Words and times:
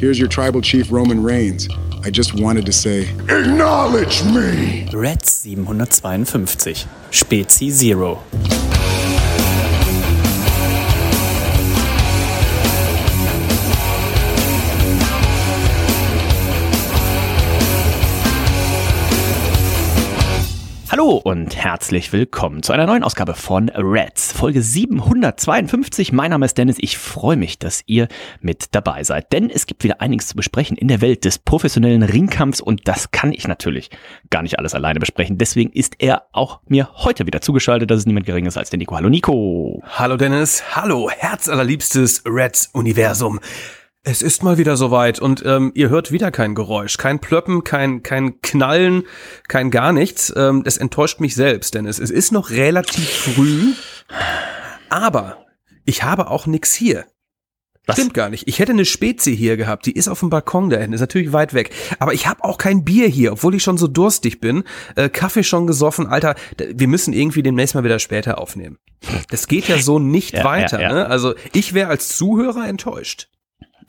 Here's 0.00 0.18
your 0.18 0.28
tribal 0.28 0.62
chief, 0.62 0.90
Roman 0.90 1.22
Reigns. 1.22 1.68
I 2.02 2.08
just 2.08 2.32
wanted 2.40 2.64
to 2.64 2.72
say, 2.72 3.10
Acknowledge 3.28 4.24
me! 4.24 4.88
Reds 4.94 5.30
752. 5.30 6.88
Spezi 7.10 7.68
Zero. 7.68 8.22
Hallo 21.10 21.22
und 21.24 21.56
herzlich 21.56 22.12
willkommen 22.12 22.62
zu 22.62 22.72
einer 22.72 22.86
neuen 22.86 23.02
Ausgabe 23.02 23.34
von 23.34 23.68
Reds, 23.70 24.30
Folge 24.30 24.62
752. 24.62 26.12
Mein 26.12 26.30
Name 26.30 26.46
ist 26.46 26.56
Dennis. 26.56 26.76
Ich 26.78 26.98
freue 26.98 27.36
mich, 27.36 27.58
dass 27.58 27.82
ihr 27.86 28.06
mit 28.40 28.76
dabei 28.76 29.02
seid, 29.02 29.32
denn 29.32 29.50
es 29.50 29.66
gibt 29.66 29.82
wieder 29.82 30.00
einiges 30.00 30.28
zu 30.28 30.36
besprechen 30.36 30.76
in 30.76 30.86
der 30.86 31.00
Welt 31.00 31.24
des 31.24 31.40
professionellen 31.40 32.04
Ringkampfs 32.04 32.60
und 32.60 32.86
das 32.86 33.10
kann 33.10 33.32
ich 33.32 33.48
natürlich 33.48 33.90
gar 34.30 34.42
nicht 34.42 34.60
alles 34.60 34.72
alleine 34.72 35.00
besprechen. 35.00 35.36
Deswegen 35.36 35.72
ist 35.72 35.96
er 35.98 36.26
auch 36.30 36.60
mir 36.68 36.88
heute 36.94 37.26
wieder 37.26 37.40
zugeschaltet. 37.40 37.90
Das 37.90 37.98
ist 37.98 38.06
niemand 38.06 38.26
geringeres 38.26 38.56
als 38.56 38.70
der 38.70 38.78
Nico. 38.78 38.94
Hallo 38.94 39.08
Nico. 39.08 39.82
Hallo 39.98 40.16
Dennis. 40.16 40.62
Hallo, 40.76 41.10
herzallerliebstes 41.10 42.22
Reds-Universum. 42.24 43.40
Es 44.02 44.22
ist 44.22 44.42
mal 44.42 44.56
wieder 44.56 44.78
soweit 44.78 45.20
und 45.20 45.44
ähm, 45.44 45.72
ihr 45.74 45.90
hört 45.90 46.10
wieder 46.10 46.30
kein 46.30 46.54
Geräusch, 46.54 46.96
kein 46.96 47.18
Plöppen, 47.18 47.64
kein, 47.64 48.02
kein 48.02 48.40
Knallen, 48.40 49.02
kein 49.46 49.70
gar 49.70 49.92
nichts. 49.92 50.32
Ähm, 50.34 50.62
das 50.64 50.78
enttäuscht 50.78 51.20
mich 51.20 51.34
selbst, 51.34 51.74
denn 51.74 51.84
es, 51.84 51.98
es 51.98 52.10
ist 52.10 52.32
noch 52.32 52.48
relativ 52.48 53.10
früh, 53.10 53.74
aber 54.88 55.44
ich 55.84 56.02
habe 56.02 56.30
auch 56.30 56.46
nix 56.46 56.72
hier. 56.72 57.04
Was? 57.86 57.96
Stimmt 57.96 58.14
gar 58.14 58.30
nicht. 58.30 58.48
Ich 58.48 58.58
hätte 58.58 58.72
eine 58.72 58.86
Spezie 58.86 59.34
hier 59.34 59.58
gehabt, 59.58 59.84
die 59.84 59.92
ist 59.92 60.08
auf 60.08 60.20
dem 60.20 60.30
Balkon 60.30 60.70
da 60.70 60.78
hinten, 60.78 60.94
ist 60.94 61.00
natürlich 61.00 61.34
weit 61.34 61.52
weg. 61.52 61.70
Aber 61.98 62.14
ich 62.14 62.26
habe 62.26 62.42
auch 62.44 62.56
kein 62.56 62.84
Bier 62.84 63.06
hier, 63.06 63.32
obwohl 63.32 63.54
ich 63.54 63.62
schon 63.62 63.76
so 63.76 63.86
durstig 63.86 64.40
bin. 64.40 64.64
Äh, 64.96 65.10
Kaffee 65.10 65.42
schon 65.42 65.66
gesoffen, 65.66 66.06
Alter. 66.06 66.36
Wir 66.56 66.88
müssen 66.88 67.12
irgendwie 67.12 67.42
demnächst 67.42 67.74
mal 67.74 67.84
wieder 67.84 67.98
später 67.98 68.38
aufnehmen. 68.38 68.78
Das 69.30 69.46
geht 69.46 69.68
ja 69.68 69.76
so 69.78 69.98
nicht 69.98 70.32
Ja, 70.34 70.44
weiter. 70.44 70.80
ja, 70.80 70.88
ja. 70.88 70.94
Ne? 70.94 71.06
Also 71.06 71.34
ich 71.52 71.74
wäre 71.74 71.90
als 71.90 72.16
Zuhörer 72.16 72.66
enttäuscht. 72.66 73.28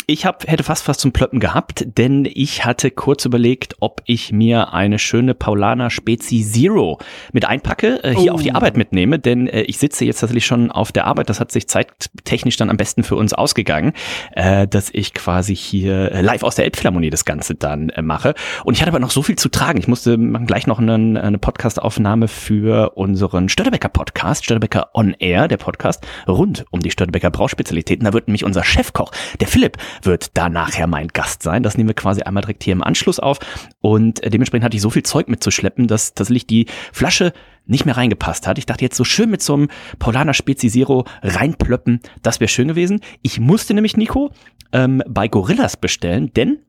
Ich 0.07 0.25
hab, 0.25 0.47
hätte 0.47 0.63
fast 0.63 0.88
was 0.88 0.97
zum 0.97 1.11
Plöppen 1.13 1.39
gehabt, 1.39 1.85
denn 1.97 2.25
ich 2.31 2.66
hatte 2.66 2.91
kurz 2.91 3.23
überlegt, 3.25 3.75
ob 3.80 4.02
ich 4.05 4.31
mir 4.31 4.73
eine 4.73 4.99
schöne 4.99 5.33
Paulaner 5.33 5.89
Spezi 5.89 6.43
Zero 6.43 6.97
mit 7.31 7.45
einpacke, 7.45 8.03
äh, 8.03 8.13
hier 8.16 8.31
Oh. 8.31 8.35
auf 8.35 8.41
die 8.41 8.52
Arbeit 8.53 8.77
mitnehme, 8.77 9.19
denn 9.19 9.47
äh, 9.47 9.61
ich 9.61 9.77
sitze 9.77 10.03
jetzt 10.05 10.19
tatsächlich 10.19 10.45
schon 10.45 10.71
auf 10.71 10.91
der 10.91 11.05
Arbeit. 11.05 11.30
Das 11.30 11.39
hat 11.39 11.52
sich 11.52 11.67
zeittechnisch 11.67 12.58
dann 12.58 12.69
am 12.69 12.77
besten 12.77 13.03
für 13.03 13.16
uns 13.16 13.33
ausgegangen, 13.33 13.93
äh, 14.33 14.67
dass 14.67 14.89
ich 14.91 15.13
quasi 15.13 15.55
hier 15.55 16.11
äh, 16.11 16.21
live 16.21 16.43
aus 16.43 16.55
der 16.55 16.65
Elbphilharmonie 16.65 17.09
das 17.09 17.23
Ganze 17.25 17.55
dann 17.55 17.89
äh, 17.89 18.02
mache. 18.02 18.33
Und 18.65 18.73
ich 18.73 18.81
hatte 18.81 18.91
aber 18.91 18.99
noch 18.99 19.11
so 19.11 19.21
viel 19.21 19.38
zu 19.38 19.49
tragen. 19.49 19.80
Ich 19.80 19.88
musste 19.88 20.17
gleich 20.17 20.67
noch 20.67 20.80
einen, 20.80 21.15
eine 21.17 21.38
Podcastaufnahme 21.38 22.27
für 22.27 22.92
unseren 22.97 23.49
Störtebecker 23.49 23.89
Podcast, 23.89 24.43
Störtebecker 24.45 24.89
On 24.93 25.15
Air, 25.20 25.47
der 25.47 25.58
Podcast 25.58 26.05
rund 26.27 26.65
um 26.71 26.80
die 26.81 26.92
Störtebecker 26.92 27.30
Brauspezialitäten. 27.30 28.05
Da 28.05 28.14
wird 28.14 28.27
nämlich 28.27 28.43
unser 28.43 28.64
Chefkoch, 28.64 29.11
der 29.39 29.47
Philipp, 29.47 29.77
wird 30.03 30.37
da 30.37 30.49
nachher 30.49 30.87
mein 30.87 31.07
Gast 31.07 31.43
sein. 31.43 31.63
Das 31.63 31.77
nehmen 31.77 31.89
wir 31.89 31.95
quasi 31.95 32.21
einmal 32.21 32.41
direkt 32.41 32.63
hier 32.63 32.73
im 32.73 32.83
Anschluss 32.83 33.19
auf. 33.19 33.39
Und 33.81 34.23
äh, 34.23 34.29
dementsprechend 34.29 34.65
hatte 34.65 34.75
ich 34.75 34.81
so 34.81 34.89
viel 34.89 35.03
Zeug 35.03 35.27
mitzuschleppen, 35.27 35.87
dass 35.87 36.13
tatsächlich 36.13 36.47
die 36.47 36.67
Flasche 36.91 37.33
nicht 37.65 37.85
mehr 37.85 37.97
reingepasst 37.97 38.47
hat. 38.47 38.57
Ich 38.57 38.65
dachte 38.65 38.83
jetzt 38.83 38.97
so 38.97 39.03
schön 39.03 39.29
mit 39.29 39.41
so 39.41 39.53
einem 39.53 39.69
Paulaner 39.99 40.33
Spezi 40.33 40.69
Zero 40.69 41.05
reinplöppen, 41.21 42.02
das 42.21 42.39
wäre 42.39 42.49
schön 42.49 42.67
gewesen. 42.67 43.02
Ich 43.21 43.39
musste 43.39 43.73
nämlich, 43.73 43.97
Nico, 43.97 44.31
ähm, 44.71 45.03
bei 45.07 45.27
Gorillas 45.27 45.77
bestellen, 45.77 46.33
denn 46.33 46.59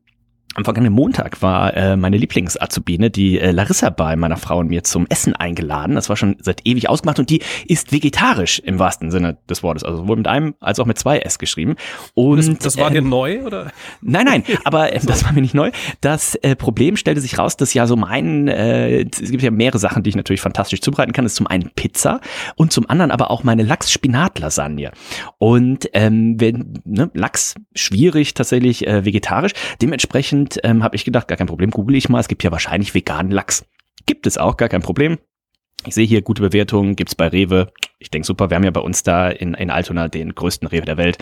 am 0.55 0.63
vergangenen 0.63 0.93
Montag 0.93 1.41
war 1.41 1.75
äh, 1.75 1.95
meine 1.95 2.17
Lieblingsazubine, 2.17 3.09
die 3.09 3.39
äh, 3.39 3.51
Larissa, 3.51 3.89
bei 3.89 4.15
meiner 4.15 4.37
Frau 4.37 4.59
und 4.59 4.67
mir 4.67 4.83
zum 4.83 5.07
Essen 5.07 5.35
eingeladen. 5.35 5.95
Das 5.95 6.09
war 6.09 6.17
schon 6.17 6.35
seit 6.39 6.65
ewig 6.65 6.89
ausgemacht 6.89 7.19
und 7.19 7.29
die 7.29 7.41
ist 7.67 7.91
vegetarisch 7.91 8.59
im 8.59 8.79
wahrsten 8.79 9.11
Sinne 9.11 9.37
des 9.49 9.63
Wortes. 9.63 9.83
Also 9.83 9.99
sowohl 9.99 10.17
mit 10.17 10.27
einem 10.27 10.55
als 10.59 10.79
auch 10.79 10.85
mit 10.85 10.97
zwei 10.97 11.19
S 11.19 11.39
geschrieben. 11.39 11.75
Und 12.13 12.37
Das, 12.37 12.57
das 12.59 12.77
war 12.77 12.89
äh, 12.91 12.95
dir 12.95 13.01
neu, 13.01 13.41
oder? 13.43 13.71
Nein, 14.01 14.25
nein, 14.25 14.43
aber 14.63 14.93
äh, 14.93 14.99
das 15.03 15.25
war 15.25 15.33
mir 15.33 15.41
nicht 15.41 15.55
neu. 15.55 15.71
Das 16.01 16.35
äh, 16.35 16.55
Problem 16.55 16.97
stellte 16.97 17.21
sich 17.21 17.37
raus, 17.37 17.57
dass 17.57 17.73
ja 17.73 17.87
so 17.87 17.95
mein, 17.95 18.47
äh, 18.47 19.01
es 19.01 19.31
gibt 19.31 19.43
ja 19.43 19.51
mehrere 19.51 19.79
Sachen, 19.79 20.03
die 20.03 20.09
ich 20.09 20.15
natürlich 20.15 20.41
fantastisch 20.41 20.81
zubereiten 20.81 21.13
kann. 21.13 21.25
Das 21.25 21.33
ist 21.33 21.37
zum 21.37 21.47
einen 21.47 21.71
Pizza 21.75 22.21
und 22.55 22.71
zum 22.71 22.89
anderen 22.89 23.11
aber 23.11 23.31
auch 23.31 23.43
meine 23.43 23.63
Lachs-Spinat-Lasagne. 23.63 24.91
Und 25.37 25.89
ähm, 25.93 26.39
wenn, 26.39 26.79
ne, 26.85 27.09
Lachs 27.13 27.55
schwierig 27.75 28.33
tatsächlich 28.33 28.87
äh, 28.87 29.05
vegetarisch. 29.05 29.53
Dementsprechend 29.81 30.42
ähm, 30.63 30.83
habe 30.83 30.95
ich 30.95 31.05
gedacht, 31.05 31.27
gar 31.27 31.37
kein 31.37 31.47
Problem, 31.47 31.71
google 31.71 31.95
ich 31.95 32.09
mal. 32.09 32.19
Es 32.19 32.27
gibt 32.27 32.43
ja 32.43 32.51
wahrscheinlich 32.51 32.93
veganen 32.93 33.31
Lachs. 33.31 33.65
Gibt 34.05 34.27
es 34.27 34.37
auch, 34.37 34.57
gar 34.57 34.69
kein 34.69 34.81
Problem. 34.81 35.17
Ich 35.85 35.95
sehe 35.95 36.05
hier 36.05 36.21
gute 36.21 36.41
Bewertungen, 36.41 36.95
gibt's 36.95 37.15
bei 37.15 37.27
Rewe. 37.27 37.67
Ich 37.99 38.11
denke 38.11 38.25
super, 38.25 38.49
wir 38.49 38.55
haben 38.55 38.65
ja 38.65 38.71
bei 38.71 38.81
uns 38.81 39.03
da 39.03 39.29
in, 39.29 39.53
in 39.53 39.69
Altona 39.69 40.09
den 40.09 40.35
größten 40.35 40.67
Rewe 40.67 40.85
der 40.85 40.97
Welt. 40.97 41.17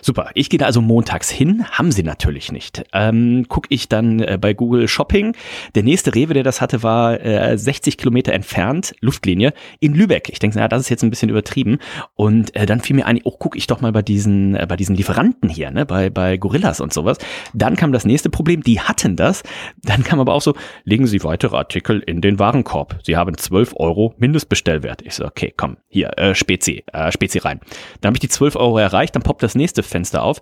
Super, 0.00 0.30
ich 0.34 0.48
gehe 0.48 0.58
da 0.58 0.66
also 0.66 0.80
montags 0.80 1.28
hin, 1.28 1.66
haben 1.72 1.90
sie 1.90 2.04
natürlich 2.04 2.52
nicht. 2.52 2.84
Ähm, 2.92 3.46
guck 3.48 3.66
ich 3.68 3.88
dann 3.88 4.20
äh, 4.20 4.38
bei 4.40 4.54
Google 4.54 4.86
Shopping. 4.86 5.34
Der 5.74 5.82
nächste 5.82 6.14
Rewe, 6.14 6.34
der 6.34 6.44
das 6.44 6.60
hatte, 6.60 6.84
war 6.84 7.20
äh, 7.20 7.58
60 7.58 7.98
Kilometer 7.98 8.32
entfernt, 8.32 8.94
Luftlinie, 9.00 9.52
in 9.80 9.92
Lübeck. 9.92 10.28
Ich 10.28 10.38
denke, 10.38 10.60
ja, 10.60 10.68
das 10.68 10.82
ist 10.82 10.88
jetzt 10.88 11.02
ein 11.02 11.10
bisschen 11.10 11.30
übertrieben. 11.30 11.78
Und 12.14 12.54
äh, 12.54 12.64
dann 12.64 12.80
fiel 12.80 12.94
mir 12.94 13.06
ein, 13.06 13.20
oh, 13.24 13.34
guck 13.36 13.56
ich 13.56 13.66
doch 13.66 13.80
mal 13.80 13.90
bei 13.90 14.02
diesen, 14.02 14.54
äh, 14.54 14.66
bei 14.68 14.76
diesen 14.76 14.94
Lieferanten 14.94 15.48
hier, 15.48 15.72
ne, 15.72 15.84
bei, 15.84 16.10
bei 16.10 16.36
Gorillas 16.36 16.80
und 16.80 16.92
sowas. 16.92 17.18
Dann 17.54 17.74
kam 17.74 17.90
das 17.90 18.04
nächste 18.04 18.30
Problem, 18.30 18.62
die 18.62 18.80
hatten 18.80 19.16
das. 19.16 19.42
Dann 19.82 20.04
kam 20.04 20.20
aber 20.20 20.34
auch 20.34 20.42
so, 20.42 20.54
legen 20.84 21.08
Sie 21.08 21.24
weitere 21.24 21.56
Artikel 21.56 21.98
in 22.00 22.20
den 22.20 22.38
Warenkorb. 22.38 23.00
Sie 23.04 23.16
haben 23.16 23.36
12 23.36 23.74
Euro 23.76 23.99
Mindestbestellwert. 24.18 25.02
Ich 25.02 25.14
so, 25.14 25.24
okay, 25.24 25.52
komm, 25.56 25.76
hier, 25.88 26.18
äh, 26.18 26.34
Spezi, 26.34 26.84
äh, 26.92 27.12
Spezi 27.12 27.38
rein. 27.38 27.60
Dann 28.00 28.10
habe 28.10 28.16
ich 28.16 28.20
die 28.20 28.28
12 28.28 28.56
Euro 28.56 28.78
erreicht, 28.78 29.14
dann 29.14 29.22
poppt 29.22 29.42
das 29.42 29.54
nächste 29.54 29.82
Fenster 29.82 30.22
auf. 30.22 30.40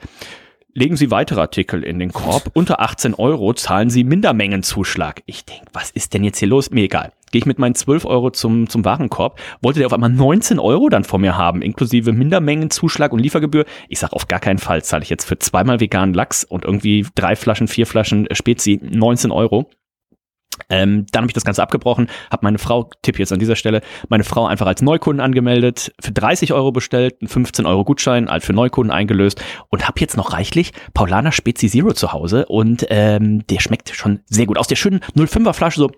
Legen 0.74 0.96
Sie 0.96 1.10
weitere 1.10 1.41
Artikel 1.41 1.82
in 1.82 1.98
den 1.98 2.12
Korb. 2.12 2.50
Unter 2.52 2.80
18 2.80 3.14
Euro 3.14 3.52
zahlen 3.54 3.91
Sie 3.91 4.04
Mindermengenzuschlag. 4.04 5.22
Ich 5.26 5.44
denk, 5.44 5.62
was 5.72 5.91
ist 5.91 6.14
denn 6.14 6.22
jetzt 6.22 6.38
hier 6.38 6.46
los? 6.46 6.70
Mir 6.70 6.84
egal. 6.84 7.12
Gehe 7.32 7.41
ich 7.41 7.46
mit 7.46 7.58
meinen 7.58 7.74
12 7.74 8.04
Euro 8.04 8.30
zum, 8.30 8.69
zum 8.69 8.84
Warenkorb. 8.84 9.41
Wollte 9.60 9.80
der 9.80 9.86
auf 9.86 9.92
einmal 9.92 10.10
19 10.10 10.58
Euro 10.58 10.88
dann 10.88 11.04
vor 11.04 11.19
mir 11.19 11.36
haben, 11.36 11.62
inklusive 11.62 12.12
Mindermengenzuschlag 12.12 13.12
und 13.12 13.19
Liefergebühr. 13.19 13.64
Ich 13.88 13.98
sag 13.98 14.12
auf 14.12 14.28
gar 14.28 14.40
keinen 14.40 14.58
Fall 14.58 14.84
zahle 14.84 15.02
ich 15.02 15.10
jetzt 15.10 15.25
für 15.25 15.38
zweimal 15.38 15.80
veganen 15.80 16.14
Lachs 16.14 16.44
und 16.44 16.64
irgendwie 16.64 17.06
drei 17.14 17.34
Flaschen, 17.34 17.66
vier 17.66 17.86
Flaschen 17.86 18.28
Spezi 18.32 18.78
19 18.80 19.30
Euro. 19.30 19.70
Ähm, 20.71 21.06
dann 21.12 21.23
habe 21.23 21.31
ich 21.31 21.34
das 21.34 21.45
Ganze 21.45 21.62
abgebrochen, 21.62 22.09
habe 22.31 22.45
meine 22.45 22.59
Frau, 22.59 22.91
Tipp 23.03 23.19
jetzt 23.19 23.33
an 23.33 23.39
dieser 23.39 23.56
Stelle, 23.56 23.81
meine 24.09 24.25
Frau 24.25 24.47
einfach 24.47 24.67
als 24.67 24.83
Neukunden 24.83 25.21
angemeldet, 25.21 25.93
für 26.01 26.12
30 26.12 26.53
Euro 26.53 26.73
bestellt, 26.73 27.17
einen 27.21 27.29
15 27.29 27.67
Euro 27.67 27.84
Gutschein 27.84 28.29
halt 28.29 28.43
für 28.43 28.53
Neukunden 28.53 28.93
eingelöst 28.93 29.43
und 29.69 29.87
habe 29.87 30.01
jetzt 30.01 30.17
noch 30.17 30.33
reichlich 30.33 30.73
Paulaner 30.95 31.33
Spezi 31.33 31.69
Zero 31.69 31.93
zu 31.93 32.12
Hause 32.12 32.47
und 32.47 32.87
ähm, 32.91 33.47
der 33.47 33.61
schmeckt 33.61 33.91
schon 33.94 34.20
sehr 34.26 34.47
gut. 34.47 34.59
Aus 34.59 34.69
der 34.69 34.76
schönen 34.76 35.00
05er 35.17 35.53
Flasche 35.53 35.81
so 35.81 35.91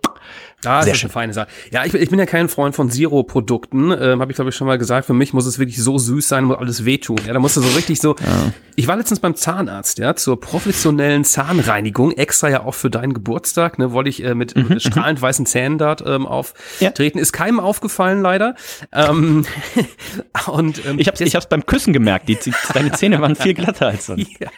Ah, 0.64 0.82
Sehr 0.82 0.92
ist 0.92 0.98
schön. 1.00 1.06
eine 1.08 1.12
feine 1.12 1.32
Sache. 1.32 1.48
Ja, 1.72 1.84
ich, 1.84 1.92
bin- 1.92 2.02
ich 2.02 2.10
bin 2.10 2.18
ja 2.18 2.26
kein 2.26 2.48
Freund 2.48 2.74
von 2.74 2.90
Zero-Produkten. 2.90 3.90
Ähm, 3.98 4.20
Habe 4.20 4.30
ich, 4.30 4.36
glaube 4.36 4.50
ich, 4.50 4.56
schon 4.56 4.66
mal 4.66 4.76
gesagt. 4.78 5.06
Für 5.06 5.14
mich 5.14 5.32
muss 5.32 5.46
es 5.46 5.58
wirklich 5.58 5.82
so 5.82 5.96
süß 5.98 6.28
sein, 6.28 6.44
muss 6.44 6.58
alles 6.58 6.84
wehtun. 6.84 7.16
Ja, 7.26 7.32
da 7.32 7.38
musst 7.38 7.56
du 7.56 7.60
so 7.62 7.74
richtig 7.76 8.00
so. 8.00 8.14
Ich 8.76 8.86
war 8.88 8.96
letztens 8.96 9.20
beim 9.20 9.34
Zahnarzt, 9.34 9.98
ja, 9.98 10.14
zur 10.16 10.38
professionellen 10.40 11.24
Zahnreinigung. 11.24 12.12
Extra 12.12 12.48
ja 12.50 12.62
auch 12.64 12.74
für 12.74 12.90
deinen 12.90 13.14
Geburtstag, 13.14 13.78
ne, 13.78 13.92
wollte 13.92 14.10
ich 14.10 14.22
äh, 14.24 14.34
mit, 14.34 14.54
mit 14.56 14.82
strahlend 14.82 15.20
weißen 15.20 15.46
Zähnen 15.46 15.78
dort 15.78 16.02
ähm, 16.06 16.26
auftreten. 16.26 17.18
Ist 17.18 17.32
keinem 17.32 17.58
aufgefallen, 17.60 18.20
leider. 18.22 18.54
Ähm, 18.92 19.44
und 20.46 20.84
ähm, 20.86 20.98
Ich 20.98 21.08
hab's, 21.08 21.20
ich 21.20 21.34
hab's 21.34 21.48
beim 21.48 21.64
Küssen 21.66 21.92
gemerkt, 21.92 22.28
die, 22.28 22.36
die, 22.36 22.52
deine 22.74 22.92
Zähne 22.92 23.20
waren 23.20 23.36
viel 23.36 23.54
glatter 23.54 23.88
als 23.88 24.06
sonst. 24.06 24.28
ja. 24.40 24.50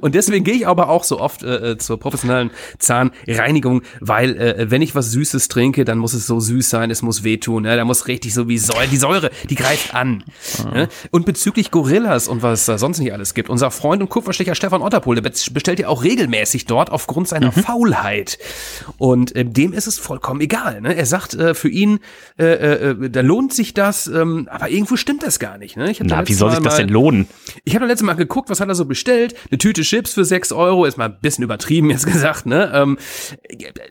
Und 0.00 0.14
deswegen 0.14 0.44
gehe 0.44 0.54
ich 0.54 0.66
aber 0.66 0.88
auch 0.88 1.04
so 1.04 1.20
oft 1.20 1.42
äh, 1.42 1.72
äh, 1.72 1.78
zur 1.78 1.98
professionellen 1.98 2.50
Zahnreinigung, 2.78 3.82
weil 4.00 4.36
äh, 4.36 4.70
wenn 4.70 4.82
ich 4.82 4.94
was 4.96 5.12
Süßes 5.12 5.48
trinke, 5.48 5.84
dann 5.84 5.98
muss 5.98 6.14
es 6.14 6.26
so 6.26 6.40
süß 6.40 6.68
sein, 6.68 6.90
es 6.90 7.02
muss 7.02 7.22
wehtun, 7.22 7.62
ne? 7.62 7.76
da 7.76 7.84
muss 7.84 8.08
richtig 8.08 8.34
so 8.34 8.48
wie 8.48 8.58
Säure, 8.58 8.88
die 8.88 8.96
Säure, 8.96 9.30
die 9.48 9.54
greift 9.54 9.94
an. 9.94 10.24
Ne? 10.72 10.88
Und 11.10 11.26
bezüglich 11.26 11.70
Gorillas 11.70 12.28
und 12.28 12.42
was 12.42 12.66
da 12.66 12.78
sonst 12.78 12.98
nicht 12.98 13.12
alles 13.12 13.34
gibt, 13.34 13.50
unser 13.50 13.70
Freund 13.70 14.02
und 14.02 14.08
Kupferstecher 14.08 14.54
Stefan 14.54 14.82
Otterpohl, 14.82 15.14
der 15.14 15.30
bestellt 15.30 15.78
ja 15.78 15.88
auch 15.88 16.02
regelmäßig 16.02 16.64
dort 16.64 16.90
aufgrund 16.90 17.28
seiner 17.28 17.52
Faulheit. 17.52 18.38
Und 18.98 19.36
äh, 19.36 19.44
dem 19.44 19.72
ist 19.72 19.86
es 19.86 19.98
vollkommen 19.98 20.40
egal. 20.40 20.80
Ne? 20.80 20.96
Er 20.96 21.06
sagt, 21.06 21.34
äh, 21.34 21.54
für 21.54 21.68
ihn, 21.68 22.00
äh, 22.38 22.44
äh, 22.44 23.10
da 23.10 23.20
lohnt 23.20 23.52
sich 23.52 23.74
das, 23.74 24.06
ähm, 24.06 24.48
aber 24.50 24.68
irgendwo 24.70 24.96
stimmt 24.96 25.22
das 25.22 25.38
gar 25.38 25.58
nicht. 25.58 25.76
Ne? 25.76 25.92
Na, 26.00 26.26
wie 26.26 26.34
soll 26.34 26.50
sich 26.50 26.60
das 26.60 26.76
denn 26.76 26.88
lohnen? 26.88 27.28
ich 27.64 27.74
habe 27.74 27.86
letztes 27.86 28.06
Mal 28.06 28.14
geguckt, 28.14 28.50
was 28.50 28.60
hat 28.60 28.68
er 28.68 28.74
so 28.74 28.84
bestellt? 28.84 29.34
Eine 29.50 29.58
Tüte 29.58 29.82
Chips 29.82 30.14
für 30.14 30.24
6 30.24 30.52
Euro, 30.52 30.84
ist 30.84 30.96
mal 30.96 31.06
ein 31.06 31.16
bisschen 31.20 31.44
übertrieben 31.44 31.90
jetzt 31.90 32.06
gesagt, 32.06 32.46
ne? 32.46 32.70
Ähm, 32.74 32.98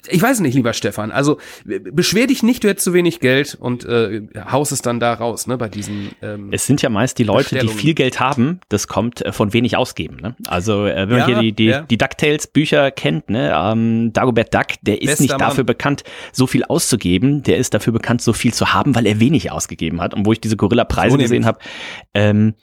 ich 0.08 0.22
weiß 0.22 0.40
nicht, 0.40 0.56
lieber 0.56 0.74
Stefan. 0.74 0.95
Also 0.98 1.38
beschwer 1.66 2.28
dich 2.28 2.44
nicht, 2.44 2.64
du 2.64 2.68
hättest 2.70 2.86
zu 2.86 2.94
wenig 2.94 3.20
Geld 3.20 3.56
und 3.60 3.86
äh, 3.86 4.22
haust 4.52 4.72
es 4.72 4.82
dann 4.82 5.00
da 5.00 5.14
raus, 5.14 5.48
ne? 5.48 5.58
Bei 5.58 5.70
diesen. 5.70 6.10
Ähm, 6.22 6.50
Es 6.52 6.66
sind 6.66 6.82
ja 6.82 6.90
meist 6.90 7.18
die 7.20 7.24
Leute, 7.24 7.58
die 7.58 7.68
viel 7.68 7.94
Geld 7.94 8.20
haben, 8.20 8.60
das 8.70 8.88
kommt 8.88 9.24
äh, 9.26 9.32
von 9.32 9.54
wenig 9.54 9.78
ausgeben. 9.78 10.18
Ne? 10.22 10.36
Also 10.48 10.86
äh, 10.86 10.96
wenn 10.96 11.10
man 11.10 11.18
Ja, 11.20 11.26
hier 11.26 11.40
die, 11.40 11.52
die, 11.54 11.66
ja. 11.66 11.82
die 11.82 11.98
DuckTales-Bücher 11.98 12.92
kennt, 12.92 13.30
ne? 13.30 13.54
ähm, 13.56 14.12
Dagobert 14.14 14.54
Duck, 14.54 14.68
der 14.82 15.02
ist 15.02 15.08
Bester 15.08 15.24
nicht 15.24 15.42
dafür 15.42 15.64
Mann. 15.64 15.66
bekannt, 15.68 16.04
so 16.32 16.48
viel 16.48 16.64
auszugeben, 16.64 17.44
der 17.44 17.58
ist 17.58 17.74
dafür 17.74 17.94
bekannt, 17.94 18.22
so 18.22 18.34
viel 18.34 18.54
zu 18.54 18.74
haben, 18.74 18.96
weil 18.96 19.06
er 19.06 19.20
wenig 19.20 19.52
ausgegeben 19.52 20.02
hat. 20.02 20.14
Und 20.14 20.26
wo 20.26 20.32
ich 20.32 20.40
diese 20.42 20.58
Gorilla-Preise 20.58 21.12
So 21.12 21.18
gesehen 21.18 21.46
habe, 21.46 21.60
ähm, 22.14 22.54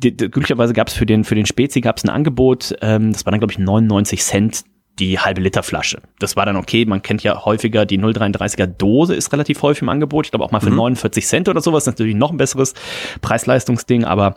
glücklicherweise 0.00 0.72
gab 0.72 0.88
es 0.88 0.94
für 0.94 1.06
den, 1.06 1.24
für 1.24 1.34
den 1.34 1.46
Spezi 1.46 1.80
gab's 1.80 2.04
ein 2.04 2.08
Angebot, 2.10 2.74
ähm, 2.80 3.12
das 3.12 3.26
war 3.26 3.30
dann, 3.32 3.40
glaube 3.40 3.52
ich, 3.52 3.58
99 3.58 4.22
Cent 4.22 4.64
die 4.98 5.18
halbe 5.18 5.40
Liter 5.40 5.62
Flasche. 5.62 6.02
Das 6.18 6.36
war 6.36 6.46
dann 6.46 6.56
okay. 6.56 6.84
Man 6.84 7.02
kennt 7.02 7.22
ja 7.22 7.44
häufiger 7.44 7.86
die 7.86 7.98
0,33er 7.98 8.66
Dose 8.66 9.14
ist 9.14 9.32
relativ 9.32 9.62
häufig 9.62 9.82
im 9.82 9.88
Angebot. 9.88 10.26
Ich 10.26 10.32
glaube 10.32 10.44
auch 10.44 10.50
mal 10.50 10.60
für 10.60 10.70
49 10.70 11.26
Cent 11.26 11.48
oder 11.48 11.60
sowas. 11.60 11.86
Natürlich 11.86 12.14
noch 12.14 12.30
ein 12.30 12.36
besseres 12.36 12.74
Preis-Leistungsding, 13.20 14.04
aber 14.04 14.36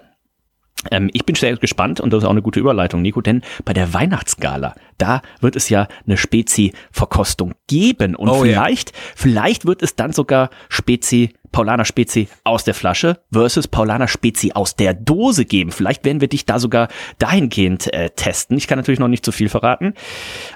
ähm, 0.91 1.09
ich 1.13 1.25
bin 1.25 1.35
sehr 1.35 1.55
gespannt 1.57 1.99
und 1.99 2.11
das 2.11 2.23
ist 2.23 2.25
auch 2.25 2.31
eine 2.31 2.41
gute 2.41 2.59
Überleitung, 2.59 3.01
Nico, 3.01 3.21
denn 3.21 3.41
bei 3.63 3.73
der 3.73 3.93
Weihnachtsgala, 3.93 4.75
da 4.97 5.21
wird 5.41 5.55
es 5.55 5.69
ja 5.69 5.87
eine 6.05 6.17
Spezi-Verkostung 6.17 7.53
geben 7.67 8.15
und 8.15 8.29
Oh 8.29 8.41
vielleicht, 8.41 8.93
vielleicht 9.15 9.65
wird 9.65 9.81
es 9.81 9.95
dann 9.95 10.13
sogar 10.13 10.49
Spezi, 10.69 11.33
Paulaner 11.55 11.85
Spezi 11.85 12.27
aus 12.43 12.65
der 12.65 12.73
Flasche 12.73 13.21
versus 13.31 13.69
Paulaner 13.69 14.09
Spezi 14.09 14.51
aus 14.53 14.75
der 14.75 14.93
Dose 14.93 15.45
geben. 15.45 15.71
Vielleicht 15.71 16.03
werden 16.03 16.19
wir 16.19 16.27
dich 16.27 16.45
da 16.45 16.59
sogar 16.59 16.89
dahingehend 17.17 17.93
äh, 17.93 18.09
testen. 18.09 18.57
Ich 18.57 18.67
kann 18.67 18.77
natürlich 18.77 18.99
noch 18.99 19.07
nicht 19.07 19.23
zu 19.23 19.31
viel 19.31 19.47
verraten, 19.47 19.93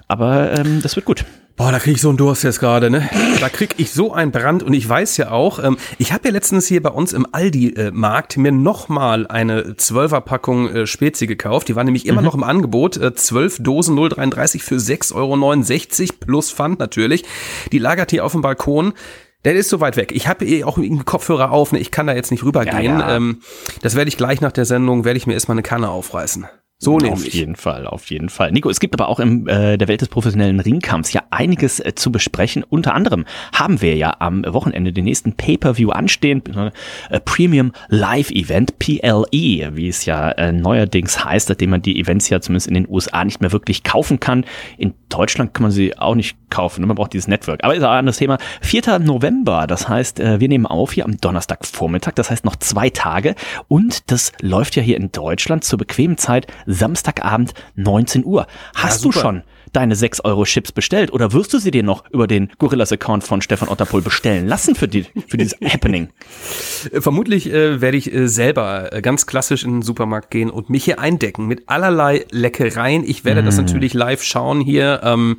aber 0.10 0.51
ähm, 0.60 0.81
das 0.84 0.98
wird 0.98 1.06
gut. 1.06 1.24
Boah, 1.56 1.72
da 1.72 1.80
krieg 1.80 1.96
ich 1.96 2.01
so 2.01 2.10
einen 2.10 2.18
Durst 2.18 2.44
jetzt 2.44 2.60
gerade, 2.60 2.90
ne? 2.90 3.10
Da 3.40 3.48
krieg 3.48 3.75
ich 3.78 3.92
so 3.92 4.13
einen 4.13 4.31
Brand 4.31 4.62
und 4.62 4.74
ich 4.74 4.88
weiß 4.88 5.16
ja 5.16 5.31
auch, 5.31 5.63
ähm, 5.63 5.78
ich 6.00 6.12
habe 6.12 6.28
ja 6.28 6.34
letztens 6.34 6.68
hier 6.68 6.84
bei 6.84 6.90
uns 6.90 7.13
im 7.13 7.25
Aldi-Markt 7.31 8.36
mir 8.36 8.52
nochmal 8.52 9.25
eine 9.25 9.62
12er-Packung 9.74 10.69
äh, 10.69 10.86
Spezi 10.86 11.28
gekauft. 11.28 11.69
Die 11.69 11.78
war 11.78 11.86
nämlich 11.86 12.07
immer 12.07 12.22
noch 12.22 12.36
im 12.36 12.44
Angebot. 12.44 12.98
Äh, 12.98 13.16
12 13.16 13.63
Dosen 13.63 13.98
0,33 13.98 14.62
für 14.62 14.75
6,69 14.75 15.13
Euro 15.16 16.13
plus 16.19 16.52
Pfand 16.52 16.80
natürlich. 16.80 17.24
Die 17.72 17.80
lagert 17.80 18.12
hier 18.12 18.25
auf 18.25 18.34
dem 18.34 18.42
Balkon. 18.42 18.94
Der 19.46 19.56
ist 19.56 19.70
so 19.70 19.80
weit 19.80 19.96
weg. 19.96 20.12
Ich 20.12 20.28
habe 20.28 20.46
eh 20.46 20.66
auch 20.66 20.78
einen 20.78 21.06
Kopfhörer 21.06 21.52
auf, 21.52 21.72
ne? 21.72 21.80
ich 21.80 21.92
kann 21.92 22.08
da 22.08 22.14
jetzt 22.14 22.30
nicht 22.32 22.44
rübergehen. 22.44 22.84
Ja, 22.84 23.00
ja. 23.00 23.16
Ähm, 23.16 23.42
das 23.82 23.96
werde 23.96 24.10
ich 24.10 24.18
gleich 24.18 24.42
nach 24.42 24.52
der 24.52 24.66
Sendung, 24.66 25.06
werde 25.06 25.18
ich 25.18 25.28
mir 25.28 25.34
erstmal 25.34 25.56
eine 25.56 25.64
Kanne 25.64 25.90
aufreißen. 25.90 26.48
So 26.81 26.96
Auf 26.96 27.02
nämlich. 27.02 27.34
jeden 27.34 27.58
Fall, 27.58 27.86
auf 27.86 28.10
jeden 28.10 28.30
Fall. 28.30 28.54
Nico, 28.54 28.70
es 28.70 28.80
gibt 28.80 28.94
aber 28.94 29.10
auch 29.10 29.20
in 29.20 29.46
äh, 29.48 29.78
der 29.78 29.90
Welt 29.90 30.00
des 30.00 30.08
professionellen 30.08 30.62
Ringkampfs 30.62 31.12
ja 31.12 31.24
einiges 31.30 31.81
äh, 31.81 31.94
zu 31.94 32.10
besprechen. 32.10 32.64
Unter 32.64 32.94
anderem 32.94 33.26
haben 33.54 33.81
wir 33.81 33.98
ja 33.98 34.16
am 34.20 34.46
Wochenende 34.48 34.94
den 34.94 35.04
nächsten 35.04 35.34
Pay-Per-View 35.34 35.90
anstehen, 35.90 36.42
äh, 37.10 37.20
Premium 37.20 37.74
Live 37.90 38.31
Event, 38.31 38.80
PLE, 38.80 39.76
wie 39.76 39.90
es 39.90 40.06
ja 40.06 40.31
äh, 40.31 40.54
neuerdings 40.54 41.26
heißt, 41.26 41.50
seitdem 41.50 41.72
man 41.72 41.81
die 41.81 42.00
Events 42.00 42.30
ja 42.30 42.40
zumindest 42.40 42.68
in 42.70 42.76
den 42.76 42.88
USA 42.88 43.26
nicht 43.26 43.42
mehr 43.42 43.52
wirklich 43.52 43.84
kaufen 43.84 44.22
kann. 44.22 44.46
In 44.78 44.94
Deutschland 45.10 45.54
kann 45.54 45.64
man 45.64 45.72
sie 45.72 45.98
auch 45.98 46.16
nicht 46.16 46.38
kaufen, 46.50 46.80
ne? 46.80 46.88
man 46.88 46.96
braucht 46.96 47.12
dieses 47.12 47.28
Network. 47.28 47.62
Aber 47.62 47.76
ist 47.76 47.84
auch 47.84 47.90
ein 47.90 48.00
anderes 48.00 48.20
Thema. 48.20 48.38
4. 48.62 49.00
November, 49.00 49.68
das 49.68 49.90
heißt, 49.90 50.22
äh, 50.22 50.40
wir 50.40 50.48
nehmen 50.48 50.66
auf 50.66 50.94
hier 50.94 51.04
am 51.04 51.18
Donnerstagvormittag, 51.18 52.14
das 52.14 52.31
heißt 52.31 52.46
noch 52.46 52.56
zwei 52.56 52.90
Tage 52.90 53.36
und 53.68 54.10
das 54.12 54.31
läuft 54.40 54.78
ja 54.78 54.81
hier 54.81 54.96
in 54.96 55.12
Deutschland 55.12 55.66
zur 55.66 55.78
bequemen 55.78 56.18
Zeit 56.18 56.48
Samstagabend 56.69 57.54
19 57.75 58.25
Uhr. 58.25 58.48
Hast 58.75 59.04
du 59.04 59.12
super. 59.12 59.19
schon 59.19 59.44
deine 59.74 59.95
6 59.95 60.21
Euro 60.21 60.45
Chips 60.45 60.71
bestellt 60.71 61.12
oder 61.13 61.33
wirst 61.33 61.54
du 61.54 61.60
sie 61.60 61.71
dir 61.71 61.83
noch 61.83 62.10
über 62.10 62.27
den 62.27 62.51
Gorillas-Account 62.57 63.24
von 63.24 63.42
Stefan 63.42 63.69
Otterpohl 63.69 64.01
bestellen 64.01 64.48
lassen 64.48 64.75
für, 64.75 64.88
die, 64.88 65.06
für 65.27 65.38
dieses 65.38 65.57
Happening? 65.63 66.10
Äh, 66.92 67.01
Vermutlich 67.01 67.51
äh, 67.51 67.81
werde 67.81 67.98
ich 67.98 68.13
äh, 68.13 68.27
selber 68.27 68.94
äh, 68.94 69.01
ganz 69.01 69.25
klassisch 69.25 69.63
in 69.63 69.71
den 69.71 69.81
Supermarkt 69.81 70.31
gehen 70.31 70.50
und 70.50 70.69
mich 70.69 70.86
hier 70.86 71.00
eindecken 71.00 71.48
mit 71.48 71.69
allerlei 71.69 72.25
Leckereien. 72.31 73.04
Ich 73.04 73.25
werde 73.25 73.44
das 73.44 73.57
natürlich 73.57 73.94
live 73.94 74.24
schauen 74.24 74.62
hier 74.62 75.01
ähm, 75.04 75.38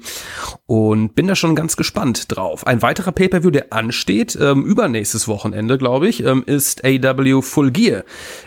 und 0.66 1.14
bin 1.14 1.26
da 1.26 1.34
schon 1.34 1.54
ganz 1.54 1.76
gespannt 1.76 2.26
drauf. 2.28 2.66
Ein 2.66 2.82
weiterer 2.82 3.12
Pay-Per-View, 3.12 3.50
der 3.50 3.72
ansteht, 3.72 4.38
ähm, 4.40 4.64
übernächstes 4.64 5.28
Wochenende, 5.28 5.78
glaube 5.78 6.08
ich, 6.08 6.24
ähm, 6.24 6.42
ist 6.46 6.84
AW 6.84 7.42
Full 7.42 7.70
Gear. 7.70 8.04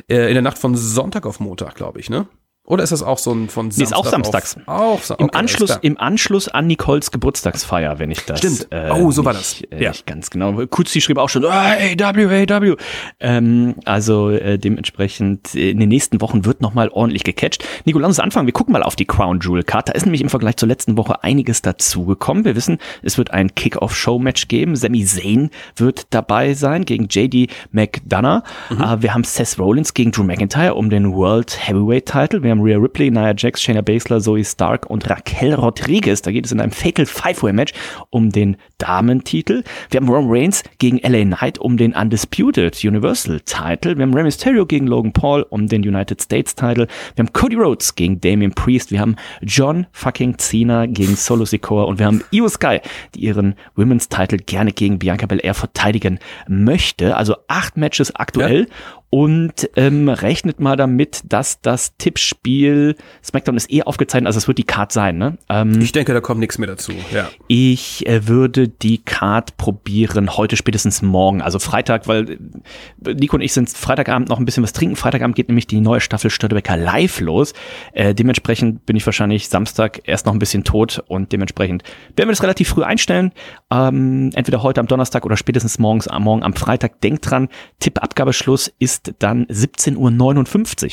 Äh, 0.09 0.27
in 0.27 0.33
der 0.33 0.41
Nacht 0.41 0.57
von 0.57 0.75
Sonntag 0.75 1.25
auf 1.25 1.39
Montag, 1.39 1.75
glaube 1.75 1.99
ich, 1.99 2.09
ne? 2.09 2.27
Oder 2.65 2.83
ist 2.83 2.91
das 2.93 3.03
auch 3.03 3.17
so 3.17 3.33
ein 3.33 3.49
von 3.49 3.67
Nee, 3.67 3.83
ist 3.83 3.93
auch 3.93 4.05
Samstag 4.05 4.45
samstags. 4.47 4.67
Auf, 4.67 5.11
auch 5.11 5.19
Im, 5.19 5.25
okay, 5.25 5.37
alles 5.37 5.51
Anschluss. 5.53 5.79
Im 5.81 5.99
Anschluss 5.99 6.47
an 6.47 6.65
Nicoles 6.67 7.11
Geburtstagsfeier, 7.11 7.99
wenn 7.99 8.09
ich 8.09 8.23
das. 8.25 8.39
Stimmt. 8.39 8.69
Oh, 8.93 9.11
so 9.11 9.25
war 9.25 9.33
nicht, 9.33 9.65
das. 9.69 9.79
Äh, 9.79 9.83
Ja. 9.83 9.89
Nicht 9.89 10.05
ganz 10.05 10.29
genau. 10.29 10.53
Kutzi 10.67 11.01
schrieb 11.01 11.17
auch 11.17 11.27
schon, 11.27 11.43
ah, 11.43 11.73
AW, 11.73 12.45
AW. 12.49 12.75
Ähm, 13.19 13.75
also 13.83 14.29
äh, 14.29 14.57
dementsprechend 14.57 15.53
äh, 15.55 15.71
in 15.71 15.79
den 15.81 15.89
nächsten 15.89 16.21
Wochen 16.21 16.45
wird 16.45 16.61
nochmal 16.61 16.87
ordentlich 16.87 17.25
gecatcht. 17.25 17.65
Nico, 17.83 17.99
lass 17.99 18.07
uns 18.07 18.19
anfangen. 18.21 18.47
Wir 18.47 18.53
gucken 18.53 18.71
mal 18.71 18.83
auf 18.83 18.95
die 18.95 19.05
Crown 19.05 19.41
Jewel 19.41 19.63
Card. 19.63 19.89
Da 19.89 19.91
ist 19.91 20.05
nämlich 20.05 20.21
im 20.21 20.29
Vergleich 20.29 20.55
zur 20.55 20.69
letzten 20.69 20.95
Woche 20.95 21.21
einiges 21.21 21.61
dazugekommen. 21.63 22.45
Wir 22.45 22.55
wissen, 22.55 22.77
es 23.01 23.17
wird 23.17 23.31
ein 23.31 23.53
Kick-Off-Show-Match 23.55 24.47
geben. 24.47 24.77
Sami 24.77 25.03
Zayn 25.03 25.49
wird 25.75 26.07
dabei 26.11 26.53
sein 26.53 26.85
gegen 26.85 27.07
JD 27.09 27.51
McDonough. 27.73 28.43
Äh, 28.71 29.01
wir 29.01 29.13
haben 29.13 29.25
Seth 29.25 29.59
Rollins 29.59 29.93
gegen 29.93 30.11
Drew 30.13 30.23
McIntyre 30.23 30.75
um 30.75 30.89
den 30.89 31.13
World 31.13 31.67
Heavyweight 31.67 32.05
Title. 32.05 32.41
Wir 32.41 32.52
haben 32.53 32.61
Rhea 32.61 32.77
Ripley, 32.77 33.11
Nia 33.11 33.33
Jax, 33.35 33.61
Shayna 33.61 33.81
Baszler, 33.81 34.21
Zoe 34.21 34.45
Stark 34.45 34.89
und 34.89 35.09
Raquel 35.09 35.53
Rodriguez. 35.53 36.21
Da 36.21 36.31
geht 36.31 36.45
es 36.45 36.51
in 36.51 36.61
einem 36.61 36.71
Fatal 36.71 37.05
Five-Way-Match 37.05 37.73
um 38.09 38.29
den 38.29 38.57
Damentitel. 38.77 39.63
Wir 39.89 39.99
haben 39.99 40.07
Roman 40.07 40.29
Reigns 40.29 40.63
gegen 40.77 40.97
LA 40.99 41.23
Knight 41.23 41.59
um 41.59 41.77
den 41.77 41.93
Undisputed 41.93 42.83
Universal 42.83 43.39
Title. 43.41 43.97
Wir 43.97 44.03
haben 44.03 44.13
Rey 44.13 44.23
Mysterio 44.23 44.65
gegen 44.65 44.87
Logan 44.87 45.13
Paul 45.13 45.45
um 45.49 45.67
den 45.67 45.81
United 45.81 46.21
States 46.21 46.55
Title. 46.55 46.87
Wir 47.15 47.25
haben 47.25 47.33
Cody 47.33 47.55
Rhodes 47.55 47.95
gegen 47.95 48.21
Damian 48.21 48.53
Priest. 48.53 48.91
Wir 48.91 48.99
haben 48.99 49.15
John 49.41 49.87
fucking 49.91 50.37
Cena 50.37 50.85
gegen 50.85 51.15
Solo 51.15 51.45
Sikoa 51.45 51.83
und 51.83 51.99
wir 51.99 52.05
haben 52.05 52.23
Io 52.31 52.47
Sky, 52.47 52.79
die 53.15 53.21
ihren 53.21 53.55
Women's 53.75 54.09
Title 54.09 54.37
gerne 54.37 54.71
gegen 54.71 54.99
Bianca 54.99 55.25
Belair 55.25 55.53
verteidigen 55.53 56.19
möchte. 56.47 57.17
Also 57.17 57.35
acht 57.47 57.77
Matches 57.77 58.15
aktuell 58.15 58.67
und 59.13 59.69
ähm, 59.75 60.09
rechnet 60.09 60.59
mal 60.59 60.75
damit, 60.75 61.21
dass 61.31 61.61
das 61.61 61.95
Tippspiel 61.97 62.95
SmackDown 63.23 63.55
ist 63.55 63.71
eh 63.71 63.83
aufgezeichnet, 63.83 64.25
also 64.25 64.39
es 64.39 64.47
wird 64.47 64.57
die 64.57 64.63
Card 64.63 64.91
sein, 64.91 65.19
ne? 65.19 65.37
Ähm, 65.49 65.79
Ich 65.81 65.91
denke, 65.91 66.15
da 66.15 66.19
kommt 66.19 66.39
nichts 66.39 66.57
mehr 66.57 66.67
dazu. 66.67 66.93
Ja. 67.13 67.29
ich 67.47 68.07
äh, 68.07 68.27
würde 68.27 68.67
die 68.67 68.97
Card 68.97 69.55
probieren 69.57 70.35
heute 70.35 70.55
spätestens 70.55 71.03
morgen, 71.03 71.43
also 71.43 71.59
Freitag, 71.59 72.07
weil 72.07 72.39
äh, 73.05 73.13
Nico 73.13 73.35
und 73.35 73.43
ich 73.43 73.53
sind 73.53 73.69
Freitagabend 73.69 74.29
noch 74.29 74.39
ein 74.39 74.45
bisschen 74.45 74.63
was 74.63 74.73
trinken. 74.73 74.95
Freitagabend 74.95 75.35
geht 75.35 75.47
nämlich 75.47 75.67
die 75.67 75.79
neue 75.79 76.01
Staffel 76.01 76.31
Störtebecker 76.31 76.75
live 76.75 77.19
los. 77.19 77.53
Äh, 77.91 78.15
dementsprechend 78.15 78.87
bin 78.87 78.95
ich 78.95 79.05
wahrscheinlich 79.05 79.47
Samstag 79.47 80.01
erst 80.05 80.25
noch 80.25 80.33
ein 80.33 80.39
bisschen 80.39 80.63
tot 80.63 81.03
und 81.05 81.31
dementsprechend 81.31 81.83
werden 82.15 82.29
wir 82.29 82.33
das 82.33 82.41
relativ 82.41 82.69
früh 82.69 82.81
einstellen. 82.81 83.31
Ähm, 83.69 84.31
entweder 84.33 84.63
heute 84.63 84.79
am 84.79 84.87
Donnerstag 84.87 85.23
oder 85.23 85.37
spätestens 85.37 85.77
morgens 85.77 86.09
morgen 86.19 86.41
am 86.41 86.55
Freitag. 86.55 86.99
Denkt 87.01 87.29
dran, 87.29 87.49
Tippabgabeschluss 87.79 88.73
ist 88.79 89.02
dann 89.19 89.45
17.59 89.47 89.97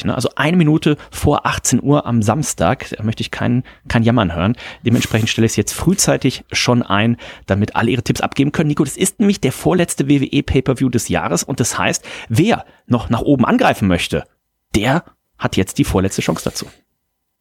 Uhr. 0.00 0.06
Ne? 0.06 0.14
Also 0.14 0.30
eine 0.36 0.56
Minute 0.56 0.96
vor 1.10 1.46
18 1.46 1.82
Uhr 1.82 2.06
am 2.06 2.22
Samstag. 2.22 2.90
Da 2.96 3.02
möchte 3.02 3.22
ich 3.22 3.30
kein, 3.30 3.62
kein 3.88 4.02
Jammern 4.02 4.34
hören. 4.34 4.56
Dementsprechend 4.84 5.28
stelle 5.28 5.46
ich 5.46 5.52
es 5.52 5.56
jetzt 5.56 5.72
frühzeitig 5.72 6.44
schon 6.52 6.82
ein, 6.82 7.16
damit 7.46 7.76
alle 7.76 7.90
ihre 7.90 8.02
Tipps 8.02 8.20
abgeben 8.20 8.52
können. 8.52 8.68
Nico, 8.68 8.84
das 8.84 8.96
ist 8.96 9.20
nämlich 9.20 9.40
der 9.40 9.52
vorletzte 9.52 10.08
WWE 10.08 10.42
Pay-Per-View 10.42 10.88
des 10.88 11.08
Jahres 11.08 11.42
und 11.42 11.60
das 11.60 11.78
heißt, 11.78 12.04
wer 12.28 12.64
noch 12.86 13.10
nach 13.10 13.22
oben 13.22 13.44
angreifen 13.44 13.88
möchte, 13.88 14.24
der 14.74 15.04
hat 15.38 15.56
jetzt 15.56 15.78
die 15.78 15.84
vorletzte 15.84 16.22
Chance 16.22 16.44
dazu. 16.44 16.66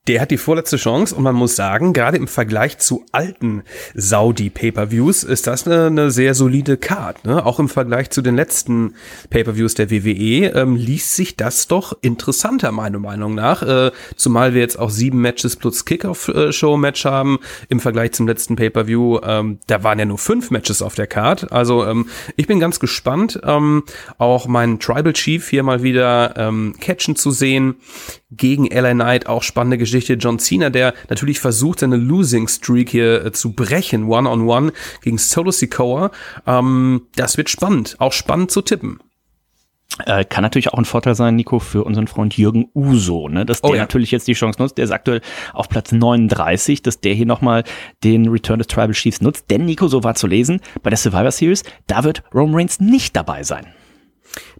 Der 0.09 0.21
hat 0.21 0.31
die 0.31 0.37
vorletzte 0.37 0.77
Chance 0.77 1.13
und 1.13 1.21
man 1.21 1.35
muss 1.35 1.55
sagen, 1.55 1.93
gerade 1.93 2.17
im 2.17 2.27
Vergleich 2.27 2.79
zu 2.79 3.05
alten 3.11 3.61
Saudi-Pay-Per-Views 3.93 5.23
ist 5.23 5.45
das 5.45 5.67
eine, 5.67 5.85
eine, 5.85 6.09
sehr 6.09 6.33
solide 6.33 6.77
Card. 6.77 7.25
Ne? 7.25 7.45
Auch 7.45 7.59
im 7.59 7.69
Vergleich 7.69 8.09
zu 8.09 8.23
den 8.23 8.35
letzten 8.35 8.95
Pay-Per-Views 9.29 9.75
der 9.75 9.91
WWE 9.91 10.51
ähm, 10.55 10.75
liest 10.75 11.15
sich 11.15 11.37
das 11.37 11.67
doch 11.67 11.95
interessanter, 12.01 12.71
meiner 12.71 12.97
Meinung 12.97 13.35
nach. 13.35 13.61
Äh, 13.61 13.91
zumal 14.15 14.55
wir 14.55 14.61
jetzt 14.61 14.79
auch 14.79 14.89
sieben 14.89 15.21
Matches 15.21 15.55
plus 15.57 15.85
Kickoff-Show-Match 15.85 17.05
haben 17.05 17.37
im 17.69 17.79
Vergleich 17.79 18.13
zum 18.13 18.27
letzten 18.27 18.55
Pay-Per-View. 18.55 19.19
Ähm, 19.23 19.59
da 19.67 19.83
waren 19.83 19.99
ja 19.99 20.05
nur 20.05 20.17
fünf 20.17 20.49
Matches 20.49 20.81
auf 20.81 20.95
der 20.95 21.05
Card. 21.05 21.51
Also 21.51 21.85
ähm, 21.85 22.07
ich 22.35 22.47
bin 22.47 22.59
ganz 22.59 22.79
gespannt, 22.79 23.39
ähm, 23.43 23.83
auch 24.17 24.47
meinen 24.47 24.79
Tribal 24.79 25.13
Chief 25.13 25.47
hier 25.47 25.61
mal 25.61 25.83
wieder 25.83 26.33
ähm, 26.35 26.73
catchen 26.79 27.15
zu 27.15 27.29
sehen 27.29 27.75
gegen 28.31 28.65
LA 28.65 28.93
Knight. 28.93 29.27
Auch 29.27 29.43
spannende 29.43 29.77
Geschichte. 29.77 29.98
John 30.07 30.39
Cena, 30.39 30.69
der 30.69 30.93
natürlich 31.09 31.39
versucht, 31.39 31.79
seine 31.79 31.97
Losing 31.97 32.47
Streak 32.47 32.89
hier 32.89 33.25
äh, 33.25 33.31
zu 33.31 33.53
brechen, 33.53 34.05
One-on-One 34.05 34.67
-on 34.67 34.71
-one 34.71 34.73
gegen 35.01 35.17
Solo 35.17 35.51
Sikoa. 35.51 36.11
Ähm, 36.45 37.07
das 37.15 37.37
wird 37.37 37.49
spannend, 37.49 37.95
auch 37.99 38.13
spannend 38.13 38.51
zu 38.51 38.61
tippen. 38.61 38.99
Äh, 40.05 40.23
kann 40.23 40.43
natürlich 40.43 40.69
auch 40.69 40.77
ein 40.77 40.85
Vorteil 40.85 41.15
sein, 41.15 41.35
Nico, 41.35 41.59
für 41.59 41.83
unseren 41.83 42.07
Freund 42.07 42.37
Jürgen 42.37 42.69
Uso, 42.73 43.27
ne? 43.27 43.45
dass 43.45 43.61
der 43.61 43.71
oh 43.71 43.73
ja. 43.73 43.81
natürlich 43.81 44.11
jetzt 44.11 44.27
die 44.27 44.33
Chance 44.33 44.61
nutzt. 44.61 44.77
Der 44.77 44.85
ist 44.85 44.91
aktuell 44.91 45.21
auf 45.53 45.67
Platz 45.67 45.91
39, 45.91 46.81
dass 46.83 47.01
der 47.01 47.13
hier 47.13 47.25
nochmal 47.25 47.63
den 48.03 48.29
Return 48.29 48.59
des 48.59 48.67
Tribal 48.67 48.91
Chiefs 48.91 49.19
nutzt. 49.19 49.49
Denn, 49.49 49.65
Nico, 49.65 49.87
so 49.87 50.03
war 50.03 50.15
zu 50.15 50.27
lesen, 50.27 50.61
bei 50.83 50.89
der 50.89 50.97
Survivor 50.97 51.31
Series, 51.31 51.63
da 51.87 52.03
wird 52.03 52.23
Roman 52.33 52.55
Reigns 52.55 52.79
nicht 52.79 53.15
dabei 53.15 53.43
sein. 53.43 53.67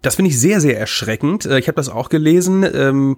Das 0.02 0.16
finde 0.16 0.30
ich 0.30 0.38
sehr, 0.38 0.60
sehr 0.60 0.78
erschreckend. 0.78 1.46
Äh, 1.46 1.58
ich 1.58 1.68
habe 1.68 1.76
das 1.76 1.88
auch 1.88 2.08
gelesen. 2.08 2.66
Ähm 2.74 3.16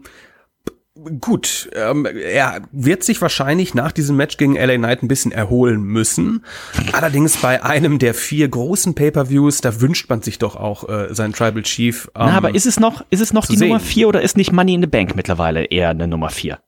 Gut, 0.94 1.70
ähm, 1.74 2.04
er 2.04 2.68
wird 2.70 3.02
sich 3.02 3.22
wahrscheinlich 3.22 3.72
nach 3.72 3.92
diesem 3.92 4.14
Match 4.16 4.36
gegen 4.36 4.56
LA 4.56 4.76
Knight 4.76 5.02
ein 5.02 5.08
bisschen 5.08 5.32
erholen 5.32 5.82
müssen. 5.82 6.44
Allerdings 6.92 7.38
bei 7.38 7.64
einem 7.64 7.98
der 7.98 8.12
vier 8.12 8.46
großen 8.46 8.94
Pay-per-Views, 8.94 9.62
da 9.62 9.80
wünscht 9.80 10.10
man 10.10 10.20
sich 10.20 10.38
doch 10.38 10.54
auch 10.54 10.86
äh, 10.90 11.14
seinen 11.14 11.32
Tribal 11.32 11.62
Chief. 11.62 12.08
Ähm, 12.14 12.26
Na, 12.26 12.36
aber 12.36 12.54
ist 12.54 12.66
es 12.66 12.78
noch, 12.78 13.06
ist 13.08 13.20
es 13.20 13.32
noch 13.32 13.46
die 13.46 13.56
sehen. 13.56 13.68
Nummer 13.68 13.80
vier 13.80 14.06
oder 14.06 14.20
ist 14.20 14.36
nicht 14.36 14.52
Money 14.52 14.74
in 14.74 14.82
the 14.82 14.86
Bank 14.86 15.16
mittlerweile 15.16 15.64
eher 15.64 15.88
eine 15.88 16.06
Nummer 16.06 16.28
vier? 16.28 16.60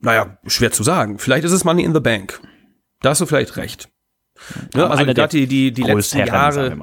Naja, 0.00 0.38
schwer 0.48 0.72
zu 0.72 0.82
sagen. 0.82 1.20
Vielleicht 1.20 1.44
ist 1.44 1.52
es 1.52 1.62
Money 1.62 1.84
in 1.84 1.94
the 1.94 2.00
Bank. 2.00 2.40
Da 3.02 3.10
hast 3.10 3.20
du 3.20 3.26
vielleicht 3.26 3.56
recht. 3.56 3.88
Ne? 4.74 4.90
Also 4.90 5.04
gerade 5.04 5.28
die, 5.28 5.46
die, 5.46 5.70
die 5.70 5.82
letzten 5.82 6.18
Jahre, 6.18 6.76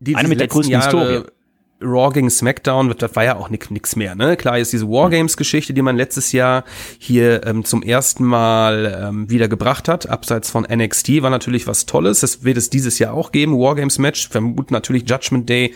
die, 0.00 0.16
eine 0.16 0.26
mit 0.26 0.40
der 0.40 0.48
größten 0.48 0.72
Jahre, 0.72 0.84
Historie 0.84 1.39
Raw 1.82 2.12
gegen 2.12 2.30
SmackDown, 2.30 2.94
das 2.98 3.16
war 3.16 3.24
ja 3.24 3.36
auch 3.36 3.48
nix 3.50 3.96
mehr. 3.96 4.14
Ne? 4.14 4.36
Klar 4.36 4.58
ist 4.58 4.72
diese 4.72 4.88
Wargames-Geschichte, 4.88 5.72
die 5.72 5.82
man 5.82 5.96
letztes 5.96 6.32
Jahr 6.32 6.64
hier 6.98 7.46
ähm, 7.46 7.64
zum 7.64 7.82
ersten 7.82 8.24
Mal 8.24 9.00
ähm, 9.02 9.30
wieder 9.30 9.48
gebracht 9.48 9.88
hat, 9.88 10.08
abseits 10.08 10.50
von 10.50 10.64
NXT, 10.64 11.22
war 11.22 11.30
natürlich 11.30 11.66
was 11.66 11.86
Tolles. 11.86 12.20
Das 12.20 12.44
wird 12.44 12.56
es 12.56 12.70
dieses 12.70 12.98
Jahr 12.98 13.14
auch 13.14 13.32
geben. 13.32 13.58
Wargames-Match, 13.58 14.28
vermuten 14.28 14.74
natürlich 14.74 15.08
Judgment 15.08 15.48
Day 15.48 15.74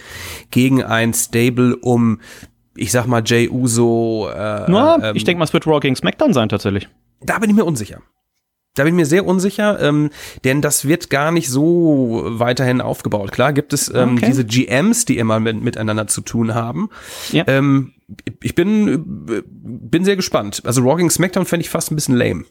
gegen 0.50 0.82
ein 0.82 1.14
Stable 1.14 1.76
um, 1.76 2.20
ich 2.76 2.92
sag 2.92 3.06
mal, 3.06 3.22
Jay 3.24 3.48
Uso. 3.48 4.28
Äh, 4.30 4.64
Na, 4.68 5.10
ähm, 5.10 5.16
ich 5.16 5.24
denke 5.24 5.38
mal, 5.38 5.44
es 5.44 5.52
wird 5.52 5.66
Raw 5.66 5.80
gegen 5.80 5.96
SmackDown 5.96 6.32
sein 6.32 6.48
tatsächlich. 6.48 6.88
Da 7.20 7.38
bin 7.38 7.50
ich 7.50 7.56
mir 7.56 7.64
unsicher. 7.64 8.00
Da 8.74 8.82
bin 8.82 8.94
ich 8.94 8.96
mir 8.96 9.06
sehr 9.06 9.24
unsicher, 9.24 9.80
ähm, 9.80 10.10
denn 10.42 10.60
das 10.60 10.86
wird 10.86 11.08
gar 11.08 11.30
nicht 11.30 11.48
so 11.48 12.22
weiterhin 12.26 12.80
aufgebaut. 12.80 13.30
Klar 13.30 13.52
gibt 13.52 13.72
es 13.72 13.88
ähm, 13.94 14.16
okay. 14.16 14.26
diese 14.26 14.44
GMs, 14.44 15.04
die 15.04 15.18
immer 15.18 15.38
mit, 15.38 15.62
miteinander 15.62 16.08
zu 16.08 16.20
tun 16.20 16.54
haben. 16.54 16.90
Ja. 17.30 17.44
Ähm, 17.46 17.92
ich 18.42 18.54
bin, 18.54 19.44
bin 19.52 20.04
sehr 20.04 20.16
gespannt. 20.16 20.62
Also 20.64 20.82
Rocking 20.82 21.08
SmackDown 21.08 21.46
fände 21.46 21.62
ich 21.62 21.70
fast 21.70 21.92
ein 21.92 21.94
bisschen 21.94 22.16
lame. 22.16 22.44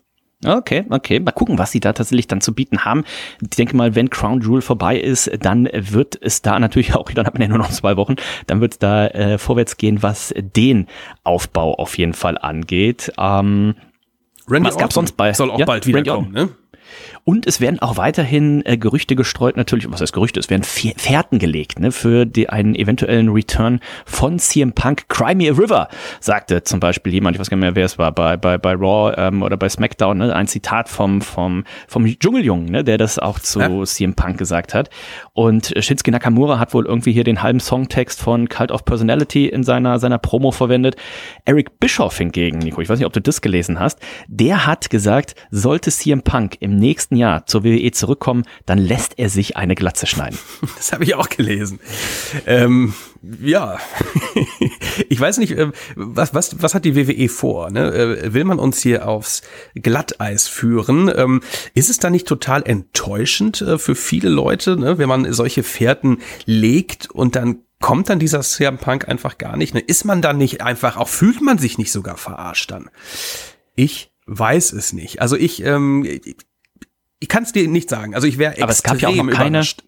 Okay, 0.45 0.85
okay. 0.89 1.19
Mal 1.19 1.31
gucken, 1.31 1.57
was 1.57 1.71
sie 1.71 1.79
da 1.79 1.93
tatsächlich 1.93 2.27
dann 2.27 2.41
zu 2.41 2.53
bieten 2.53 2.85
haben. 2.85 3.03
Ich 3.41 3.49
denke 3.51 3.75
mal, 3.75 3.95
wenn 3.95 4.09
Crown 4.09 4.41
Jewel 4.41 4.61
vorbei 4.61 4.99
ist, 4.99 5.31
dann 5.41 5.69
wird 5.71 6.17
es 6.21 6.41
da 6.41 6.59
natürlich 6.59 6.95
auch, 6.95 7.09
dann 7.15 7.25
hat 7.25 7.33
man 7.33 7.41
ja 7.41 7.47
nur 7.47 7.57
noch 7.57 7.71
zwei 7.71 7.97
Wochen, 7.97 8.15
dann 8.47 8.61
wird 8.61 8.73
es 8.73 8.79
da 8.79 9.07
äh, 9.07 9.37
vorwärts 9.37 9.77
gehen, 9.77 10.03
was 10.03 10.33
den 10.37 10.87
Aufbau 11.23 11.75
auf 11.75 11.97
jeden 11.97 12.13
Fall 12.13 12.37
angeht. 12.37 13.11
Ähm, 13.17 13.75
Randy 14.47 14.69
Was 14.69 14.77
gab 14.77 14.93
sonst 14.93 15.13
bei? 15.13 15.33
Soll 15.33 15.51
auch 15.51 15.59
ja, 15.59 15.65
bald 15.65 15.85
wiederkommen, 15.85 16.31
ne? 16.31 16.49
Und 17.25 17.47
es 17.47 17.61
werden 17.61 17.79
auch 17.79 17.95
weiterhin 17.95 18.65
äh, 18.65 18.77
Gerüchte 18.77 19.15
gestreut, 19.15 19.55
natürlich, 19.55 19.89
was 19.89 20.01
heißt 20.01 20.11
Gerüchte, 20.11 20.41
es 20.41 20.49
werden 20.49 20.63
Fährten 20.63 21.39
gelegt, 21.39 21.79
ne, 21.79 21.91
für 21.93 22.25
die, 22.25 22.49
einen 22.49 22.75
eventuellen 22.75 23.29
Return 23.29 23.79
von 24.05 24.39
CM 24.39 24.73
Punk. 24.73 25.07
Cry 25.07 25.33
Me 25.33 25.49
a 25.49 25.53
River, 25.53 25.87
sagte 26.19 26.63
zum 26.63 26.81
Beispiel 26.81 27.13
jemand, 27.13 27.35
ich 27.35 27.39
weiß 27.39 27.49
gar 27.49 27.55
nicht 27.55 27.61
mehr, 27.61 27.75
wer 27.75 27.85
es 27.85 27.97
war, 27.97 28.11
bei, 28.11 28.35
bei, 28.35 28.57
bei 28.57 28.73
Raw 28.73 29.13
ähm, 29.17 29.41
oder 29.41 29.55
bei 29.55 29.69
SmackDown, 29.69 30.17
ne, 30.17 30.35
ein 30.35 30.47
Zitat 30.47 30.89
vom, 30.89 31.21
vom, 31.21 31.63
vom 31.87 32.05
Dschungeljungen, 32.05 32.65
ne, 32.65 32.83
der 32.83 32.97
das 32.97 33.19
auch 33.19 33.39
zu 33.39 33.59
ja. 33.61 33.85
CM 33.85 34.15
Punk 34.15 34.37
gesagt 34.37 34.73
hat. 34.73 34.89
Und 35.31 35.73
Shinsuke 35.79 36.11
Nakamura 36.11 36.59
hat 36.59 36.73
wohl 36.73 36.85
irgendwie 36.85 37.13
hier 37.13 37.23
den 37.23 37.41
halben 37.41 37.61
Songtext 37.61 38.21
von 38.21 38.49
Cult 38.49 38.71
of 38.71 38.83
Personality 38.83 39.47
in 39.47 39.63
seiner, 39.63 39.97
seiner 39.97 40.17
Promo 40.17 40.51
verwendet. 40.51 40.97
Eric 41.45 41.79
Bischoff 41.79 42.17
hingegen, 42.17 42.59
Nico, 42.59 42.81
ich 42.81 42.89
weiß 42.89 42.99
nicht, 42.99 43.07
ob 43.07 43.13
du 43.13 43.21
das 43.21 43.41
gelesen 43.41 43.79
hast, 43.79 43.99
der 44.27 44.67
hat 44.67 44.89
gesagt, 44.89 45.35
sollte 45.51 45.89
CM 45.89 46.21
Punk 46.21 46.57
im 46.59 46.75
nächsten 46.75 47.12
Jahr 47.15 47.45
zur 47.45 47.63
WWE 47.63 47.91
zurückkommen, 47.91 48.43
dann 48.65 48.77
lässt 48.77 49.19
er 49.19 49.29
sich 49.29 49.57
eine 49.57 49.75
Glatze 49.75 50.07
schneiden. 50.07 50.37
Das 50.75 50.91
habe 50.91 51.05
ich 51.05 51.15
auch 51.15 51.29
gelesen. 51.29 51.79
Ähm, 52.45 52.93
ja, 53.41 53.77
ich 55.09 55.19
weiß 55.19 55.37
nicht, 55.37 55.51
äh, 55.53 55.71
was, 55.95 56.33
was, 56.33 56.61
was 56.61 56.75
hat 56.75 56.83
die 56.83 56.95
WWE 56.95 57.29
vor? 57.29 57.71
Ne? 57.71 57.93
Äh, 57.93 58.33
will 58.33 58.43
man 58.43 58.59
uns 58.59 58.81
hier 58.81 59.07
aufs 59.07 59.43
Glatteis 59.75 60.47
führen? 60.47 61.11
Ähm, 61.15 61.41
ist 61.73 61.89
es 61.89 61.99
da 61.99 62.09
nicht 62.09 62.27
total 62.27 62.63
enttäuschend 62.63 63.61
äh, 63.61 63.77
für 63.77 63.95
viele 63.95 64.29
Leute, 64.29 64.75
ne? 64.75 64.97
wenn 64.97 65.07
man 65.07 65.31
solche 65.31 65.63
Fährten 65.63 66.19
legt 66.45 67.09
und 67.11 67.35
dann 67.37 67.59
kommt 67.79 68.09
dann 68.09 68.19
dieser 68.19 68.41
CM 68.41 68.77
Punk 68.77 69.07
einfach 69.07 69.37
gar 69.37 69.57
nicht? 69.57 69.73
Ne? 69.73 69.79
Ist 69.79 70.05
man 70.05 70.21
dann 70.21 70.37
nicht 70.37 70.61
einfach, 70.61 70.97
auch 70.97 71.09
fühlt 71.09 71.41
man 71.41 71.57
sich 71.57 71.77
nicht 71.77 71.91
sogar 71.91 72.17
verarscht 72.17 72.71
dann? 72.71 72.89
Ich 73.75 74.11
weiß 74.25 74.73
es 74.73 74.93
nicht. 74.93 75.21
Also 75.21 75.35
ich, 75.35 75.63
ähm, 75.63 76.07
ich 77.23 77.29
kann 77.29 77.43
es 77.43 77.53
dir 77.53 77.65
nicht 77.69 77.89
sagen. 77.89 78.15
Also 78.15 78.27
ich 78.27 78.37
wäre 78.37 78.51
extrem 78.51 78.63
Aber 78.63 78.71
es 78.73 78.83
gab 78.83 78.99
ja 78.99 79.07
auch 79.07 79.15
noch 79.15 79.29
keine, 79.29 79.49
überrascht 79.49 79.83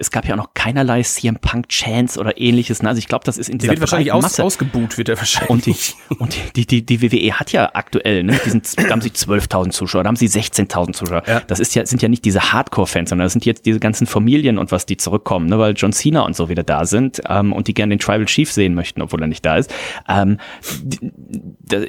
es 0.00 0.10
gab 0.10 0.26
ja 0.26 0.32
auch 0.32 0.38
noch 0.38 0.54
keinerlei 0.54 1.02
CM 1.02 1.36
Punk 1.36 1.68
Chance 1.68 2.18
oder 2.18 2.40
ähnliches. 2.40 2.82
Ne? 2.82 2.88
Also 2.88 2.98
ich 2.98 3.06
glaube, 3.06 3.24
das 3.26 3.36
ist 3.36 3.50
in 3.50 3.58
dieser 3.58 3.72
der 3.72 3.80
wird 3.80 3.92
wahrscheinlich 3.92 4.12
aus, 4.12 4.22
Masse. 4.22 4.42
ausgebuht, 4.42 4.96
wird 4.96 5.10
er 5.10 5.18
wahrscheinlich. 5.18 5.50
Und, 5.50 5.66
die, 5.66 6.14
und 6.14 6.56
die, 6.56 6.66
die, 6.66 6.86
die 6.86 7.02
WWE 7.02 7.34
hat 7.34 7.52
ja 7.52 7.70
aktuell, 7.74 8.24
ne, 8.24 8.40
diesen, 8.44 8.62
da 8.76 8.88
haben 8.88 9.02
sie 9.02 9.10
12.000 9.10 9.70
Zuschauer, 9.70 10.02
da 10.02 10.08
haben 10.08 10.16
sie 10.16 10.26
16.000 10.26 10.94
Zuschauer. 10.94 11.22
Ja. 11.26 11.40
Das 11.46 11.60
ist 11.60 11.74
ja, 11.74 11.84
sind 11.84 12.00
ja 12.00 12.08
nicht 12.08 12.24
diese 12.24 12.52
Hardcore-Fans, 12.52 13.10
sondern 13.10 13.26
das 13.26 13.34
sind 13.34 13.44
jetzt 13.44 13.66
diese 13.66 13.78
ganzen 13.78 14.06
Familien 14.06 14.56
und 14.56 14.72
was 14.72 14.86
die 14.86 14.96
zurückkommen, 14.96 15.46
ne, 15.50 15.58
weil 15.58 15.74
John 15.76 15.92
Cena 15.92 16.22
und 16.22 16.34
so 16.34 16.48
wieder 16.48 16.62
da 16.62 16.86
sind 16.86 17.20
ähm, 17.28 17.52
und 17.52 17.68
die 17.68 17.74
gerne 17.74 17.94
den 17.94 18.00
Tribal 18.00 18.24
Chief 18.24 18.50
sehen 18.50 18.74
möchten, 18.74 19.02
obwohl 19.02 19.20
er 19.20 19.26
nicht 19.26 19.44
da 19.44 19.58
ist. 19.58 19.72
Ähm, 20.08 20.38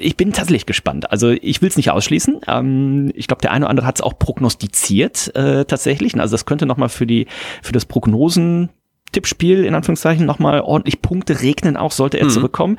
ich 0.00 0.18
bin 0.18 0.32
tatsächlich 0.32 0.66
gespannt. 0.66 1.10
Also 1.10 1.30
ich 1.30 1.62
will 1.62 1.68
es 1.70 1.78
nicht 1.78 1.90
ausschließen. 1.90 2.40
Ähm, 2.46 3.10
ich 3.14 3.26
glaube, 3.26 3.40
der 3.40 3.52
eine 3.52 3.64
oder 3.64 3.70
andere 3.70 3.86
hat 3.86 3.96
es 3.96 4.02
auch 4.02 4.18
prognostiziert 4.18 5.34
äh, 5.34 5.64
tatsächlich. 5.64 6.14
Also 6.20 6.34
das 6.34 6.44
könnte 6.44 6.66
nochmal 6.66 6.90
für 6.90 7.06
die 7.06 7.26
für 7.62 7.72
das 7.72 7.86
Prognosen 8.02 8.70
Tippspiel 9.12 9.64
in 9.64 9.74
Anführungszeichen 9.74 10.26
nochmal 10.26 10.60
ordentlich 10.60 11.02
Punkte 11.02 11.42
regnen, 11.42 11.76
auch 11.76 11.92
sollte 11.92 12.18
er 12.18 12.24
mhm. 12.24 12.30
zurückkommen. 12.30 12.78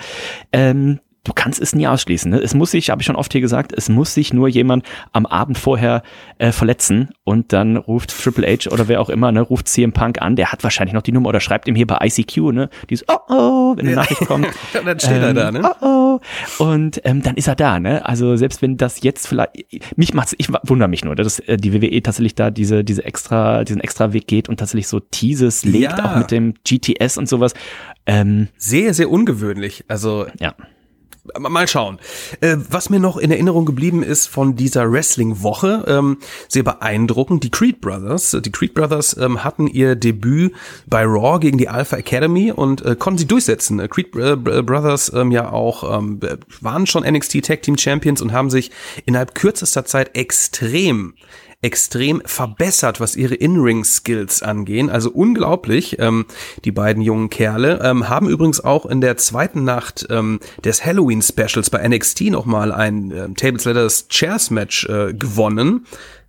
Ähm, 0.52 1.00
du 1.24 1.32
kannst 1.34 1.62
es 1.62 1.74
nie 1.74 1.88
ausschließen. 1.88 2.32
Ne? 2.32 2.40
Es 2.40 2.54
muss 2.54 2.72
sich, 2.72 2.90
habe 2.90 3.02
ich 3.02 3.06
schon 3.06 3.16
oft 3.16 3.32
hier 3.32 3.42
gesagt, 3.42 3.72
es 3.76 3.88
muss 3.88 4.14
sich 4.14 4.34
nur 4.34 4.50
jemand 4.50 4.86
am 5.14 5.26
Abend 5.26 5.58
vorher 5.58 6.04
äh, 6.38 6.52
verletzen 6.52 7.12
und 7.24 7.54
dann 7.54 7.78
ruft 7.78 8.10
Triple 8.22 8.46
H 8.46 8.70
oder 8.70 8.90
wer 8.90 9.00
auch 9.00 9.10
immer, 9.10 9.32
ne, 9.32 9.42
ruft 9.42 9.70
CM 9.70 9.94
Punk 9.94 10.22
an, 10.22 10.36
der 10.36 10.52
hat 10.52 10.64
wahrscheinlich 10.64 10.94
noch 10.94 11.02
die 11.02 11.14
Nummer 11.14 11.30
oder 11.30 11.40
schreibt 11.40 11.68
ihm 11.68 11.76
hier 11.76 11.88
bei 11.88 11.98
ICQ, 12.06 12.38
ne, 12.52 12.70
dieses 12.90 13.08
Oh 13.08 13.20
oh, 13.30 13.74
wenn 13.78 13.86
eine 13.86 13.92
ja. 13.92 13.96
Nachricht 14.02 14.26
kommt. 14.28 14.48
dann 14.74 15.00
steht 15.00 15.12
ähm, 15.12 15.24
er 15.24 15.34
da, 15.34 15.52
ne? 15.52 15.62
Oh 15.82 16.20
oh. 16.60 16.64
Und 16.64 17.02
ähm, 17.06 17.22
dann 17.22 17.36
ist 17.36 17.48
er 17.48 17.56
da, 17.56 17.80
ne? 17.80 18.06
Also 18.06 18.36
selbst 18.36 18.62
wenn 18.62 18.76
das 18.76 19.02
jetzt 19.02 19.28
vielleicht, 19.28 19.52
mich 19.96 20.14
macht's, 20.14 20.36
ich 20.38 20.50
wundere 20.64 20.90
mich 20.90 21.06
nur, 21.06 21.16
dass 21.16 21.40
äh, 21.40 21.56
die 21.56 21.74
WWE 21.74 22.02
tatsächlich 22.04 22.36
da 22.36 22.52
diese, 22.52 22.84
diese 22.84 23.06
extra, 23.06 23.64
diesen 23.64 23.82
extra 23.82 24.12
Weg 24.12 24.28
geht 24.28 24.50
und 24.50 24.58
tatsächlich 24.58 24.88
so 24.88 25.00
Teases 25.00 25.64
legt, 25.64 25.98
ja. 25.98 26.12
auch 26.12 26.18
mit 26.18 26.32
dem 26.32 26.56
GTS 26.66 27.18
und 27.18 27.30
sowas. 27.30 27.54
Ähm, 28.06 28.50
sehr, 28.58 28.94
sehr 28.94 29.10
ungewöhnlich. 29.10 29.86
Also 29.88 30.26
ja 30.40 30.54
mal 31.38 31.68
schauen. 31.68 32.00
Äh, 32.42 32.58
was 32.70 32.90
mir 32.90 33.00
noch 33.00 33.18
in 33.18 33.32
Erinnerung 33.32 33.66
geblieben 33.66 34.04
ist 34.04 34.28
von 34.28 34.56
dieser 34.56 34.92
Wrestling-Woche, 34.92 35.86
ähm, 35.88 36.18
sehr 36.48 36.64
beeindruckend, 36.64 37.44
die 37.44 37.52
Creed 37.52 37.82
Brothers. 37.82 38.38
Die 38.44 38.52
Creed 38.52 38.74
Brothers 38.74 39.16
ähm, 39.18 39.44
hatten 39.44 39.68
ihr 39.68 39.96
Debüt 39.96 40.54
bei 40.86 41.04
Raw 41.04 41.40
gegen 41.40 41.58
die 41.58 41.70
Alpha 41.70 41.98
Academy 41.98 42.52
und 42.52 42.84
äh, 42.84 42.96
konnten 42.98 43.20
sie 43.20 43.28
durchsetzen. 43.28 43.80
Äh, 43.80 43.88
Creed 43.88 44.12
Brothers 44.12 45.12
ähm, 45.14 45.32
ja 45.32 45.52
auch 45.52 45.84
waren 46.62 46.88
schon 46.88 47.04
NXT 47.04 47.44
Tag 47.44 47.62
Team 47.62 47.78
Champions 47.78 48.22
und 48.22 48.32
haben 48.32 48.50
sich 48.50 48.72
innerhalb 49.06 49.36
kürzester 49.36 49.86
Zeit 49.86 50.16
extrem 50.16 51.14
extrem 51.64 52.22
verbessert, 52.26 53.00
was 53.00 53.16
ihre 53.16 53.36
In-Ring-Skills 53.36 54.44
angehen. 54.44 54.90
Also 54.90 55.10
unglaublich, 55.10 55.98
ähm, 56.00 56.26
die 56.66 56.72
beiden 56.72 57.02
jungen 57.02 57.30
Kerle. 57.30 57.80
Ähm, 57.82 58.10
haben 58.10 58.30
übrigens 58.30 58.62
auch 58.62 58.86
in 58.86 59.02
der 59.02 59.18
zweiten 59.18 59.64
Nacht 59.64 60.06
ähm, 60.10 60.40
des 60.64 60.86
Halloween-Specials 60.86 61.70
bei 61.70 61.88
NXT 61.88 62.22
nochmal 62.24 62.72
ein 62.72 63.12
ähm, 63.12 63.36
Tables, 63.36 63.66
Letters, 63.66 64.08
Chairs-Match 64.10 64.86
äh, 64.86 65.14
gewonnen. 65.14 65.86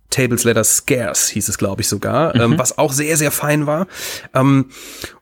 Tables, 0.09 0.45
Letters, 0.45 0.77
Scarce 0.77 1.29
hieß 1.29 1.49
es, 1.49 1.57
glaube 1.57 1.81
ich, 1.81 1.89
sogar, 1.89 2.35
ähm, 2.35 2.57
was 2.57 2.77
auch 2.77 2.93
sehr, 2.93 3.17
sehr 3.17 3.31
fein 3.31 3.67
war. 3.67 3.87
Ähm, 4.33 4.69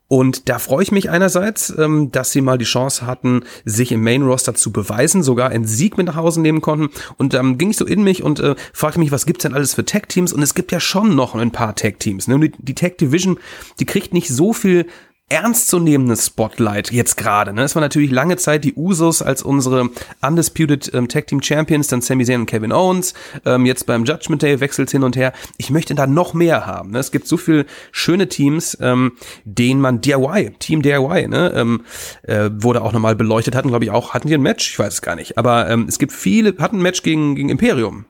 und 0.07 0.47
da 0.49 0.59
freue 0.59 0.83
ich 0.83 0.91
mich 0.91 1.09
einerseits, 1.09 1.73
ähm, 1.77 2.11
dass 2.11 2.31
sie 2.31 2.41
mal 2.41 2.57
die 2.57 2.65
Chance 2.65 3.07
hatten, 3.07 3.45
sich 3.65 3.91
im 3.91 4.03
Main 4.03 4.21
Roster 4.21 4.53
zu 4.53 4.71
beweisen, 4.71 5.23
sogar 5.23 5.49
einen 5.49 5.65
Sieg 5.65 5.97
mit 5.97 6.07
nach 6.07 6.15
Hause 6.15 6.41
nehmen 6.41 6.61
konnten. 6.61 6.89
Und 7.17 7.33
dann 7.33 7.57
ging 7.57 7.71
ich 7.71 7.77
so 7.77 7.85
in 7.85 8.03
mich 8.03 8.21
und 8.21 8.39
äh, 8.39 8.55
fragte 8.73 8.99
mich, 8.99 9.11
was 9.11 9.25
gibt's 9.25 9.43
denn 9.43 9.53
alles 9.53 9.73
für 9.73 9.85
Tag 9.85 10.09
Teams? 10.09 10.33
Und 10.33 10.43
es 10.43 10.53
gibt 10.53 10.71
ja 10.71 10.79
schon 10.79 11.15
noch 11.15 11.35
ein 11.35 11.51
paar 11.51 11.75
Tag 11.75 11.99
Teams. 11.99 12.27
Ne? 12.27 12.39
Die, 12.39 12.51
die 12.57 12.75
Tag 12.75 12.97
Division, 12.99 13.39
die 13.79 13.85
kriegt 13.85 14.13
nicht 14.13 14.29
so 14.29 14.53
viel 14.53 14.85
ernstzunehmendes 15.29 16.27
Spotlight 16.27 16.91
jetzt 16.91 17.17
gerade. 17.17 17.53
Ne? 17.53 17.63
Es 17.63 17.75
war 17.75 17.81
natürlich 17.81 18.11
lange 18.11 18.37
Zeit 18.37 18.63
die 18.63 18.73
Usos 18.75 19.21
als 19.21 19.41
unsere 19.41 19.89
Undisputed 20.21 20.93
ähm, 20.93 21.07
Tag 21.07 21.27
Team 21.27 21.41
Champions, 21.41 21.87
dann 21.87 22.01
Sami 22.01 22.25
Zayn 22.25 22.41
und 22.41 22.45
Kevin 22.45 22.71
Owens. 22.71 23.13
Ähm, 23.45 23.65
jetzt 23.65 23.85
beim 23.85 24.05
Judgment 24.05 24.41
Day 24.41 24.59
wechselt 24.59 24.91
hin 24.91 25.03
und 25.03 25.15
her. 25.15 25.33
Ich 25.57 25.69
möchte 25.69 25.95
da 25.95 26.05
noch 26.05 26.33
mehr 26.33 26.65
haben. 26.65 26.91
Ne? 26.91 26.99
Es 26.99 27.11
gibt 27.11 27.27
so 27.27 27.37
viele 27.37 27.65
schöne 27.91 28.29
Teams, 28.29 28.77
ähm, 28.79 29.13
denen 29.43 29.81
man 29.81 30.01
DIY, 30.01 30.51
Team 30.59 30.81
DIY, 30.81 31.27
ne? 31.27 31.51
ähm, 31.55 31.81
äh, 32.23 32.49
wurde 32.53 32.81
auch 32.81 32.91
nochmal 32.91 33.15
beleuchtet 33.15 33.55
hatten, 33.55 33.69
glaube 33.69 33.85
ich 33.85 33.91
auch. 33.91 34.13
Hatten 34.13 34.27
die 34.27 34.35
ein 34.35 34.41
Match? 34.41 34.71
Ich 34.71 34.79
weiß 34.79 34.93
es 34.93 35.01
gar 35.01 35.15
nicht. 35.15 35.37
Aber 35.37 35.69
ähm, 35.69 35.85
es 35.87 35.97
gibt 35.97 36.11
viele, 36.13 36.55
hatten 36.59 36.77
ein 36.77 36.83
Match 36.83 37.01
gegen, 37.01 37.35
gegen 37.35 37.49
Imperium. 37.49 38.05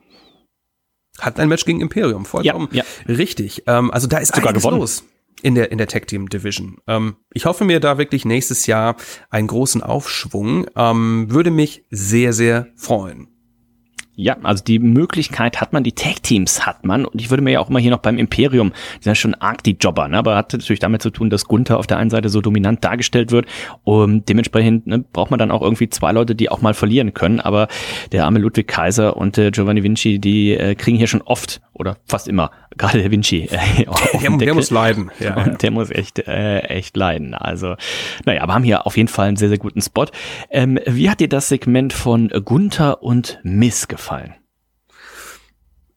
Hatten 1.20 1.40
ein 1.40 1.48
Match 1.48 1.64
gegen 1.64 1.80
Imperium, 1.80 2.24
vollkommen 2.24 2.68
Ja, 2.72 2.82
richtig. 3.08 3.62
Ähm, 3.66 3.90
also 3.92 4.08
da 4.08 4.18
ist 4.18 4.34
Sogar 4.34 4.48
einiges 4.48 4.62
gewonnen. 4.64 4.80
los 4.80 5.04
in 5.42 5.54
der 5.54 5.70
in 5.72 5.78
der 5.78 5.88
Tag 5.88 6.06
Team 6.06 6.28
Division. 6.28 6.78
Ähm, 6.86 7.16
ich 7.32 7.46
hoffe 7.46 7.64
mir 7.64 7.80
da 7.80 7.98
wirklich 7.98 8.24
nächstes 8.24 8.66
Jahr 8.66 8.96
einen 9.30 9.46
großen 9.46 9.82
Aufschwung. 9.82 10.66
Ähm, 10.76 11.26
würde 11.30 11.50
mich 11.50 11.84
sehr 11.90 12.32
sehr 12.32 12.68
freuen. 12.76 13.28
Ja, 14.16 14.36
also 14.44 14.62
die 14.62 14.78
Möglichkeit 14.78 15.60
hat 15.60 15.72
man, 15.72 15.82
die 15.82 15.92
Tag-Teams 15.92 16.64
hat 16.64 16.84
man. 16.84 17.04
Und 17.04 17.20
ich 17.20 17.30
würde 17.30 17.42
mir 17.42 17.50
ja 17.52 17.60
auch 17.60 17.68
immer 17.68 17.80
hier 17.80 17.90
noch 17.90 17.98
beim 17.98 18.16
Imperium, 18.16 18.72
die 19.00 19.04
sind 19.04 19.18
schon 19.18 19.34
arg 19.34 19.64
die 19.64 19.76
Jobber, 19.80 20.06
ne? 20.06 20.18
aber 20.18 20.36
hat 20.36 20.52
natürlich 20.52 20.78
damit 20.78 21.02
zu 21.02 21.10
tun, 21.10 21.30
dass 21.30 21.46
Gunther 21.46 21.78
auf 21.78 21.88
der 21.88 21.96
einen 21.98 22.10
Seite 22.10 22.28
so 22.28 22.40
dominant 22.40 22.84
dargestellt 22.84 23.32
wird. 23.32 23.46
Und 23.82 24.28
dementsprechend 24.28 24.86
ne, 24.86 25.00
braucht 25.00 25.30
man 25.30 25.38
dann 25.38 25.50
auch 25.50 25.62
irgendwie 25.62 25.88
zwei 25.88 26.12
Leute, 26.12 26.36
die 26.36 26.48
auch 26.48 26.62
mal 26.62 26.74
verlieren 26.74 27.12
können. 27.12 27.40
Aber 27.40 27.66
der 28.12 28.24
arme 28.24 28.38
Ludwig 28.38 28.68
Kaiser 28.68 29.16
und 29.16 29.36
der 29.36 29.50
Giovanni 29.50 29.82
Vinci, 29.82 30.20
die 30.20 30.52
äh, 30.52 30.76
kriegen 30.76 30.96
hier 30.96 31.08
schon 31.08 31.22
oft 31.22 31.60
oder 31.74 31.98
fast 32.06 32.28
immer, 32.28 32.50
gerade 32.76 33.00
der 33.00 33.10
Vinci, 33.10 33.48
äh, 33.50 33.84
Der, 34.22 34.30
der 34.36 34.54
muss 34.54 34.70
leiden. 34.70 35.10
Ja. 35.18 35.36
Und 35.44 35.62
der 35.62 35.70
muss 35.70 35.90
echt, 35.90 36.20
äh, 36.20 36.60
echt 36.60 36.96
leiden. 36.96 37.34
Also, 37.34 37.74
naja, 38.24 38.42
aber 38.42 38.54
haben 38.54 38.64
hier 38.64 38.86
auf 38.86 38.96
jeden 38.96 39.08
Fall 39.08 39.28
einen 39.28 39.36
sehr, 39.36 39.48
sehr 39.48 39.58
guten 39.58 39.82
Spot. 39.82 40.06
Ähm, 40.50 40.78
wie 40.86 41.10
hat 41.10 41.20
dir 41.20 41.28
das 41.28 41.48
Segment 41.48 41.92
von 41.92 42.28
Gunther 42.28 43.02
und 43.02 43.40
Miss 43.42 43.88
gefallen? 43.88 44.34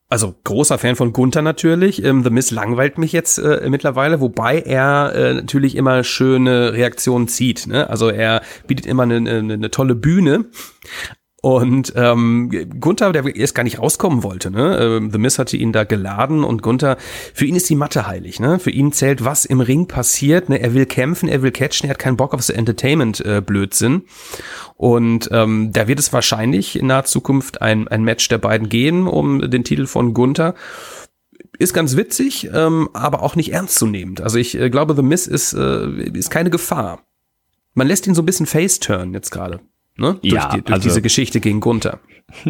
Also 0.09 0.33
großer 0.45 0.77
Fan 0.77 0.95
von 0.95 1.11
Gunther 1.11 1.41
natürlich. 1.41 2.01
Ähm, 2.01 2.23
The 2.23 2.29
Miz 2.29 2.51
langweilt 2.51 2.97
mich 2.97 3.11
jetzt 3.11 3.39
äh, 3.39 3.67
mittlerweile, 3.69 4.21
wobei 4.21 4.61
er 4.61 5.13
äh, 5.13 5.33
natürlich 5.33 5.75
immer 5.75 6.05
schöne 6.05 6.71
Reaktionen 6.71 7.27
zieht. 7.27 7.67
Ne? 7.67 7.89
Also 7.89 8.09
er 8.09 8.41
bietet 8.67 8.85
immer 8.85 9.03
eine, 9.03 9.17
eine, 9.17 9.53
eine 9.53 9.71
tolle 9.71 9.95
Bühne. 9.95 10.45
Und 11.39 11.93
ähm, 11.95 12.49
Gunther, 12.79 13.11
der 13.11 13.35
erst 13.35 13.53
gar 13.53 13.61
nicht 13.63 13.77
rauskommen 13.77 14.23
wollte, 14.23 14.49
ne? 14.49 14.77
Ähm, 14.81 15.11
The 15.11 15.19
Miz 15.19 15.37
hatte 15.37 15.55
ihn 15.55 15.71
da 15.71 15.83
geladen 15.83 16.43
und 16.43 16.63
Gunther, 16.63 16.97
für 17.33 17.45
ihn 17.45 17.55
ist 17.55 17.69
die 17.69 17.75
Matte 17.75 18.07
heilig, 18.07 18.39
ne? 18.39 18.57
Für 18.57 18.71
ihn 18.71 18.91
zählt, 18.91 19.23
was 19.23 19.45
im 19.45 19.61
Ring 19.61 19.87
passiert, 19.87 20.49
ne? 20.49 20.59
Er 20.59 20.73
will 20.73 20.87
kämpfen, 20.87 21.29
er 21.29 21.43
will 21.43 21.51
catchen, 21.51 21.87
er 21.87 21.91
hat 21.91 21.99
keinen 21.99 22.17
Bock 22.17 22.33
auf 22.33 22.41
so 22.41 22.53
Entertainment-Blödsinn. 22.53 24.05
Und 24.77 25.29
ähm, 25.31 25.71
da 25.73 25.87
wird 25.87 25.99
es 25.99 26.11
wahrscheinlich 26.11 26.79
in 26.79 26.87
naher 26.87 27.05
Zukunft 27.05 27.61
ein, 27.61 27.87
ein 27.87 28.03
Match 28.03 28.27
der 28.29 28.39
beiden 28.39 28.67
gehen 28.67 29.05
um 29.05 29.51
den 29.51 29.63
Titel 29.63 29.85
von 29.85 30.15
Gunther. 30.15 30.55
Ist 31.59 31.73
ganz 31.73 31.95
witzig, 31.95 32.49
ähm, 32.51 32.89
aber 32.93 33.21
auch 33.21 33.35
nicht 33.35 33.53
ernstzunehmend. 33.53 34.21
Also 34.21 34.39
ich 34.39 34.59
äh, 34.59 34.71
glaube, 34.71 34.95
The 34.95 35.03
Miz 35.03 35.27
ist, 35.27 35.53
äh, 35.53 36.09
ist 36.13 36.31
keine 36.31 36.49
Gefahr. 36.49 37.03
Man 37.75 37.87
lässt 37.87 38.07
ihn 38.07 38.15
so 38.15 38.23
ein 38.23 38.25
bisschen 38.25 38.47
face-turn 38.47 39.13
jetzt 39.13 39.29
gerade. 39.29 39.59
Ne? 39.97 40.19
Ja, 40.21 40.41
durch 40.41 40.53
die, 40.53 40.61
durch 40.61 40.73
also- 40.73 40.89
diese 40.89 41.01
Geschichte 41.01 41.39
gegen 41.39 41.59
Gunther. 41.59 41.99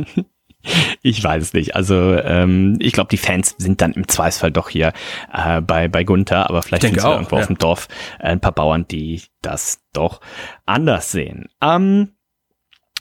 Ich 1.01 1.23
weiß 1.23 1.41
es 1.41 1.53
nicht. 1.53 1.75
Also 1.75 1.95
ähm, 2.15 2.77
ich 2.79 2.91
glaube, 2.91 3.09
die 3.09 3.17
Fans 3.17 3.55
sind 3.57 3.79
dann 3.79 3.93
im 3.93 4.07
Zweifelsfall 4.07 4.51
doch 4.51 4.69
hier 4.69 4.91
äh, 5.31 5.61
bei, 5.61 5.87
bei 5.87 6.03
Gunther, 6.03 6.49
aber 6.49 6.61
vielleicht 6.61 6.83
sind 6.83 6.97
es 6.97 7.05
auch, 7.05 7.13
irgendwo 7.13 7.35
ja. 7.35 7.41
auf 7.41 7.47
dem 7.47 7.57
Dorf 7.57 7.87
äh, 8.19 8.27
ein 8.27 8.41
paar 8.41 8.51
Bauern, 8.51 8.85
die 8.87 9.21
das 9.41 9.79
doch 9.93 10.19
anders 10.65 11.11
sehen. 11.11 11.47
Ähm, 11.61 12.16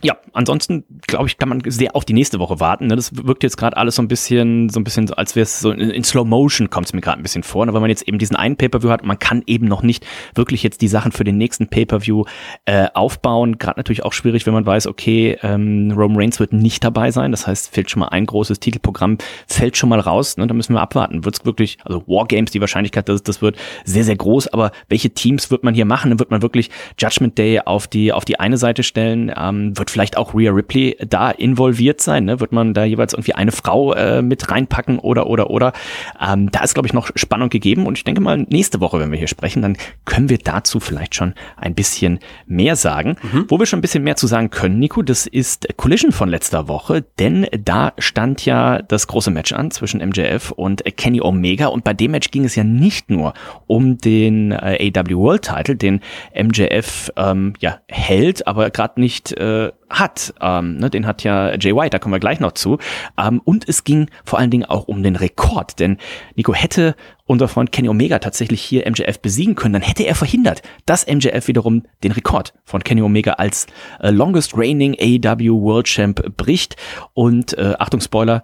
ja, 0.03 0.17
ansonsten 0.35 0.85
glaube 1.07 1.27
ich, 1.27 1.39
kann 1.39 1.49
man 1.49 1.63
sehr 1.67 1.97
auf 1.97 2.05
die 2.05 2.13
nächste 2.13 2.39
Woche 2.39 2.61
warten. 2.61 2.89
Ne? 2.89 2.97
Das 2.97 3.17
wirkt 3.17 3.43
jetzt 3.43 3.57
gerade 3.57 3.77
alles 3.77 3.95
so 3.95 4.03
ein 4.03 4.09
bisschen, 4.09 4.69
so 4.69 4.79
ein 4.79 4.85
bisschen, 4.85 5.11
als 5.15 5.35
wäre 5.35 5.45
es 5.45 5.61
so 5.61 5.71
in, 5.71 5.91
in 5.91 6.05
Slow 6.05 6.29
Motion 6.29 6.69
kommt 6.69 6.87
es 6.87 6.93
mir 6.93 7.01
gerade 7.01 7.19
ein 7.19 7.23
bisschen 7.23 7.43
vor, 7.43 7.65
ne? 7.65 7.73
weil 7.73 7.81
man 7.81 7.89
jetzt 7.89 8.07
eben 8.07 8.19
diesen 8.19 8.37
einen 8.37 8.57
Pay-per-View 8.57 8.91
hat. 8.91 9.05
Man 9.05 9.19
kann 9.19 9.43
eben 9.47 9.67
noch 9.67 9.83
nicht 9.83 10.05
wirklich 10.35 10.63
jetzt 10.63 10.83
die 10.83 10.89
Sachen 10.89 11.13
für 11.13 11.25
den 11.25 11.39
nächsten 11.39 11.69
Pay-per-View 11.69 12.25
äh, 12.67 12.89
aufbauen. 12.93 13.57
Gerade 13.59 13.79
natürlich 13.79 14.05
auch 14.05 14.13
schwierig, 14.13 14.45
wenn 14.45 14.53
man 14.53 14.67
weiß, 14.67 14.87
okay, 14.87 15.39
ähm, 15.43 15.93
Roman 15.97 16.19
Reigns 16.19 16.41
wird 16.41 16.53
nicht 16.53 16.85
dabei 16.85 17.11
sein. 17.11 17.31
Das 17.31 17.47
heißt, 17.47 17.73
fällt 17.73 17.91
schon 17.91 18.01
mal 18.01 18.09
ein 18.09 18.27
großes 18.27 18.61
Titelprogramm, 18.61 19.17
fällt 19.47 19.79
schon 19.79 19.89
mal 19.89 20.01
raus. 20.01 20.37
Ne? 20.37 20.47
Da 20.47 20.53
müssen 20.53 20.75
wir 20.75 20.83
abwarten. 20.83 21.25
Wird 21.25 21.39
es 21.39 21.45
wirklich, 21.47 21.79
also 21.85 22.03
Wargames, 22.07 22.51
die 22.51 22.61
Wahrscheinlichkeit, 22.61 23.09
dass 23.09 23.23
das 23.23 23.41
wird, 23.41 23.57
sehr 23.85 24.05
sehr 24.05 24.17
groß. 24.17 24.49
Aber 24.49 24.73
welche 24.89 25.11
Teams 25.11 25.51
wird 25.51 25.65
man 25.65 25.75
hier 25.75 25.87
machen? 25.87 26.11
Dann 26.11 26.19
wird 26.19 26.31
man 26.31 26.43
wirklich 26.43 26.71
Judgment 26.99 27.39
Day 27.39 27.61
auf 27.61 27.87
die 27.87 28.13
auf 28.13 28.27
die 28.27 28.39
eine 28.39 28.59
Seite 28.59 28.83
stellen. 28.83 29.33
Ähm, 29.35 29.73
wird 29.87 29.93
vielleicht 29.93 30.17
auch 30.17 30.35
Rhea 30.35 30.51
Ripley 30.51 30.97
da 31.09 31.31
involviert 31.31 32.01
sein? 32.01 32.25
Ne? 32.25 32.41
Wird 32.41 32.51
man 32.51 32.75
da 32.75 32.85
jeweils 32.85 33.15
irgendwie 33.15 33.35
eine 33.35 33.53
Frau 33.53 33.93
äh, 33.93 34.21
mit 34.21 34.51
reinpacken 34.51 34.99
oder 34.99 35.29
oder 35.29 35.49
oder? 35.49 35.73
Ähm, 36.21 36.51
da 36.51 36.65
ist 36.65 36.75
glaube 36.75 36.89
ich 36.89 36.93
noch 36.93 37.11
Spannung 37.15 37.51
gegeben 37.51 37.87
und 37.87 37.97
ich 37.97 38.05
denke 38.05 38.21
mal 38.21 38.39
nächste 38.49 38.81
Woche, 38.81 38.99
wenn 38.99 39.13
wir 39.13 39.19
hier 39.19 39.29
sprechen, 39.29 39.63
dann 39.63 39.77
können 40.05 40.29
wir 40.29 40.39
dazu 40.39 40.81
vielleicht 40.81 41.15
schon 41.15 41.35
ein 41.57 41.75
bisschen 41.75 42.19
mehr 42.47 42.75
sagen. 42.75 43.17
Wo 43.49 43.59
wir 43.59 43.67
schon 43.67 43.79
ein 43.79 43.83
bisschen 43.83 44.03
mehr 44.03 44.17
zu 44.17 44.27
sagen 44.27 44.51
können, 44.51 44.81
Nico, 44.81 45.03
das 45.03 45.27
ist 45.27 45.69
Collision 45.77 46.11
von 46.11 46.29
letzter 46.29 46.67
Woche, 46.67 47.05
denn 47.21 47.47
da 47.65 47.93
stand 47.99 48.45
ja 48.45 48.83
das 48.83 49.07
große 49.07 49.31
Match 49.31 49.53
an 49.53 49.71
zwischen 49.71 50.01
MJF 50.01 50.51
und 50.51 50.83
Kenny 50.97 51.21
Omega 51.21 51.67
und 51.67 51.85
bei 51.85 51.95
dem 51.95 52.11
Match 52.11 52.31
ging 52.33 52.45
es 52.45 52.57
ja 52.57 52.65
nicht 52.65 53.09
nur 53.09 53.35
um 53.67 53.99
den 53.99 54.51
äh, 54.51 54.91
AW 54.97 55.15
World 55.15 55.43
Title, 55.43 55.77
den 55.77 56.01
MJF 56.35 57.13
ähm, 57.17 57.53
ja 57.61 57.79
hält, 57.89 58.47
aber 58.49 58.71
gerade 58.71 59.01
nicht 59.01 59.33
äh, 59.33 59.71
hat. 59.89 60.35
Ähm, 60.41 60.77
ne, 60.79 60.91
den 60.91 61.07
hat 61.07 61.23
ja 61.23 61.55
Jay 61.57 61.75
White, 61.75 61.91
da 61.91 61.99
kommen 61.99 62.15
wir 62.15 62.21
gleich 62.21 62.41
noch 62.41 62.53
zu. 62.53 62.79
Ähm, 63.19 63.41
und 63.45 63.69
es 63.69 63.85
ging 63.85 64.09
vor 64.25 64.39
allen 64.39 64.51
Dingen 64.51 64.65
auch 64.65 64.89
um 64.89 65.03
den 65.03 65.17
Rekord, 65.17 65.79
denn 65.79 65.99
Nico 66.35 66.55
hätte 66.55 66.97
unser 67.27 67.49
Freund 67.49 67.73
Kenny 67.73 67.89
Omega 67.89 68.19
tatsächlich 68.19 68.63
hier 68.63 68.89
MJF 68.89 69.21
besiegen 69.21 69.55
können, 69.55 69.75
dann 69.75 69.83
hätte 69.83 70.05
er 70.05 70.15
verhindert, 70.15 70.63
dass 70.87 71.07
MJF 71.07 71.49
wiederum 71.49 71.83
den 72.05 72.13
Rekord 72.13 72.55
von 72.65 72.83
Kenny 72.85 73.03
Omega 73.03 73.33
als 73.33 73.67
äh, 74.01 74.11
longest 74.11 74.53
reigning 74.57 74.97
AEW 74.99 75.61
World 75.61 75.87
Champ 75.87 76.37
bricht. 76.37 76.77
Und 77.15 77.57
äh, 77.59 77.75
Achtung 77.79 78.01
Spoiler, 78.01 78.43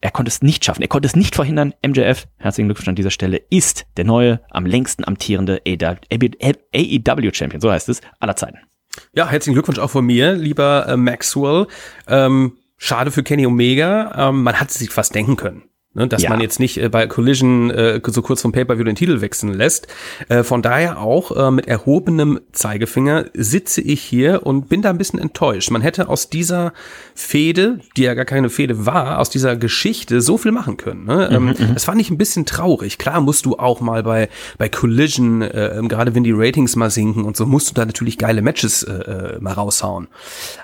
er 0.00 0.10
konnte 0.10 0.30
es 0.30 0.42
nicht 0.42 0.64
schaffen. 0.64 0.82
Er 0.82 0.88
konnte 0.88 1.06
es 1.06 1.16
nicht 1.16 1.34
verhindern. 1.34 1.74
MJF, 1.86 2.26
herzlichen 2.38 2.68
Glückwunsch 2.68 2.88
an 2.88 2.94
dieser 2.94 3.10
Stelle, 3.10 3.42
ist 3.50 3.86
der 3.96 4.04
neue, 4.04 4.40
am 4.50 4.64
längsten 4.64 5.04
amtierende 5.06 5.60
AEW 5.66 7.30
Champion, 7.32 7.60
so 7.60 7.70
heißt 7.70 7.88
es, 7.88 8.00
aller 8.18 8.36
Zeiten. 8.36 8.58
Ja, 9.14 9.28
herzlichen 9.28 9.54
Glückwunsch 9.54 9.78
auch 9.78 9.90
von 9.90 10.04
mir, 10.04 10.32
lieber 10.34 10.86
äh, 10.88 10.96
Maxwell. 10.96 11.66
Ähm, 12.08 12.58
schade 12.76 13.10
für 13.10 13.22
Kenny 13.22 13.46
Omega. 13.46 14.28
Ähm, 14.28 14.42
man 14.42 14.58
hat 14.58 14.70
es 14.70 14.78
sich 14.78 14.90
fast 14.90 15.14
denken 15.14 15.36
können. 15.36 15.69
Ne, 15.92 16.06
dass 16.06 16.22
Ja. 16.22 16.30
man 16.30 16.40
jetzt 16.40 16.60
nicht 16.60 16.78
äh, 16.78 16.88
bei 16.88 17.08
Collision 17.08 17.68
äh, 17.72 18.00
so 18.06 18.22
kurz 18.22 18.42
vom 18.42 18.52
Pay-Per-View 18.52 18.84
den 18.84 18.94
Titel 18.94 19.20
wechseln 19.22 19.52
lässt. 19.52 19.88
Äh, 20.28 20.44
von 20.44 20.62
daher 20.62 21.00
auch 21.00 21.36
äh, 21.36 21.50
mit 21.50 21.66
erhobenem 21.66 22.38
Zeigefinger 22.52 23.24
sitze 23.34 23.80
ich 23.80 24.00
hier 24.00 24.46
und 24.46 24.68
bin 24.68 24.82
da 24.82 24.90
ein 24.90 24.98
bisschen 24.98 25.18
enttäuscht. 25.18 25.72
Man 25.72 25.82
hätte 25.82 26.08
aus 26.08 26.30
dieser 26.30 26.72
Fehde, 27.16 27.80
die 27.96 28.02
ja 28.02 28.14
gar 28.14 28.24
keine 28.24 28.50
Fehde 28.50 28.86
war, 28.86 29.18
aus 29.18 29.30
dieser 29.30 29.56
Geschichte 29.56 30.20
so 30.20 30.38
viel 30.38 30.52
machen 30.52 30.76
können. 30.76 31.06
Ne? 31.06 31.28
Ähm, 31.32 31.54
das 31.74 31.82
fand 31.86 32.00
ich 32.00 32.08
ein 32.10 32.18
bisschen 32.18 32.46
traurig. 32.46 32.96
Klar 32.98 33.20
musst 33.20 33.44
du 33.44 33.58
auch 33.58 33.80
mal 33.80 34.04
bei, 34.04 34.28
bei 34.58 34.68
Collision, 34.68 35.42
äh, 35.42 35.76
ähm, 35.76 35.88
gerade 35.88 36.14
wenn 36.14 36.22
die 36.22 36.30
Ratings 36.32 36.76
mal 36.76 36.90
sinken 36.90 37.24
und 37.24 37.36
so, 37.36 37.46
musst 37.46 37.68
du 37.68 37.74
da 37.74 37.84
natürlich 37.84 38.16
geile 38.16 38.42
Matches 38.42 38.84
äh, 38.84 38.92
äh, 38.92 39.40
mal 39.40 39.54
raushauen. 39.54 40.06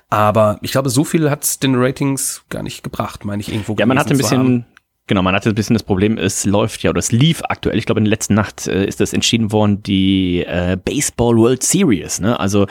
Aber 0.09 0.59
ich 0.62 0.71
glaube, 0.71 0.89
so 0.89 1.03
viel 1.03 1.31
hat's 1.33 1.59
den 1.59 1.75
Ratings 1.75 2.45
gar 2.49 2.62
nicht 2.62 2.85
gebracht, 2.85 3.25
meine 3.25 3.41
ich 3.41 3.51
irgendwo. 3.51 3.75
Ja, 3.77 3.87
man 3.87 3.99
hatte 3.99 4.15
ein 4.15 4.23
haben. 4.31 4.67
Genau, 5.07 5.23
man 5.23 5.35
hatte 5.35 5.51
ein 5.51 5.55
bisschen 5.55 5.75
das 5.75 5.83
Problem, 5.83 6.19
es 6.19 6.45
läuft 6.45 6.83
ja, 6.83 6.90
oder 6.90 6.99
es 6.99 7.12
lief 7.12 7.42
aktuell, 7.49 7.79
ich 7.79 7.87
glaube 7.87 8.01
in 8.01 8.05
der 8.05 8.11
letzten 8.11 8.35
Nacht 8.35 8.66
äh, 8.66 8.87
ist 8.87 9.01
das 9.01 9.12
entschieden 9.12 9.53
worden, 9.53 9.83
die 9.83 10.45
äh, 10.45 10.77
Baseball 10.83 11.37
World 11.37 11.62
Series, 11.62 12.21
ne? 12.21 12.38
Also 12.38 12.66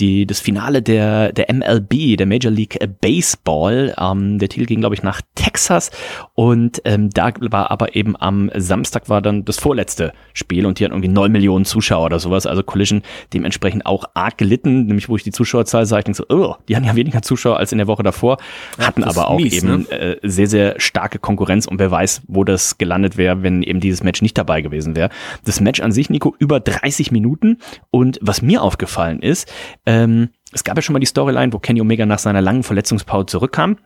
die, 0.00 0.26
das 0.26 0.40
Finale 0.40 0.82
der, 0.82 1.32
der 1.32 1.52
MLB, 1.52 2.16
der 2.16 2.26
Major 2.26 2.50
League 2.50 2.78
Baseball. 3.00 3.94
Ähm, 3.98 4.38
der 4.38 4.48
Titel 4.48 4.66
ging, 4.66 4.80
glaube 4.80 4.94
ich, 4.94 5.02
nach 5.02 5.20
Texas 5.34 5.90
und 6.34 6.80
ähm, 6.84 7.10
da 7.10 7.32
war 7.40 7.70
aber 7.70 7.94
eben 7.94 8.16
am 8.16 8.50
Samstag 8.56 9.08
war 9.08 9.20
dann 9.22 9.44
das 9.44 9.58
vorletzte 9.58 10.12
Spiel 10.32 10.66
und 10.66 10.78
die 10.78 10.84
hatten 10.84 10.92
irgendwie 10.92 11.08
neun 11.08 11.32
Millionen 11.32 11.64
Zuschauer 11.64 12.06
oder 12.06 12.18
sowas. 12.18 12.46
Also 12.46 12.62
Collision 12.62 13.02
dementsprechend 13.32 13.86
auch 13.86 14.04
arg 14.14 14.38
gelitten, 14.38 14.86
nämlich 14.86 15.08
wo 15.08 15.16
ich 15.16 15.22
die 15.22 15.32
Zuschauerzahl 15.32 15.86
sah, 15.86 15.98
ich 15.98 16.04
denke 16.04 16.16
so, 16.16 16.24
oh, 16.28 16.56
die 16.68 16.76
hatten 16.76 16.86
ja 16.86 16.96
weniger 16.96 17.22
Zuschauer 17.22 17.58
als 17.58 17.72
in 17.72 17.78
der 17.78 17.86
Woche 17.86 18.02
davor, 18.02 18.38
hatten 18.78 19.04
aber 19.04 19.28
auch 19.28 19.38
mies, 19.38 19.62
eben 19.62 19.86
ne? 19.90 19.90
äh, 19.90 20.16
sehr, 20.22 20.46
sehr 20.46 20.80
starke 20.80 21.18
Konkurrenz 21.18 21.66
und 21.66 21.78
wer 21.78 21.90
weiß, 21.90 22.22
wo 22.26 22.44
das 22.44 22.78
gelandet 22.78 23.16
wäre, 23.16 23.42
wenn 23.42 23.62
eben 23.62 23.80
dieses 23.80 24.02
Match 24.02 24.22
nicht 24.22 24.38
dabei 24.38 24.62
gewesen 24.62 24.96
wäre. 24.96 25.10
Das 25.44 25.60
Match 25.60 25.80
an 25.80 25.92
sich, 25.92 26.10
Nico, 26.10 26.34
über 26.38 26.60
30 26.60 27.12
Minuten 27.12 27.58
und 27.90 28.18
was 28.22 28.42
mir 28.42 28.62
aufgefallen 28.62 29.20
ist, 29.20 29.52
ähm, 29.90 30.30
es 30.52 30.64
gab 30.64 30.76
ja 30.76 30.82
schon 30.82 30.92
mal 30.92 31.00
die 31.00 31.06
Storyline, 31.06 31.52
wo 31.52 31.58
Kenny 31.58 31.80
Omega 31.80 32.06
nach 32.06 32.18
seiner 32.18 32.40
langen 32.40 32.62
Verletzungspause 32.62 33.26
zurückkam, 33.26 33.78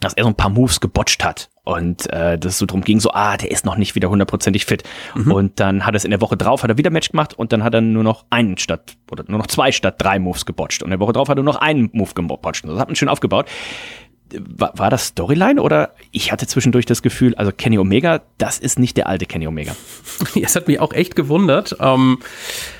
dass 0.00 0.14
er 0.14 0.24
so 0.24 0.30
ein 0.30 0.34
paar 0.34 0.50
Moves 0.50 0.80
gebotcht 0.80 1.24
hat 1.24 1.50
und 1.64 2.10
äh, 2.10 2.38
das 2.38 2.58
so 2.58 2.66
drum 2.66 2.80
ging, 2.80 2.98
so, 2.98 3.12
ah, 3.12 3.36
der 3.36 3.50
ist 3.50 3.64
noch 3.64 3.76
nicht 3.76 3.94
wieder 3.94 4.10
hundertprozentig 4.10 4.64
fit. 4.64 4.82
Mhm. 5.14 5.30
Und 5.30 5.60
dann 5.60 5.86
hat 5.86 5.94
er 5.94 5.96
es 5.96 6.04
in 6.04 6.10
der 6.10 6.20
Woche 6.20 6.36
drauf, 6.36 6.62
hat 6.62 6.70
er 6.70 6.78
wieder 6.78 6.90
Match 6.90 7.10
gemacht 7.10 7.34
und 7.34 7.52
dann 7.52 7.62
hat 7.62 7.74
er 7.74 7.82
nur 7.82 8.02
noch 8.02 8.24
einen 8.30 8.58
statt, 8.58 8.96
oder 9.10 9.24
nur 9.28 9.38
noch 9.38 9.46
zwei 9.46 9.70
statt 9.70 9.96
drei 9.98 10.18
Moves 10.18 10.44
gebotcht. 10.44 10.82
Und 10.82 10.88
in 10.88 10.98
der 10.98 11.00
Woche 11.00 11.12
drauf 11.12 11.28
hat 11.28 11.36
er 11.36 11.42
nur 11.42 11.52
noch 11.52 11.60
einen 11.60 11.90
Move 11.92 12.14
gebotcht. 12.14 12.64
Das 12.64 12.78
hat 12.78 12.88
man 12.88 12.96
schön 12.96 13.08
aufgebaut 13.08 13.48
war, 14.38 14.72
war 14.76 14.90
das 14.90 15.06
Storyline 15.08 15.60
oder 15.60 15.94
ich 16.10 16.32
hatte 16.32 16.46
zwischendurch 16.46 16.86
das 16.86 17.02
Gefühl, 17.02 17.34
also 17.34 17.52
Kenny 17.52 17.78
Omega, 17.78 18.22
das 18.38 18.58
ist 18.58 18.78
nicht 18.78 18.96
der 18.96 19.08
alte 19.08 19.26
Kenny 19.26 19.46
Omega. 19.46 19.74
Es 20.42 20.56
hat 20.56 20.68
mich 20.68 20.80
auch 20.80 20.92
echt 20.92 21.14
gewundert. 21.14 21.76
Ähm, 21.80 22.18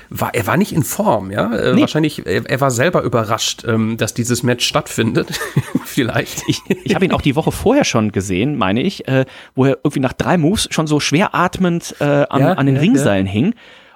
war, 0.09 0.33
er 0.35 0.45
war 0.45 0.57
nicht 0.57 0.73
in 0.73 0.83
Form, 0.83 1.31
ja. 1.31 1.53
Äh, 1.55 1.73
nee. 1.73 1.81
Wahrscheinlich, 1.81 2.25
er, 2.25 2.45
er, 2.45 2.61
war 2.61 2.71
selber 2.71 3.01
überrascht, 3.01 3.63
ähm, 3.67 3.97
dass 3.97 4.13
dieses 4.13 4.43
Match 4.43 4.67
stattfindet. 4.67 5.39
Vielleicht. 5.85 6.43
Ich, 6.47 6.61
ich 6.83 6.93
habe 6.93 7.05
ihn 7.05 7.11
auch 7.11 7.21
die 7.21 7.35
Woche 7.35 7.51
vorher 7.51 7.83
schon 7.83 8.11
gesehen, 8.11 8.57
meine 8.57 8.81
ich, 8.81 9.07
äh, 9.07 9.25
wo 9.55 9.65
er 9.65 9.77
irgendwie 9.83 10.01
nach 10.01 10.13
drei 10.13 10.37
Moves 10.37 10.67
schon 10.71 10.87
so 10.87 10.99
schwer 10.99 11.33
atmend 11.33 11.95
äh, 11.99 12.03
an, 12.03 12.41
ja, 12.41 12.53
an 12.53 12.65
den 12.65 12.75
ja, 12.75 12.81
Ringseilen 12.81 13.25
ja. 13.25 13.31
hing. 13.31 13.55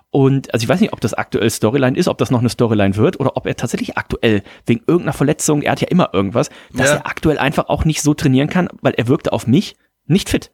Und 0.09 0.53
also 0.53 0.63
ich 0.63 0.69
weiß 0.69 0.79
nicht, 0.79 0.93
ob 0.93 1.01
das 1.01 1.13
aktuell 1.13 1.49
Storyline 1.49 1.97
ist, 1.97 2.07
ob 2.07 2.17
das 2.17 2.31
noch 2.31 2.39
eine 2.39 2.49
Storyline 2.49 2.95
wird 2.95 3.19
oder 3.19 3.35
ob 3.35 3.45
er 3.45 3.55
tatsächlich 3.55 3.97
aktuell 3.97 4.41
wegen 4.65 4.81
irgendeiner 4.87 5.13
Verletzung, 5.13 5.61
er 5.61 5.73
hat 5.73 5.81
ja 5.81 5.89
immer 5.89 6.11
irgendwas, 6.13 6.49
dass 6.73 6.87
ja. 6.87 6.95
er 6.95 7.07
aktuell 7.07 7.37
einfach 7.37 7.67
auch 7.67 7.83
nicht 7.83 8.01
so 8.01 8.13
trainieren 8.13 8.49
kann, 8.49 8.69
weil 8.81 8.93
er 8.93 9.07
wirkte 9.07 9.33
auf 9.33 9.47
mich 9.47 9.75
nicht 10.05 10.29
fit. 10.29 10.51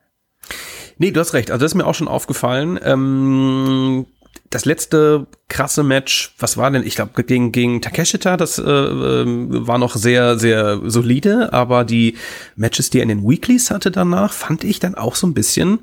Nee, 0.97 1.11
du 1.11 1.19
hast 1.19 1.33
recht. 1.33 1.51
Also 1.51 1.63
das 1.63 1.71
ist 1.71 1.75
mir 1.75 1.85
auch 1.85 1.95
schon 1.95 2.07
aufgefallen. 2.07 2.79
Ähm, 2.83 4.05
das 4.49 4.65
letzte 4.65 5.27
krasse 5.47 5.83
Match, 5.83 6.35
was 6.39 6.57
war 6.57 6.69
denn? 6.71 6.85
Ich 6.85 6.95
glaube 6.95 7.23
gegen 7.23 7.51
gegen 7.51 7.81
Takeshita, 7.81 8.37
das 8.37 8.57
äh, 8.59 8.63
ähm, 8.63 9.67
war 9.67 9.77
noch 9.77 9.95
sehr 9.95 10.37
sehr 10.37 10.81
solide, 10.85 11.53
aber 11.53 11.83
die 11.83 12.17
Matches, 12.55 12.89
die 12.89 12.99
er 12.99 13.03
in 13.03 13.09
den 13.09 13.27
Weeklies 13.27 13.71
hatte 13.71 13.91
danach, 13.91 14.33
fand 14.33 14.63
ich 14.63 14.79
dann 14.79 14.95
auch 14.95 15.15
so 15.15 15.27
ein 15.27 15.33
bisschen 15.33 15.79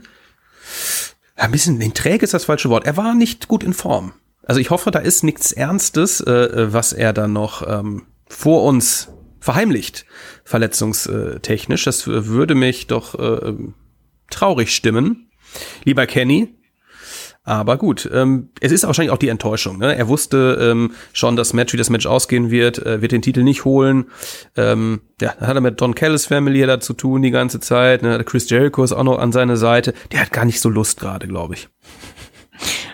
ein 1.40 1.50
bisschen 1.50 1.81
in 1.81 1.94
träge 1.94 2.24
ist 2.24 2.35
das 2.35 2.44
falsche 2.44 2.70
Wort. 2.70 2.87
Er 2.87 2.96
war 2.96 3.14
nicht 3.14 3.48
gut 3.48 3.64
in 3.64 3.72
Form. 3.72 4.12
Also 4.44 4.61
ich 4.61 4.70
hoffe, 4.70 4.90
da 4.90 4.98
ist 4.98 5.24
nichts 5.24 5.53
Ernstes, 5.53 6.20
äh, 6.20 6.72
was 6.72 6.92
er 6.92 7.12
dann 7.12 7.33
noch 7.33 7.66
ähm, 7.66 8.07
vor 8.29 8.64
uns 8.64 9.09
verheimlicht, 9.40 10.07
verletzungstechnisch. 10.44 11.85
Das 11.85 12.07
würde 12.07 12.55
mich 12.55 12.87
doch 12.87 13.14
äh, 13.18 13.55
traurig 14.31 14.74
stimmen. 14.74 15.31
Lieber 15.85 16.07
Kenny, 16.07 16.57
aber 17.42 17.79
gut, 17.79 18.09
ähm, 18.12 18.50
es 18.61 18.70
ist 18.70 18.87
wahrscheinlich 18.87 19.12
auch 19.12 19.18
die 19.18 19.29
Enttäuschung. 19.29 19.79
Ne? 19.79 19.96
Er 19.96 20.09
wusste 20.09 20.59
ähm, 20.61 20.92
schon, 21.12 21.37
das 21.37 21.53
Match, 21.53 21.72
wie 21.72 21.79
das 21.79 21.90
Match 21.90 22.07
ausgehen 22.07 22.50
wird, 22.50 22.85
äh, 22.85 23.00
wird 23.00 23.12
den 23.12 23.22
Titel 23.22 23.42
nicht 23.42 23.64
holen. 23.64 24.07
Ähm, 24.57 25.00
ja, 25.20 25.35
dann 25.38 25.48
hat 25.48 25.55
er 25.57 25.61
mit 25.62 25.81
Don 25.81 25.94
Callis 25.94 26.26
Family 26.26 26.64
da 26.66 26.81
zu 26.81 26.92
tun 26.92 27.22
die 27.22 27.31
ganze 27.31 27.59
Zeit. 27.61 28.03
Ne? 28.03 28.22
Chris 28.24 28.50
Jericho 28.50 28.85
ist 28.85 28.92
auch 28.92 29.05
noch 29.05 29.18
an 29.18 29.33
seiner 29.33 29.57
Seite. 29.57 29.94
Der 30.12 30.20
hat 30.20 30.33
gar 30.33 30.44
nicht 30.44 30.61
so 30.61 30.68
Lust 30.68 31.00
gerade, 31.00 31.26
glaube 31.26 31.55
ich. 31.55 31.68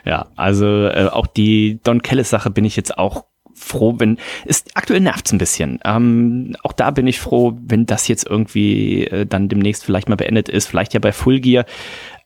Ja, 0.04 0.28
also 0.36 0.86
äh, 0.86 1.08
auch 1.10 1.26
die 1.26 1.80
Don 1.82 2.00
Callis 2.00 2.30
Sache 2.30 2.50
bin 2.50 2.64
ich 2.64 2.76
jetzt 2.76 2.96
auch 2.96 3.24
froh, 3.54 3.96
wenn 3.98 4.18
es 4.44 4.64
aktuell 4.74 5.00
nervt's 5.00 5.32
ein 5.32 5.38
bisschen. 5.38 5.80
Ähm, 5.84 6.54
auch 6.62 6.72
da 6.72 6.92
bin 6.92 7.08
ich 7.08 7.18
froh, 7.18 7.58
wenn 7.60 7.86
das 7.86 8.06
jetzt 8.06 8.24
irgendwie 8.24 9.06
äh, 9.06 9.26
dann 9.26 9.48
demnächst 9.48 9.84
vielleicht 9.84 10.08
mal 10.08 10.14
beendet 10.14 10.48
ist, 10.48 10.68
vielleicht 10.68 10.94
ja 10.94 11.00
bei 11.00 11.10
Full 11.10 11.40
Gear. 11.40 11.64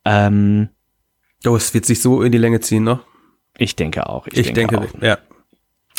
Ähm, 0.05 0.69
Oh, 1.47 1.57
es 1.57 1.73
wird 1.73 1.87
sich 1.87 2.01
so 2.01 2.23
in 2.23 2.33
die 2.33 2.39
Länge 2.39 2.61
ziehen, 2.61 2.85
ne? 2.85 3.01
Ich 3.57 3.77
denke 3.77 4.09
auch. 4.09 4.27
Ich, 4.29 4.39
ich 4.39 4.53
denke, 4.53 4.79
denke 4.79 4.99
auch. 4.99 5.03
ja. 5.03 5.19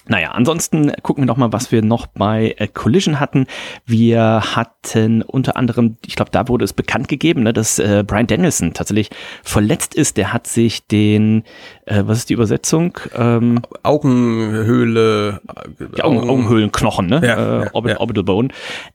Naja, 0.08 0.32
ansonsten 0.32 0.92
gucken 1.04 1.24
wir 1.24 1.28
noch 1.28 1.38
mal, 1.38 1.54
was 1.54 1.72
wir 1.72 1.84
noch 1.84 2.08
bei 2.08 2.56
äh, 2.58 2.68
Collision 2.68 3.20
hatten. 3.20 3.46
Wir 3.86 4.42
hatten 4.56 5.22
unter 5.22 5.56
anderem, 5.56 5.98
ich 6.06 6.16
glaube, 6.16 6.32
da 6.32 6.48
wurde 6.48 6.66
es 6.66 6.74
bekannt 6.74 7.08
gegeben, 7.08 7.44
ne, 7.44 7.54
dass 7.54 7.78
äh, 7.78 8.04
Brian 8.06 8.26
Danielson 8.26 8.74
tatsächlich 8.74 9.12
verletzt 9.44 9.94
ist. 9.94 10.18
Der 10.18 10.34
hat 10.34 10.48
sich 10.48 10.88
den, 10.88 11.44
äh, 11.86 12.04
was 12.06 12.20
ist 12.20 12.30
die 12.30 12.34
Übersetzung? 12.34 12.98
Ähm, 13.16 13.62
Augenhöhle. 13.84 15.42
Die 15.98 16.02
Augen, 16.02 16.30
Augenhöhlenknochen, 16.30 17.08
ne? 17.08 17.22
Ja, 17.24 17.64
äh, 17.64 17.70
Orbit, 17.74 17.92
ja. 17.94 18.00
Orbital 18.00 18.24
Bone. 18.24 18.50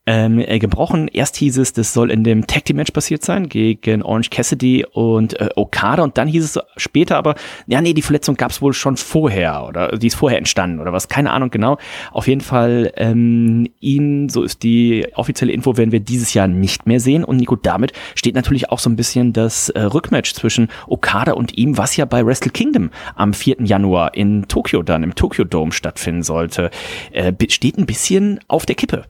Ähm, 0.06 0.38
äh, 0.38 0.58
gebrochen. 0.58 1.08
Erst 1.08 1.36
hieß 1.36 1.58
es, 1.58 1.72
das 1.72 1.92
soll 1.92 2.10
in 2.10 2.24
dem 2.24 2.46
Tag 2.46 2.64
Team 2.64 2.76
Match 2.76 2.92
passiert 2.92 3.24
sein 3.24 3.48
gegen 3.48 4.02
Orange 4.02 4.30
Cassidy 4.30 4.84
und 4.92 5.38
äh, 5.40 5.48
Okada. 5.56 6.02
Und 6.02 6.18
dann 6.18 6.28
hieß 6.28 6.44
es 6.44 6.58
später 6.76 7.16
aber, 7.16 7.34
ja, 7.66 7.80
nee, 7.80 7.92
die 7.92 8.02
Verletzung 8.02 8.36
gab 8.36 8.50
es 8.50 8.62
wohl 8.62 8.72
schon 8.72 8.96
vorher 8.96 9.64
oder 9.66 9.96
die 9.96 10.06
ist 10.06 10.14
vorher 10.16 10.38
entstanden 10.38 10.80
oder 10.80 10.92
was, 10.92 11.08
keine 11.08 11.32
Ahnung 11.32 11.50
genau. 11.50 11.78
Auf 12.12 12.28
jeden 12.28 12.40
Fall, 12.40 12.92
ähm, 12.96 13.68
ihn, 13.80 14.28
so 14.28 14.42
ist 14.42 14.62
die 14.62 15.06
offizielle 15.14 15.52
Info, 15.52 15.76
werden 15.76 15.92
wir 15.92 16.00
dieses 16.00 16.34
Jahr 16.34 16.48
nicht 16.48 16.86
mehr 16.86 17.00
sehen. 17.00 17.24
Und 17.24 17.38
Nico, 17.38 17.56
damit 17.56 17.92
steht 18.14 18.34
natürlich 18.34 18.70
auch 18.70 18.78
so 18.78 18.90
ein 18.90 18.96
bisschen 18.96 19.32
das 19.32 19.70
äh, 19.70 19.80
Rückmatch 19.80 20.34
zwischen 20.34 20.68
Okada 20.86 21.32
und 21.32 21.56
ihm, 21.58 21.78
was 21.78 21.96
ja 21.96 22.04
bei 22.04 22.24
Wrestle 22.24 22.50
Kingdom 22.50 22.75
am 23.14 23.32
4. 23.32 23.56
Januar 23.60 24.14
in 24.14 24.48
Tokio 24.48 24.82
dann, 24.82 25.02
im 25.02 25.14
Tokyo 25.14 25.44
Dome 25.44 25.72
stattfinden 25.72 26.22
sollte, 26.22 26.70
äh, 27.12 27.32
steht 27.48 27.78
ein 27.78 27.86
bisschen 27.86 28.40
auf 28.48 28.66
der 28.66 28.76
Kippe. 28.76 29.04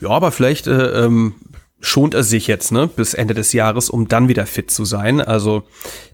Ja, 0.00 0.10
aber 0.10 0.32
vielleicht 0.32 0.66
äh, 0.66 1.04
ähm, 1.04 1.34
schont 1.80 2.14
er 2.14 2.22
sich 2.22 2.46
jetzt, 2.46 2.72
ne, 2.72 2.86
bis 2.88 3.14
Ende 3.14 3.34
des 3.34 3.52
Jahres, 3.52 3.90
um 3.90 4.08
dann 4.08 4.28
wieder 4.28 4.46
fit 4.46 4.70
zu 4.70 4.84
sein. 4.84 5.20
Also 5.20 5.64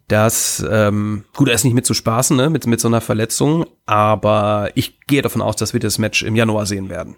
das, 0.08 0.64
ähm, 0.70 1.24
gut, 1.34 1.48
er 1.48 1.54
ist 1.54 1.64
nicht 1.64 1.74
mit 1.74 1.86
zu 1.86 1.94
spaßen, 1.94 2.36
ne, 2.36 2.50
mit, 2.50 2.66
mit 2.66 2.80
so 2.80 2.88
einer 2.88 3.00
Verletzung, 3.00 3.66
aber 3.84 4.70
ich 4.74 5.00
gehe 5.06 5.22
davon 5.22 5.42
aus, 5.42 5.56
dass 5.56 5.72
wir 5.72 5.80
das 5.80 5.98
Match 5.98 6.22
im 6.22 6.36
Januar 6.36 6.66
sehen 6.66 6.88
werden. 6.88 7.16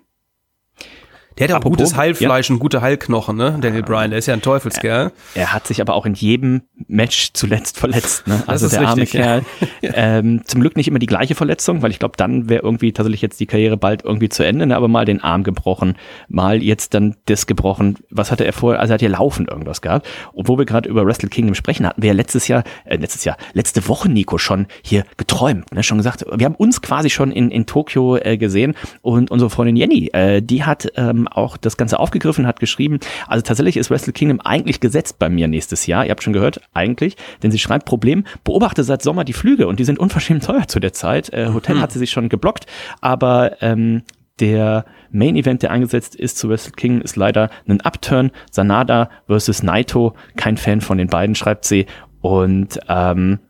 Der 1.38 1.44
hat 1.44 1.50
ja 1.50 1.56
auch 1.56 1.60
Apropos, 1.60 1.78
gutes 1.78 1.96
Heilfleisch 1.96 2.48
ja. 2.48 2.54
und 2.54 2.58
gute 2.58 2.80
Heilknochen, 2.80 3.36
ne? 3.36 3.58
Daniel 3.60 3.82
Bryan, 3.82 4.10
der 4.10 4.18
ist 4.18 4.26
ja 4.26 4.34
ein 4.34 4.42
Teufelskerl. 4.42 5.12
Er, 5.34 5.42
er 5.42 5.52
hat 5.52 5.66
sich 5.66 5.80
aber 5.80 5.94
auch 5.94 6.04
in 6.04 6.14
jedem 6.14 6.62
Match 6.88 7.30
zuletzt 7.32 7.78
verletzt, 7.78 8.26
ne? 8.26 8.42
Also 8.46 8.68
der 8.68 8.88
arme 8.88 9.02
richtig, 9.02 9.20
Kerl. 9.20 9.42
Ja. 9.80 9.92
Ähm, 9.94 10.42
zum 10.44 10.60
Glück 10.60 10.76
nicht 10.76 10.88
immer 10.88 10.98
die 10.98 11.06
gleiche 11.06 11.36
Verletzung, 11.36 11.82
weil 11.82 11.90
ich 11.90 12.00
glaube, 12.00 12.14
dann 12.16 12.48
wäre 12.48 12.62
irgendwie 12.62 12.92
tatsächlich 12.92 13.22
jetzt 13.22 13.38
die 13.38 13.46
Karriere 13.46 13.76
bald 13.76 14.04
irgendwie 14.04 14.28
zu 14.28 14.42
Ende, 14.44 14.66
ne? 14.66 14.76
aber 14.76 14.88
mal 14.88 15.04
den 15.04 15.22
Arm 15.22 15.44
gebrochen, 15.44 15.96
mal 16.28 16.62
jetzt 16.62 16.94
dann 16.94 17.14
das 17.26 17.46
gebrochen. 17.46 17.98
Was 18.10 18.32
hatte 18.32 18.44
er 18.44 18.52
vorher? 18.52 18.80
Also 18.80 18.92
er 18.92 18.94
hat 18.94 19.02
ja 19.02 19.08
laufend 19.08 19.48
irgendwas 19.48 19.80
gehabt. 19.80 20.08
Und 20.32 20.48
wo 20.48 20.58
wir 20.58 20.64
gerade 20.64 20.88
über 20.88 21.06
Wrestle 21.06 21.28
Kingdom 21.28 21.54
sprechen, 21.54 21.86
hatten 21.86 22.02
wir 22.02 22.08
ja 22.08 22.14
letztes 22.14 22.48
Jahr, 22.48 22.64
äh, 22.84 22.96
letztes 22.96 23.24
Jahr, 23.24 23.36
letzte 23.52 23.86
Woche, 23.86 24.08
Nico, 24.08 24.38
schon 24.38 24.66
hier 24.82 25.04
geträumt, 25.16 25.72
ne? 25.72 25.82
schon 25.84 25.98
gesagt, 25.98 26.24
wir 26.34 26.44
haben 26.44 26.56
uns 26.56 26.82
quasi 26.82 27.10
schon 27.10 27.30
in, 27.30 27.50
in 27.50 27.66
Tokio 27.66 28.16
äh, 28.16 28.36
gesehen 28.36 28.74
und 29.02 29.30
unsere 29.30 29.50
Freundin 29.50 29.76
Jenny, 29.76 30.08
äh, 30.12 30.42
die 30.42 30.64
hat 30.64 30.88
ähm, 30.96 31.27
auch 31.36 31.56
das 31.56 31.76
Ganze 31.76 31.98
aufgegriffen, 31.98 32.46
hat 32.46 32.60
geschrieben, 32.60 32.98
also 33.26 33.42
tatsächlich 33.42 33.76
ist 33.76 33.90
Wrestle 33.90 34.12
Kingdom 34.12 34.40
eigentlich 34.40 34.80
gesetzt 34.80 35.18
bei 35.18 35.28
mir 35.28 35.48
nächstes 35.48 35.86
Jahr. 35.86 36.04
Ihr 36.04 36.10
habt 36.10 36.22
schon 36.22 36.32
gehört, 36.32 36.60
eigentlich, 36.74 37.16
denn 37.42 37.50
sie 37.50 37.58
schreibt 37.58 37.86
Problem, 37.86 38.24
beobachte 38.44 38.84
seit 38.84 39.02
Sommer 39.02 39.24
die 39.24 39.32
Flüge 39.32 39.66
und 39.66 39.80
die 39.80 39.84
sind 39.84 39.98
unverschämt 39.98 40.44
teuer 40.44 40.68
zu 40.68 40.80
der 40.80 40.92
Zeit. 40.92 41.32
Äh, 41.32 41.50
Hotel 41.52 41.76
mhm. 41.76 41.80
hat 41.80 41.92
sie 41.92 41.98
sich 41.98 42.10
schon 42.10 42.28
geblockt, 42.28 42.66
aber 43.00 43.62
ähm, 43.62 44.02
der 44.40 44.84
Main 45.10 45.36
Event, 45.36 45.62
der 45.62 45.70
eingesetzt 45.70 46.14
ist 46.14 46.38
zu 46.38 46.48
Wrestle 46.48 46.72
Kingdom, 46.72 47.02
ist 47.02 47.16
leider 47.16 47.50
ein 47.68 47.80
Upturn. 47.80 48.30
Sanada 48.50 49.10
versus 49.26 49.62
Naito. 49.62 50.14
Kein 50.36 50.56
Fan 50.56 50.80
von 50.80 50.98
den 50.98 51.08
beiden, 51.08 51.34
schreibt 51.34 51.64
sie. 51.64 51.86
Und 52.20 52.78
ähm, 52.88 53.40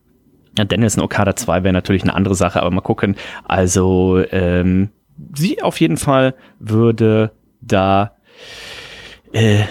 Dennis 0.56 0.96
und 0.96 1.02
Okada 1.02 1.36
2 1.36 1.64
wäre 1.64 1.72
natürlich 1.72 2.02
eine 2.02 2.14
andere 2.14 2.34
Sache, 2.34 2.60
aber 2.60 2.70
mal 2.70 2.80
gucken. 2.80 3.16
Also 3.44 4.22
ähm, 4.30 4.90
sie 5.34 5.62
auf 5.62 5.80
jeden 5.80 5.96
Fall 5.96 6.34
würde 6.58 7.32
da 7.60 8.16
äh, 9.32 9.64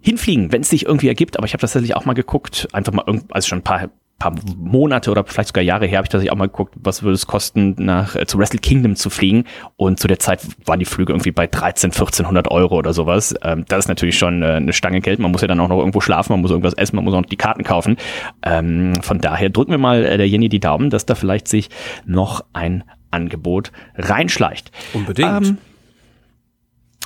hinfliegen, 0.00 0.52
wenn 0.52 0.62
es 0.62 0.70
sich 0.70 0.86
irgendwie 0.86 1.08
ergibt. 1.08 1.36
Aber 1.36 1.46
ich 1.46 1.52
habe 1.52 1.60
tatsächlich 1.60 1.96
auch 1.96 2.04
mal 2.04 2.14
geguckt, 2.14 2.68
einfach 2.72 2.92
mal 2.92 3.04
irgend, 3.06 3.34
also 3.34 3.48
schon 3.48 3.58
ein 3.58 3.64
paar 3.64 3.88
paar 4.18 4.34
Monate 4.56 5.10
oder 5.10 5.24
vielleicht 5.24 5.48
sogar 5.48 5.64
Jahre 5.64 5.86
her 5.86 5.98
habe 5.98 6.06
ich 6.06 6.10
tatsächlich 6.10 6.32
auch 6.32 6.36
mal 6.36 6.46
geguckt, 6.46 6.74
was 6.76 7.02
würde 7.02 7.14
es 7.14 7.26
kosten, 7.26 7.74
nach 7.78 8.14
äh, 8.14 8.26
zu 8.26 8.38
Wrestle 8.38 8.60
Kingdom 8.60 8.96
zu 8.96 9.10
fliegen. 9.10 9.44
Und 9.76 9.98
zu 9.98 10.08
der 10.08 10.18
Zeit 10.18 10.40
waren 10.66 10.78
die 10.78 10.84
Flüge 10.84 11.12
irgendwie 11.12 11.32
bei 11.32 11.46
13, 11.46 11.90
1400 11.90 12.50
Euro 12.50 12.76
oder 12.76 12.92
sowas. 12.92 13.34
Ähm, 13.42 13.64
das 13.68 13.80
ist 13.80 13.88
natürlich 13.88 14.16
schon 14.16 14.42
äh, 14.42 14.52
eine 14.52 14.72
Stange 14.72 15.00
Geld. 15.00 15.18
Man 15.18 15.32
muss 15.32 15.42
ja 15.42 15.48
dann 15.48 15.60
auch 15.60 15.68
noch 15.68 15.78
irgendwo 15.78 16.00
schlafen, 16.00 16.32
man 16.32 16.40
muss 16.40 16.50
irgendwas 16.50 16.74
essen, 16.74 16.96
man 16.96 17.04
muss 17.04 17.14
auch 17.14 17.22
noch 17.22 17.28
die 17.28 17.36
Karten 17.36 17.64
kaufen. 17.64 17.96
Ähm, 18.42 18.94
von 19.02 19.20
daher 19.20 19.50
drücken 19.50 19.72
wir 19.72 19.78
mal 19.78 20.04
äh, 20.04 20.16
der 20.16 20.28
Jenny 20.28 20.48
die 20.48 20.60
Daumen, 20.60 20.90
dass 20.90 21.06
da 21.06 21.14
vielleicht 21.14 21.48
sich 21.48 21.68
noch 22.06 22.44
ein 22.52 22.84
Angebot 23.10 23.72
reinschleicht. 23.96 24.70
Unbedingt. 24.92 25.48
Ähm, 25.48 25.58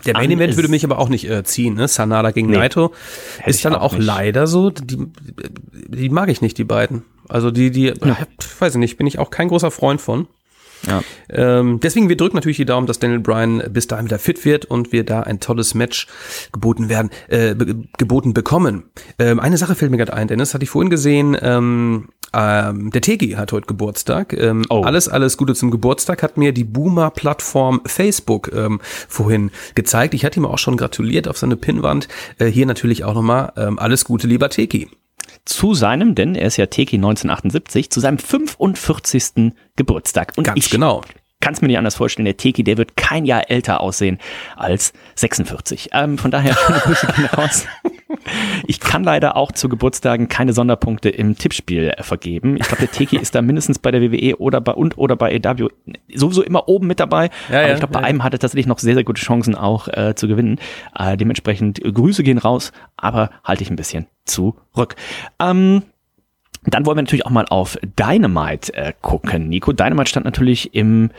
Der 0.07 0.15
Main 0.15 0.31
Event 0.31 0.57
würde 0.57 0.69
mich 0.69 0.85
aber 0.85 0.99
auch 0.99 1.09
nicht 1.09 1.29
äh, 1.29 1.43
ziehen, 1.45 1.75
ne? 1.75 1.89
Sanada 1.89 2.31
gegen 2.31 2.49
Nee. 2.51 2.59
Naito. 2.59 2.93
Ist 3.45 3.65
dann 3.65 3.75
auch 3.75 3.89
auch, 3.95 3.99
leider 3.99 4.47
so. 4.47 4.71
Die, 4.71 5.07
die 5.89 6.09
mag 6.09 6.29
ich 6.29 6.41
nicht, 6.41 6.59
die 6.59 6.65
beiden. 6.65 7.03
Also 7.29 7.51
die, 7.51 7.71
die, 7.71 7.93
weiß 8.59 8.75
ich 8.75 8.79
nicht, 8.79 8.97
bin 8.97 9.07
ich 9.07 9.19
auch 9.19 9.31
kein 9.31 9.49
großer 9.49 9.71
Freund 9.71 10.01
von. 10.01 10.29
Ja. 10.87 11.03
Ähm, 11.29 11.81
deswegen, 11.83 12.09
wir 12.09 12.17
drücken 12.17 12.37
natürlich 12.37 12.57
die 12.57 12.65
Daumen, 12.65 12.87
dass 12.87 13.01
Daniel 13.01 13.19
Bryan 13.19 13.63
bis 13.71 13.89
dahin 13.89 14.07
wieder 14.07 14.19
fit 14.19 14.45
wird 14.45 14.65
und 14.65 14.93
wir 14.93 15.05
da 15.05 15.23
ein 15.23 15.41
tolles 15.41 15.75
Match 15.75 16.07
geboten 16.53 16.89
werden, 16.89 17.11
äh, 17.29 17.55
be 17.55 17.85
geboten 17.97 18.33
bekommen. 18.33 18.85
Ähm, 19.19 19.41
eine 19.41 19.57
Sache 19.57 19.75
fällt 19.75 19.91
mir 19.91 19.97
gerade 19.97 20.15
ein, 20.15 20.29
Dennis, 20.29 20.55
hatte 20.55 20.63
ich 20.63 20.71
vorhin 20.71 20.91
gesehen, 20.91 21.37
ähm, 21.41 22.11
ähm, 22.35 22.91
der 22.91 23.01
Tegi 23.01 23.33
hat 23.33 23.53
heute 23.53 23.67
Geburtstag. 23.67 24.33
Ähm, 24.33 24.65
Oh. 24.71 24.83
Alles, 24.83 25.09
alles 25.09 25.37
Gute 25.37 25.55
zum 25.55 25.71
Geburtstag 25.71 26.23
hat 26.23 26.37
mir 26.37 26.53
die 26.53 26.65
Boomer-Plattform 26.65 27.81
Facebook 27.87 28.51
ähm, 28.53 28.81
vorhin 28.83 29.51
gezeigt. 29.75 30.15
Ich 30.15 30.25
hatte 30.25 30.41
ihm 30.41 30.47
auch 30.47 30.59
schon 30.59 30.77
gratuliert 30.77 31.29
auf 31.29 31.39
seine 31.39 31.57
Pinnwand. 31.57 32.09
Äh, 32.39 32.47
hier 32.47 32.67
natürlich 32.67 33.05
auch 33.05 33.15
nochmal 33.15 33.53
ähm, 33.57 33.79
alles 33.79 34.05
Gute, 34.05 34.27
lieber 34.27 34.51
Teki. 34.51 34.89
zu 35.45 35.75
seinem, 35.75 36.15
denn 36.15 36.35
er 36.35 36.47
ist 36.49 36.57
ja 36.57 36.67
Teki 36.67 36.97
1978, 36.97 37.91
zu 37.91 38.01
seinem 38.01 38.19
45. 38.19 39.53
Geburtstag. 39.77 40.33
Und 40.37 40.45
Ganz 40.45 40.59
ich 40.59 40.71
genau. 40.71 41.03
Kann 41.41 41.55
es 41.55 41.61
mir 41.61 41.69
nicht 41.69 41.79
anders 41.79 41.95
vorstellen, 41.95 42.25
der 42.25 42.37
Teki, 42.37 42.65
der 42.65 42.79
wird 42.79 42.97
kein 42.97 43.25
Jahr 43.25 43.51
älter 43.51 43.81
aussehen 43.81 44.19
als 44.57 44.93
46. 45.15 45.91
Ähm, 45.93 46.19
von 46.19 46.31
daher 46.31 46.55
schöne 46.67 46.81
Grüße 46.81 47.07
gehen 47.07 47.27
raus. 47.27 47.67
Ich 48.67 48.81
kann 48.81 49.05
leider 49.05 49.37
auch 49.37 49.53
zu 49.53 49.69
Geburtstagen 49.69 50.29
keine 50.29 50.53
Sonderpunkte 50.53 51.09
im 51.09 51.37
Tippspiel 51.39 51.91
äh, 51.91 52.03
vergeben. 52.03 52.57
Ich 52.57 52.67
glaube, 52.67 52.81
der 52.81 52.91
Teki 52.91 53.17
ist 53.21 53.35
da 53.35 53.43
mindestens 53.43 53.79
bei 53.79 53.91
der 53.91 54.01
WWE 54.03 54.37
oder 54.39 54.61
bei 54.61 54.73
und 54.73 54.99
oder 54.99 55.17
bei 55.17 55.41
AW 55.43 55.69
sowieso 56.13 56.43
immer 56.43 56.69
oben 56.69 56.87
mit 56.87 57.01
dabei. 57.01 57.31
Ja, 57.51 57.61
Aber 57.61 57.73
ich 57.73 57.79
glaube, 57.79 57.95
bei 57.95 58.01
ja. 58.01 58.07
einem 58.07 58.25
hat 58.25 58.33
er 58.33 58.39
tatsächlich 58.39 58.67
noch 58.67 58.79
sehr, 58.79 58.95
sehr 58.95 59.05
gute 59.05 59.21
Chancen 59.21 59.55
auch 59.55 59.89
äh, 59.89 60.15
zu 60.15 60.29
gewinnen. 60.29 60.59
Äh, 60.99 61.17
dementsprechend 61.17 61.85
äh, 61.85 61.93
Grüße 61.93 62.23
gehen 62.23 62.39
raus, 62.39 62.73
aber 62.97 63.31
halte 63.45 63.63
ich 63.63 63.71
ein 63.71 63.77
bisschen 63.77 64.07
zurück. 64.25 64.97
Ähm, 65.39 65.83
dann 66.65 66.85
wollen 66.87 66.97
wir 66.99 67.03
natürlich 67.03 67.27
auch 67.27 67.31
mal 67.31 67.47
auf 67.49 67.79
Dynamite 67.99 68.75
äh, 68.75 68.93
gucken. 69.01 69.49
Nico, 69.49 69.73
Dynamite 69.73 70.09
stand 70.11 70.25
natürlich 70.25 70.75
im, 70.75 71.11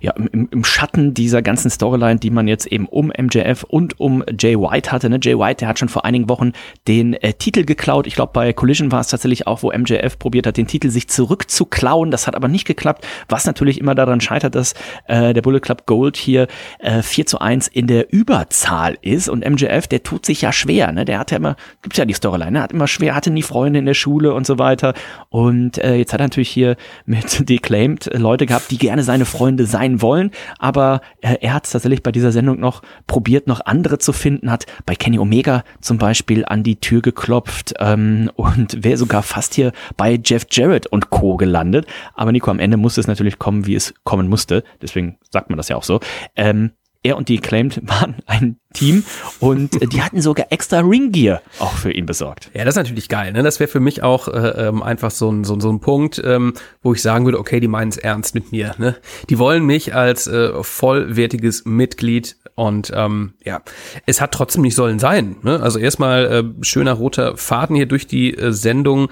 ja, 0.00 0.12
im- 0.12 0.48
im, 0.50 0.64
Schatten 0.64 1.14
dieser 1.14 1.42
ganzen 1.42 1.70
Storyline, 1.70 2.18
die 2.20 2.30
man 2.30 2.48
jetzt 2.48 2.66
eben 2.66 2.86
um 2.86 3.08
MJF 3.16 3.64
und 3.64 3.98
um 4.00 4.22
Jay 4.38 4.56
White 4.58 4.92
hatte. 4.92 5.08
Ne? 5.08 5.18
Jay 5.22 5.38
White, 5.38 5.58
der 5.60 5.68
hat 5.68 5.78
schon 5.78 5.88
vor 5.88 6.04
einigen 6.04 6.28
Wochen 6.28 6.52
den 6.88 7.14
äh, 7.14 7.32
Titel 7.34 7.64
geklaut. 7.64 8.06
Ich 8.06 8.14
glaube, 8.14 8.32
bei 8.32 8.52
Collision 8.52 8.92
war 8.92 9.00
es 9.00 9.08
tatsächlich 9.08 9.46
auch, 9.46 9.62
wo 9.62 9.72
MJF 9.72 10.18
probiert 10.18 10.46
hat, 10.46 10.56
den 10.56 10.66
Titel 10.66 10.90
sich 10.90 11.08
zurückzuklauen. 11.08 12.10
Das 12.10 12.26
hat 12.26 12.34
aber 12.34 12.48
nicht 12.48 12.66
geklappt, 12.66 13.06
was 13.28 13.46
natürlich 13.46 13.78
immer 13.80 13.94
daran 13.94 14.20
scheitert, 14.20 14.54
dass 14.54 14.74
äh, 15.06 15.32
der 15.34 15.42
Bullet 15.42 15.60
Club 15.60 15.86
Gold 15.86 16.16
hier 16.16 16.46
äh, 16.78 17.02
4 17.02 17.26
zu 17.26 17.38
1 17.40 17.68
in 17.68 17.86
der 17.86 18.12
Überzahl 18.12 18.98
ist. 19.02 19.28
Und 19.28 19.48
MJF, 19.48 19.86
der 19.88 20.02
tut 20.02 20.26
sich 20.26 20.42
ja 20.42 20.52
schwer. 20.52 20.92
Ne? 20.92 21.04
Der 21.04 21.18
hat 21.18 21.30
ja 21.30 21.36
immer, 21.36 21.56
gibt's 21.82 21.98
ja 21.98 22.04
die 22.04 22.14
Storyline, 22.14 22.52
ne? 22.52 22.62
hat 22.62 22.72
immer 22.72 22.86
schwer, 22.88 23.14
hatte 23.14 23.30
nie 23.30 23.42
Freunde 23.42 23.78
in 23.78 23.86
der 23.86 23.94
Schule 23.94 24.34
und 24.34 24.46
so 24.46 24.58
weiter. 24.58 24.79
Und 25.28 25.78
äh, 25.78 25.96
jetzt 25.96 26.12
hat 26.12 26.20
er 26.20 26.26
natürlich 26.26 26.50
hier 26.50 26.76
mit 27.06 27.48
Declaimed 27.48 28.10
Leute 28.14 28.46
gehabt, 28.46 28.70
die 28.70 28.78
gerne 28.78 29.02
seine 29.02 29.24
Freunde 29.24 29.66
sein 29.66 30.02
wollen. 30.02 30.30
Aber 30.58 31.00
äh, 31.20 31.36
er 31.40 31.54
hat 31.54 31.66
es 31.66 31.72
tatsächlich 31.72 32.02
bei 32.02 32.12
dieser 32.12 32.32
Sendung 32.32 32.60
noch 32.60 32.82
probiert, 33.06 33.46
noch 33.46 33.60
andere 33.64 33.98
zu 33.98 34.12
finden, 34.12 34.50
hat 34.50 34.66
bei 34.86 34.94
Kenny 34.94 35.18
Omega 35.18 35.64
zum 35.80 35.98
Beispiel 35.98 36.44
an 36.44 36.62
die 36.62 36.76
Tür 36.76 37.02
geklopft 37.02 37.74
ähm, 37.78 38.30
und 38.34 38.84
wäre 38.84 38.96
sogar 38.96 39.22
fast 39.22 39.54
hier 39.54 39.72
bei 39.96 40.18
Jeff 40.22 40.46
Jarrett 40.50 40.86
und 40.86 41.10
Co. 41.10 41.36
gelandet. 41.36 41.86
Aber 42.14 42.32
Nico, 42.32 42.50
am 42.50 42.58
Ende 42.58 42.76
musste 42.76 43.00
es 43.00 43.06
natürlich 43.06 43.38
kommen, 43.38 43.66
wie 43.66 43.74
es 43.74 43.94
kommen 44.04 44.28
musste. 44.28 44.64
Deswegen 44.82 45.18
sagt 45.30 45.50
man 45.50 45.56
das 45.56 45.68
ja 45.68 45.76
auch 45.76 45.84
so. 45.84 46.00
Ähm, 46.36 46.72
er 47.02 47.16
und 47.16 47.28
die 47.28 47.38
Claimed 47.38 47.80
waren 47.88 48.16
ein 48.26 48.56
Team 48.72 49.04
und 49.40 49.80
äh, 49.82 49.86
die 49.86 50.00
hatten 50.02 50.20
sogar 50.22 50.46
extra 50.50 50.80
Ringgear 50.80 51.42
auch 51.58 51.72
für 51.72 51.90
ihn 51.92 52.06
besorgt. 52.06 52.50
Ja, 52.54 52.64
das 52.64 52.74
ist 52.74 52.76
natürlich 52.78 53.08
geil. 53.08 53.32
Ne? 53.32 53.42
Das 53.42 53.58
wäre 53.58 53.68
für 53.68 53.80
mich 53.80 54.02
auch 54.02 54.28
äh, 54.28 54.68
ähm, 54.68 54.82
einfach 54.82 55.10
so 55.10 55.30
ein, 55.30 55.42
so, 55.44 55.54
ein- 55.54 55.60
so 55.60 55.70
ein 55.72 55.80
Punkt, 55.80 56.20
ähm, 56.24 56.52
wo 56.82 56.92
ich 56.94 57.02
sagen 57.02 57.24
würde, 57.24 57.38
okay, 57.40 57.58
die 57.58 57.66
meinen 57.68 57.88
es 57.88 57.96
ernst 57.96 58.34
mit 58.34 58.52
mir. 58.52 58.74
Ne? 58.78 58.96
Die 59.28 59.38
wollen 59.38 59.64
mich 59.64 59.94
als 59.94 60.26
äh, 60.28 60.50
vollwertiges 60.62 61.64
Mitglied 61.64 62.36
und 62.54 62.92
ähm, 62.94 63.32
ja, 63.44 63.62
es 64.06 64.20
hat 64.20 64.32
trotzdem 64.32 64.62
nicht 64.62 64.74
sollen 64.76 64.98
sein. 64.98 65.36
Ne? 65.42 65.60
Also 65.60 65.78
erstmal 65.78 66.26
äh, 66.60 66.64
schöner 66.64 66.92
roter 66.92 67.36
Faden 67.36 67.74
hier 67.74 67.86
durch 67.86 68.06
die 68.06 68.34
äh, 68.36 68.52
Sendung, 68.52 69.08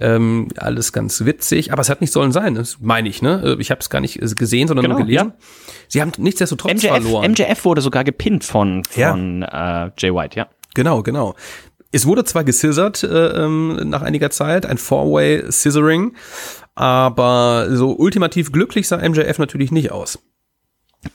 ähm, 0.00 0.48
alles 0.56 0.92
ganz 0.92 1.24
witzig, 1.24 1.72
aber 1.72 1.82
es 1.82 1.90
hat 1.90 2.00
nicht 2.00 2.12
sollen 2.12 2.32
sein, 2.32 2.54
das 2.54 2.78
meine 2.80 3.08
ich. 3.08 3.20
Ne? 3.20 3.42
Äh, 3.44 3.60
Ich 3.60 3.70
habe 3.70 3.80
es 3.80 3.90
gar 3.90 4.00
nicht 4.00 4.22
äh, 4.22 4.26
gesehen, 4.36 4.68
sondern 4.68 4.84
Genau, 4.84 4.96
nur 4.98 5.04
gelesen. 5.06 5.32
Sie 5.92 6.00
haben 6.00 6.10
nichtsdestotrotz 6.16 6.72
MJF, 6.72 6.88
verloren. 6.88 7.30
MJF 7.32 7.66
wurde 7.66 7.82
sogar 7.82 8.02
gepinnt 8.02 8.44
von, 8.44 8.82
Ja. 8.96 9.10
von 9.10 9.42
äh, 9.42 9.90
Jay 9.98 10.14
White, 10.14 10.38
ja. 10.38 10.46
Genau, 10.74 11.02
genau. 11.02 11.34
Es 11.90 12.06
wurde 12.06 12.24
zwar 12.24 12.44
gescissert 12.44 13.02
äh, 13.02 13.44
ähm, 13.44 13.78
nach 13.90 14.00
einiger 14.00 14.30
Zeit, 14.30 14.64
ein 14.64 14.78
Four-Way 14.78 15.52
Scissoring, 15.52 16.14
aber 16.74 17.66
so 17.72 17.94
ultimativ 17.94 18.52
glücklich 18.52 18.88
sah 18.88 19.06
MJF 19.06 19.38
natürlich 19.38 19.70
nicht 19.70 19.92
aus. 19.92 20.18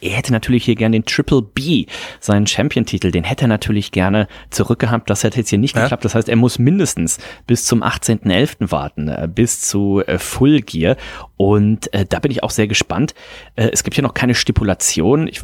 Er 0.02 0.12
hätte 0.12 0.34
natürlich 0.34 0.66
hier 0.66 0.76
gerne 0.76 0.98
den 0.98 1.06
Triple 1.06 1.42
B, 1.42 1.86
seinen 2.20 2.46
Champion-Titel, 2.46 3.12
den 3.12 3.24
hätte 3.24 3.46
er 3.46 3.48
natürlich 3.48 3.92
gerne 3.92 4.28
zurückgehabt. 4.50 5.10
Das 5.10 5.24
hätte 5.24 5.38
jetzt 5.40 5.50
hier 5.50 5.60
nicht 5.60 5.76
Ja. 5.76 5.84
geklappt. 5.84 6.04
Das 6.04 6.14
heißt, 6.14 6.28
er 6.28 6.36
muss 6.36 6.60
mindestens 6.60 7.20
bis 7.48 7.64
zum 7.66 7.82
18.11. 7.84 8.72
warten, 8.72 9.08
äh, 9.08 9.30
bis 9.34 9.62
zu 9.62 10.04
äh, 10.06 10.20
Full 10.20 10.62
Gear. 10.62 10.98
Und 11.38 11.94
äh, 11.94 12.06
da 12.08 12.20
bin 12.20 12.32
ich 12.32 12.44
auch 12.44 12.50
sehr 12.52 12.68
gespannt. 12.68 13.14
Äh, 13.56 13.70
es 13.72 13.84
gibt 13.84 13.96
ja 13.96 14.04
noch 14.04 14.14
keine 14.14 14.36
Stipulation. 14.36 15.28
Ich, 15.28 15.42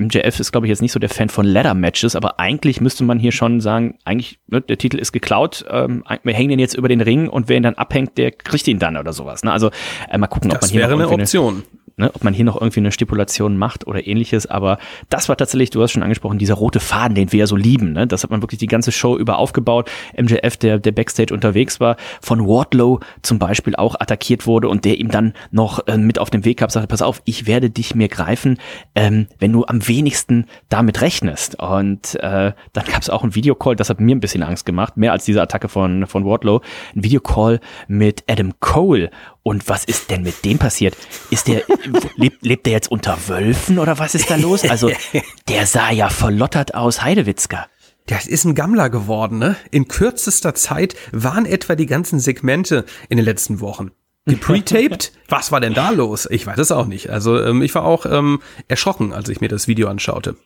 MJF 0.00 0.40
ist, 0.40 0.50
glaube 0.52 0.66
ich, 0.66 0.70
jetzt 0.70 0.82
nicht 0.82 0.92
so 0.92 0.98
der 0.98 1.08
Fan 1.10 1.28
von 1.28 1.46
Ladder-Matches, 1.46 2.16
aber 2.16 2.40
eigentlich 2.40 2.80
müsste 2.80 3.04
man 3.04 3.18
hier 3.20 3.32
schon 3.32 3.60
sagen, 3.60 3.98
eigentlich, 4.04 4.38
ne, 4.48 4.60
der 4.60 4.76
Titel 4.78 4.98
ist 4.98 5.12
geklaut, 5.12 5.64
ähm, 5.70 6.02
wir 6.24 6.34
hängen 6.34 6.50
den 6.50 6.58
jetzt 6.58 6.74
über 6.74 6.88
den 6.88 7.00
Ring 7.00 7.28
und 7.28 7.48
wer 7.48 7.56
ihn 7.56 7.62
dann 7.62 7.74
abhängt, 7.74 8.18
der 8.18 8.32
kriegt 8.32 8.66
ihn 8.66 8.78
dann 8.80 8.96
oder 8.96 9.12
sowas. 9.12 9.44
Ne? 9.44 9.52
Also 9.52 9.70
äh, 10.10 10.18
mal 10.18 10.26
gucken, 10.26 10.50
ob 10.50 10.54
man 10.54 10.60
Das 10.62 10.70
hier 10.70 10.80
wäre 10.80 10.96
noch 10.96 11.10
eine 11.12 11.22
Option. 11.22 11.62
Ne, 11.96 12.10
ob 12.14 12.24
man 12.24 12.34
hier 12.34 12.44
noch 12.44 12.60
irgendwie 12.60 12.80
eine 12.80 12.92
Stipulation 12.92 13.56
macht 13.56 13.86
oder 13.86 14.06
ähnliches, 14.06 14.46
aber 14.46 14.78
das 15.10 15.28
war 15.28 15.36
tatsächlich, 15.36 15.70
du 15.70 15.82
hast 15.82 15.92
schon 15.92 16.02
angesprochen, 16.02 16.38
dieser 16.38 16.54
rote 16.54 16.80
Faden, 16.80 17.14
den 17.14 17.32
wir 17.32 17.40
ja 17.40 17.46
so 17.46 17.56
lieben, 17.56 17.92
ne? 17.92 18.06
das 18.06 18.22
hat 18.22 18.30
man 18.30 18.42
wirklich 18.42 18.58
die 18.58 18.66
ganze 18.66 18.92
Show 18.92 19.16
über 19.16 19.38
aufgebaut. 19.38 19.90
MJF, 20.16 20.56
der, 20.56 20.78
der 20.78 20.92
Backstage 20.92 21.32
unterwegs 21.32 21.80
war, 21.80 21.96
von 22.20 22.46
Wardlow 22.46 23.00
zum 23.22 23.38
Beispiel 23.38 23.76
auch 23.76 23.94
attackiert 23.98 24.46
wurde 24.46 24.68
und 24.68 24.84
der 24.84 24.98
ihm 24.98 25.10
dann 25.10 25.34
noch 25.50 25.86
äh, 25.86 25.96
mit 25.96 26.18
auf 26.18 26.30
den 26.30 26.44
Weg 26.44 26.58
gab, 26.58 26.70
sagte, 26.70 26.88
pass 26.88 27.02
auf, 27.02 27.22
ich 27.24 27.46
werde 27.46 27.70
dich 27.70 27.94
mir 27.94 28.08
greifen, 28.08 28.58
ähm, 28.94 29.26
wenn 29.38 29.52
du 29.52 29.64
am 29.66 29.86
wenigsten 29.86 30.46
damit 30.68 31.00
rechnest. 31.00 31.58
Und 31.58 32.14
äh, 32.16 32.52
dann 32.72 32.84
gab 32.86 33.02
es 33.02 33.10
auch 33.10 33.22
einen 33.22 33.34
Videocall, 33.34 33.76
das 33.76 33.90
hat 33.90 34.00
mir 34.00 34.14
ein 34.14 34.20
bisschen 34.20 34.42
Angst 34.42 34.66
gemacht, 34.66 34.96
mehr 34.96 35.12
als 35.12 35.24
diese 35.24 35.42
Attacke 35.42 35.68
von, 35.68 36.06
von 36.06 36.24
Wardlow, 36.24 36.60
ein 36.94 37.04
Videocall 37.04 37.60
mit 37.88 38.24
Adam 38.28 38.52
Cole 38.60 39.10
und 39.44 39.68
was 39.68 39.84
ist 39.84 40.10
denn 40.10 40.22
mit 40.22 40.44
dem 40.44 40.58
passiert? 40.58 40.96
Ist 41.30 41.46
der, 41.46 41.62
lebt, 42.16 42.44
lebt 42.44 42.66
der 42.66 42.72
jetzt 42.72 42.90
unter 42.90 43.16
Wölfen 43.28 43.78
oder 43.78 43.98
was 44.00 44.16
ist 44.16 44.28
da 44.28 44.36
los? 44.36 44.68
Also, 44.68 44.90
der 45.48 45.66
sah 45.66 45.92
ja 45.92 46.08
verlottert 46.08 46.74
aus, 46.74 47.02
Heidewitzka. 47.02 47.68
Das 48.06 48.26
ist 48.26 48.44
ein 48.44 48.54
Gammler 48.54 48.90
geworden, 48.90 49.38
ne? 49.38 49.56
In 49.70 49.86
kürzester 49.86 50.54
Zeit 50.54 50.96
waren 51.12 51.46
etwa 51.46 51.74
die 51.74 51.86
ganzen 51.86 52.18
Segmente 52.18 52.84
in 53.08 53.16
den 53.16 53.24
letzten 53.24 53.60
Wochen. 53.60 53.92
Gepretaped? 54.26 55.12
Was 55.28 55.52
war 55.52 55.60
denn 55.60 55.74
da 55.74 55.90
los? 55.90 56.26
Ich 56.30 56.46
weiß 56.46 56.58
es 56.58 56.72
auch 56.72 56.86
nicht. 56.86 57.10
Also 57.10 57.42
ähm, 57.42 57.62
ich 57.62 57.74
war 57.74 57.84
auch 57.84 58.06
ähm, 58.06 58.40
erschrocken, 58.68 59.12
als 59.12 59.28
ich 59.28 59.40
mir 59.40 59.48
das 59.48 59.68
Video 59.68 59.88
anschaute. 59.88 60.36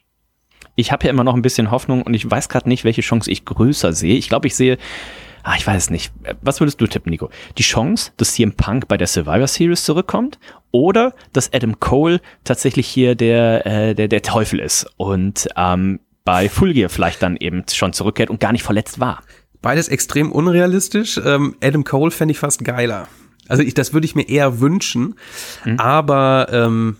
Ich 0.74 0.92
habe 0.92 1.04
ja 1.04 1.10
immer 1.10 1.24
noch 1.24 1.34
ein 1.34 1.42
bisschen 1.42 1.70
Hoffnung 1.70 2.02
und 2.02 2.14
ich 2.14 2.28
weiß 2.28 2.48
gerade 2.48 2.68
nicht, 2.68 2.84
welche 2.84 3.02
Chance 3.02 3.30
ich 3.30 3.44
größer 3.44 3.92
sehe. 3.92 4.16
Ich 4.16 4.28
glaube, 4.28 4.46
ich 4.46 4.54
sehe, 4.54 4.78
ah, 5.42 5.54
ich 5.56 5.66
weiß 5.66 5.84
es 5.84 5.90
nicht. 5.90 6.12
Was 6.42 6.60
würdest 6.60 6.80
du 6.80 6.86
tippen, 6.86 7.10
Nico? 7.10 7.30
Die 7.56 7.62
Chance, 7.62 8.12
dass 8.16 8.34
CM 8.34 8.52
Punk 8.52 8.88
bei 8.88 8.96
der 8.96 9.06
Survivor 9.06 9.46
Series 9.46 9.84
zurückkommt 9.84 10.38
oder 10.70 11.14
dass 11.32 11.52
Adam 11.52 11.80
Cole 11.80 12.20
tatsächlich 12.44 12.86
hier 12.86 13.14
der, 13.14 13.66
äh, 13.66 13.94
der, 13.94 14.08
der 14.08 14.22
Teufel 14.22 14.60
ist 14.60 14.86
und 14.96 15.48
ähm, 15.56 16.00
bei 16.24 16.48
Full 16.48 16.74
Gear 16.74 16.90
vielleicht 16.90 17.22
dann 17.22 17.36
eben 17.36 17.64
schon 17.72 17.92
zurückkehrt 17.92 18.30
und 18.30 18.40
gar 18.40 18.52
nicht 18.52 18.62
verletzt 18.62 19.00
war. 19.00 19.22
Beides 19.62 19.88
extrem 19.88 20.30
unrealistisch. 20.30 21.18
Ähm, 21.24 21.56
Adam 21.62 21.84
Cole 21.84 22.10
fände 22.10 22.32
ich 22.32 22.38
fast 22.38 22.64
geiler. 22.64 23.08
Also 23.48 23.62
ich, 23.62 23.74
das 23.74 23.92
würde 23.92 24.04
ich 24.04 24.14
mir 24.14 24.28
eher 24.28 24.60
wünschen. 24.60 25.14
Aber 25.78 26.48
ähm, 26.52 26.96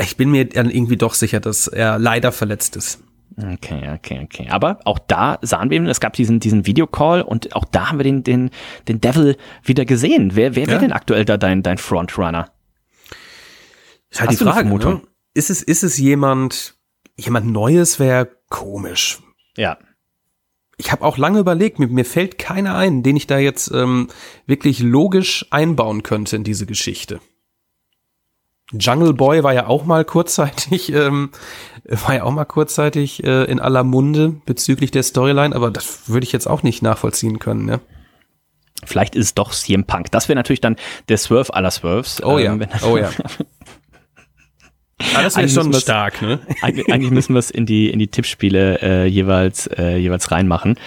ich 0.00 0.16
bin 0.16 0.30
mir 0.30 0.44
dann 0.44 0.70
irgendwie 0.70 0.96
doch 0.96 1.14
sicher, 1.14 1.40
dass 1.40 1.68
er 1.68 1.98
leider 1.98 2.32
verletzt 2.32 2.76
ist. 2.76 3.02
Okay, 3.36 3.90
okay, 3.92 4.20
okay. 4.22 4.48
Aber 4.50 4.78
auch 4.84 4.98
da 4.98 5.38
sahen 5.42 5.70
wir, 5.70 5.82
es 5.86 5.98
gab 6.00 6.12
diesen, 6.12 6.38
diesen 6.38 6.66
Videocall 6.66 7.22
und 7.22 7.54
auch 7.56 7.64
da 7.64 7.88
haben 7.88 7.98
wir 7.98 8.04
den, 8.04 8.22
den, 8.22 8.50
den 8.86 9.00
Devil 9.00 9.36
wieder 9.64 9.84
gesehen. 9.84 10.36
Wer, 10.36 10.54
wer 10.54 10.66
wäre 10.66 10.76
Ja. 10.76 10.80
denn 10.80 10.92
aktuell 10.92 11.24
da 11.24 11.36
dein, 11.36 11.62
dein 11.62 11.78
Frontrunner? 11.78 12.50
Ist 14.10 14.20
halt 14.20 14.30
Hast 14.30 14.40
die 14.40 14.44
Frage. 14.44 14.68
Ne? 14.68 15.00
Ist 15.34 15.50
es, 15.50 15.62
ist 15.62 15.82
es 15.82 15.98
jemand, 15.98 16.76
jemand 17.16 17.46
Neues 17.46 17.98
wäre 17.98 18.30
komisch. 18.50 19.18
Ja. 19.56 19.78
Ich 20.76 20.92
habe 20.92 21.04
auch 21.04 21.18
lange 21.18 21.40
überlegt, 21.40 21.80
mir, 21.80 21.88
mir 21.88 22.04
fällt 22.04 22.38
keiner 22.38 22.76
ein, 22.76 23.02
den 23.02 23.16
ich 23.16 23.26
da 23.26 23.38
jetzt 23.38 23.70
ähm, 23.72 24.08
wirklich 24.46 24.80
logisch 24.80 25.46
einbauen 25.50 26.04
könnte 26.04 26.36
in 26.36 26.44
diese 26.44 26.66
Geschichte. 26.66 27.20
Jungle 28.72 29.12
Boy 29.12 29.42
war 29.42 29.52
ja 29.52 29.66
auch 29.66 29.84
mal 29.84 30.04
kurzzeitig, 30.04 30.92
ähm, 30.94 31.30
war 31.84 32.14
ja 32.14 32.22
auch 32.24 32.32
mal 32.32 32.44
kurzzeitig 32.44 33.22
äh, 33.24 33.44
in 33.44 33.60
aller 33.60 33.84
Munde 33.84 34.36
bezüglich 34.46 34.90
der 34.90 35.02
Storyline, 35.02 35.54
aber 35.54 35.70
das 35.70 36.08
würde 36.08 36.24
ich 36.24 36.32
jetzt 36.32 36.48
auch 36.48 36.62
nicht 36.62 36.82
nachvollziehen 36.82 37.38
können, 37.38 37.64
ne? 37.64 37.80
Vielleicht 38.86 39.14
ist 39.14 39.26
es 39.26 39.34
doch 39.34 39.52
CM 39.52 39.84
Punk. 39.84 40.10
Das 40.10 40.28
wäre 40.28 40.36
natürlich 40.36 40.60
dann 40.60 40.76
der 41.08 41.16
Swerve 41.16 41.54
aller 41.54 41.70
Swerves. 41.70 42.22
Oh 42.22 42.38
ja, 42.38 42.52
ähm, 42.52 42.60
wenn- 42.60 42.68
oh 42.86 42.96
ja. 42.98 43.10
Ah, 45.16 45.22
das 45.22 45.34
wäre 45.34 45.42
Eigentlich 45.44 45.54
schon 45.54 45.72
stark, 45.74 46.22
ne? 46.22 46.40
Eig 46.62 46.88
eigentlich 46.90 47.10
müssen 47.10 47.34
wir 47.34 47.40
es 47.40 47.50
in 47.50 47.66
die 47.66 47.90
in 47.90 47.98
die 47.98 48.06
Tippspiele 48.06 48.80
äh, 48.80 49.06
jeweils 49.06 49.66
äh, 49.66 49.96
jeweils 49.96 50.30
reinmachen 50.30 50.78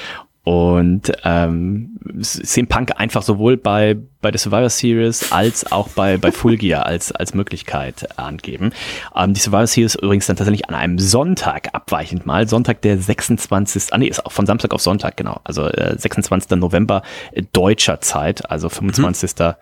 und 0.43 1.11
ähm, 1.25 1.99
CM 2.21 2.67
Punk 2.67 2.93
einfach 2.99 3.21
sowohl 3.21 3.57
bei 3.57 3.97
bei 4.21 4.31
der 4.31 4.39
Survivor 4.39 4.69
Series 4.69 5.31
als 5.31 5.71
auch 5.71 5.89
bei 5.89 6.17
bei 6.17 6.31
Full 6.31 6.57
Gear 6.57 6.85
als 6.85 7.11
als 7.11 7.33
Möglichkeit 7.33 8.17
angeben. 8.17 8.71
Ähm, 9.15 9.33
die 9.33 9.39
Survivor 9.39 9.67
Series 9.67 9.95
übrigens 9.95 10.25
dann 10.27 10.35
tatsächlich 10.35 10.67
an 10.69 10.75
einem 10.75 10.99
Sonntag 10.99 11.69
abweichend 11.73 12.25
mal 12.25 12.47
Sonntag 12.47 12.81
der 12.81 12.97
26. 12.97 13.93
Ah 13.93 13.97
nee, 13.97 14.07
ist 14.07 14.25
auch 14.25 14.31
von 14.31 14.45
Samstag 14.45 14.73
auf 14.73 14.81
Sonntag 14.81 15.17
genau. 15.17 15.39
Also 15.43 15.67
äh, 15.67 15.97
26. 15.97 16.51
November 16.51 17.03
äh, 17.31 17.43
deutscher 17.53 18.01
Zeit, 18.01 18.49
also 18.49 18.69
25. 18.69 19.55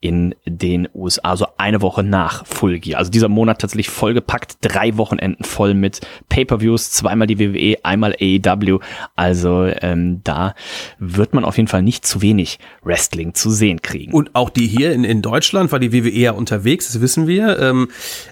in 0.00 0.34
den 0.46 0.88
USA, 0.94 1.22
also 1.22 1.46
eine 1.58 1.82
Woche 1.82 2.02
nach 2.02 2.46
Full 2.46 2.78
Gear. 2.78 2.98
Also 2.98 3.10
dieser 3.10 3.28
Monat 3.28 3.60
tatsächlich 3.60 3.90
vollgepackt, 3.90 4.56
drei 4.62 4.96
Wochenenden 4.96 5.44
voll 5.44 5.74
mit 5.74 6.00
Pay-per-Views, 6.28 6.90
zweimal 6.90 7.26
die 7.26 7.38
WWE, 7.38 7.76
einmal 7.84 8.16
AEW. 8.20 8.80
Also 9.14 9.66
ähm, 9.66 10.22
da 10.24 10.54
wird 10.98 11.34
man 11.34 11.44
auf 11.44 11.56
jeden 11.56 11.68
Fall 11.68 11.82
nicht 11.82 12.06
zu 12.06 12.22
wenig 12.22 12.58
Wrestling 12.82 13.34
zu 13.34 13.50
sehen 13.50 13.82
kriegen. 13.82 13.99
Und 14.12 14.34
auch 14.34 14.50
die 14.50 14.66
hier 14.66 14.92
in, 14.92 15.04
in 15.04 15.22
Deutschland 15.22 15.72
war 15.72 15.78
die 15.78 15.92
WWE 15.92 16.10
ja 16.10 16.32
unterwegs, 16.32 16.86
das 16.86 17.00
wissen 17.00 17.26
wir. 17.26 17.58
Ähm, 17.58 17.88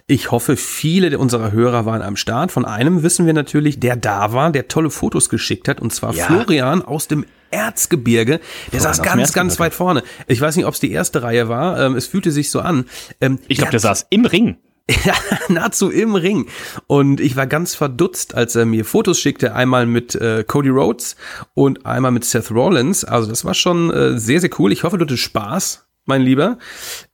ich 0.06 0.30
hoffe, 0.30 0.56
viele 0.56 1.18
unserer 1.18 1.52
Hörer 1.52 1.84
waren 1.86 2.02
am 2.02 2.16
Start. 2.16 2.52
Von 2.52 2.64
einem 2.64 3.02
wissen 3.02 3.26
wir 3.26 3.32
natürlich, 3.32 3.80
der 3.80 3.96
da 3.96 4.32
war, 4.32 4.50
der 4.50 4.68
tolle 4.68 4.90
Fotos 4.90 5.28
geschickt 5.28 5.68
hat, 5.68 5.80
und 5.80 5.92
zwar 5.92 6.14
Ja. 6.14 6.26
Florian 6.26 6.82
aus 6.82 7.08
dem 7.08 7.24
Erzgebirge. 7.50 8.40
Der 8.72 8.80
saß 8.80 9.00
aus 9.00 9.04
dem 9.04 9.16
ganz, 9.16 9.32
ganz 9.32 9.58
weit 9.58 9.74
vorne. 9.74 10.02
Ich 10.26 10.40
weiß 10.40 10.56
nicht, 10.56 10.66
ob 10.66 10.74
es 10.74 10.80
die 10.80 10.92
erste 10.92 11.22
Reihe 11.22 11.48
war. 11.48 11.80
Ähm, 11.80 11.96
es 11.96 12.06
fühlte 12.06 12.30
sich 12.30 12.50
so 12.50 12.60
an. 12.60 12.84
Ähm, 13.20 13.38
ich 13.48 13.58
glaube, 13.58 13.70
der 13.70 13.80
der 13.80 13.80
saß 13.80 14.06
im 14.10 14.24
Ring. 14.26 14.56
Nahezu 15.48 15.90
im 15.90 16.14
Ring. 16.14 16.46
Und 16.86 17.20
ich 17.20 17.36
war 17.36 17.46
ganz 17.46 17.74
verdutzt, 17.74 18.34
als 18.34 18.56
er 18.56 18.66
mir 18.66 18.84
Fotos 18.84 19.20
schickte, 19.20 19.54
einmal 19.54 19.86
mit 19.86 20.14
äh, 20.14 20.44
Cody 20.46 20.70
Rhodes 20.70 21.16
und 21.54 21.86
einmal 21.86 22.10
mit 22.10 22.24
Seth 22.24 22.50
Rollins. 22.50 23.04
Also 23.04 23.28
das 23.28 23.44
war 23.44 23.54
schon 23.54 23.90
äh, 23.90 24.18
sehr, 24.18 24.40
sehr 24.40 24.50
cool. 24.58 24.72
Ich 24.72 24.84
hoffe, 24.84 24.98
du 24.98 25.04
hattest 25.04 25.22
Spaß, 25.22 25.86
mein 26.06 26.22
Lieber. 26.22 26.58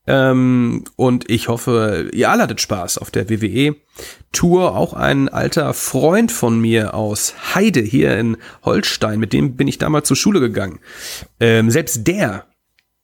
Ähm, 0.07 0.85
und 0.95 1.29
ich 1.29 1.49
hoffe, 1.49 2.09
ihr 2.13 2.29
alle 2.29 2.43
hattet 2.43 2.61
Spaß 2.61 2.97
auf 2.97 3.11
der 3.11 3.29
WWE-Tour. 3.29 4.75
Auch 4.75 4.93
ein 4.93 5.27
alter 5.27 5.73
Freund 5.73 6.31
von 6.31 6.59
mir 6.59 6.93
aus 6.93 7.35
Heide 7.53 7.81
hier 7.81 8.17
in 8.17 8.37
Holstein, 8.63 9.19
mit 9.19 9.33
dem 9.33 9.55
bin 9.55 9.67
ich 9.67 9.77
damals 9.77 10.07
zur 10.07 10.17
Schule 10.17 10.39
gegangen. 10.39 10.79
Ähm, 11.39 11.69
selbst 11.69 12.07
der 12.07 12.45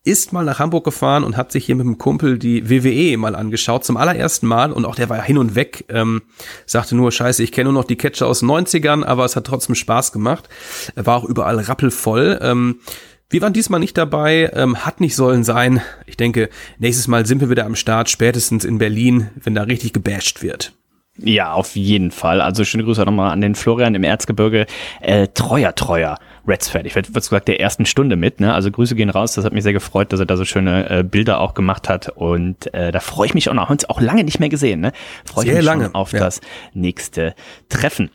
ist 0.03 0.33
mal 0.33 0.43
nach 0.43 0.59
Hamburg 0.59 0.83
gefahren 0.83 1.23
und 1.23 1.37
hat 1.37 1.51
sich 1.51 1.65
hier 1.65 1.75
mit 1.75 1.85
dem 1.85 1.97
Kumpel 1.97 2.39
die 2.39 2.69
WWE 2.69 3.17
mal 3.17 3.35
angeschaut, 3.35 3.85
zum 3.85 3.97
allerersten 3.97 4.47
Mal. 4.47 4.71
Und 4.71 4.85
auch 4.85 4.95
der 4.95 5.09
war 5.09 5.21
hin 5.21 5.37
und 5.37 5.53
weg, 5.53 5.85
ähm, 5.89 6.23
sagte 6.65 6.95
nur, 6.95 7.11
scheiße, 7.11 7.43
ich 7.43 7.51
kenne 7.51 7.71
nur 7.71 7.81
noch 7.81 7.87
die 7.87 7.97
Catcher 7.97 8.27
aus 8.27 8.39
den 8.39 8.49
90ern, 8.49 9.03
aber 9.03 9.25
es 9.25 9.35
hat 9.35 9.45
trotzdem 9.45 9.75
Spaß 9.75 10.11
gemacht. 10.11 10.49
Er 10.95 11.05
war 11.05 11.17
auch 11.17 11.25
überall 11.25 11.59
rappelvoll. 11.59 12.39
Ähm, 12.41 12.79
wir 13.29 13.41
waren 13.41 13.53
diesmal 13.53 13.79
nicht 13.79 13.97
dabei, 13.97 14.51
ähm, 14.53 14.85
hat 14.85 15.01
nicht 15.01 15.15
sollen 15.15 15.43
sein. 15.43 15.81
Ich 16.07 16.17
denke, 16.17 16.49
nächstes 16.79 17.07
Mal 17.07 17.25
sind 17.25 17.39
wir 17.39 17.49
wieder 17.49 17.65
am 17.65 17.75
Start, 17.75 18.09
spätestens 18.09 18.65
in 18.65 18.79
Berlin, 18.79 19.29
wenn 19.35 19.55
da 19.55 19.63
richtig 19.63 19.93
gebasht 19.93 20.41
wird. 20.41 20.73
Ja, 21.17 21.53
auf 21.53 21.75
jeden 21.75 22.09
Fall. 22.09 22.41
Also 22.41 22.63
schöne 22.63 22.83
Grüße 22.83 23.03
nochmal 23.03 23.31
an 23.31 23.41
den 23.41 23.53
Florian 23.53 23.93
im 23.93 24.03
Erzgebirge. 24.03 24.65
Äh, 25.01 25.27
treuer, 25.27 25.75
treuer 25.75 26.17
Reds-Fan. 26.47 26.85
Ich 26.85 26.95
werde 26.95 27.11
gesagt, 27.11 27.47
der 27.47 27.59
ersten 27.59 27.85
Stunde 27.85 28.15
mit. 28.15 28.39
Ne? 28.39 28.53
Also 28.53 28.71
Grüße 28.71 28.95
gehen 28.95 29.09
raus. 29.09 29.33
Das 29.33 29.45
hat 29.45 29.53
mich 29.53 29.63
sehr 29.63 29.73
gefreut, 29.73 30.11
dass 30.11 30.19
er 30.19 30.25
da 30.25 30.37
so 30.37 30.45
schöne 30.45 30.89
äh, 30.89 31.03
Bilder 31.03 31.39
auch 31.39 31.53
gemacht 31.53 31.89
hat. 31.89 32.09
Und 32.09 32.73
äh, 32.73 32.91
da 32.91 32.99
freue 32.99 33.27
ich 33.27 33.33
mich 33.33 33.49
auch 33.49 33.53
noch. 33.53 33.63
Haben 33.63 33.73
uns 33.73 33.89
auch 33.89 34.01
lange 34.01 34.23
nicht 34.23 34.39
mehr 34.39 34.49
gesehen. 34.49 34.81
Ne? 34.81 34.91
Freue 35.25 35.45
ich 35.45 35.49
Sehr 35.51 35.57
mich 35.57 35.65
lange, 35.65 35.85
schon 35.85 35.95
auf 35.95 36.13
ja. 36.13 36.19
das 36.19 36.41
nächste 36.73 37.35
Treffen. 37.69 38.09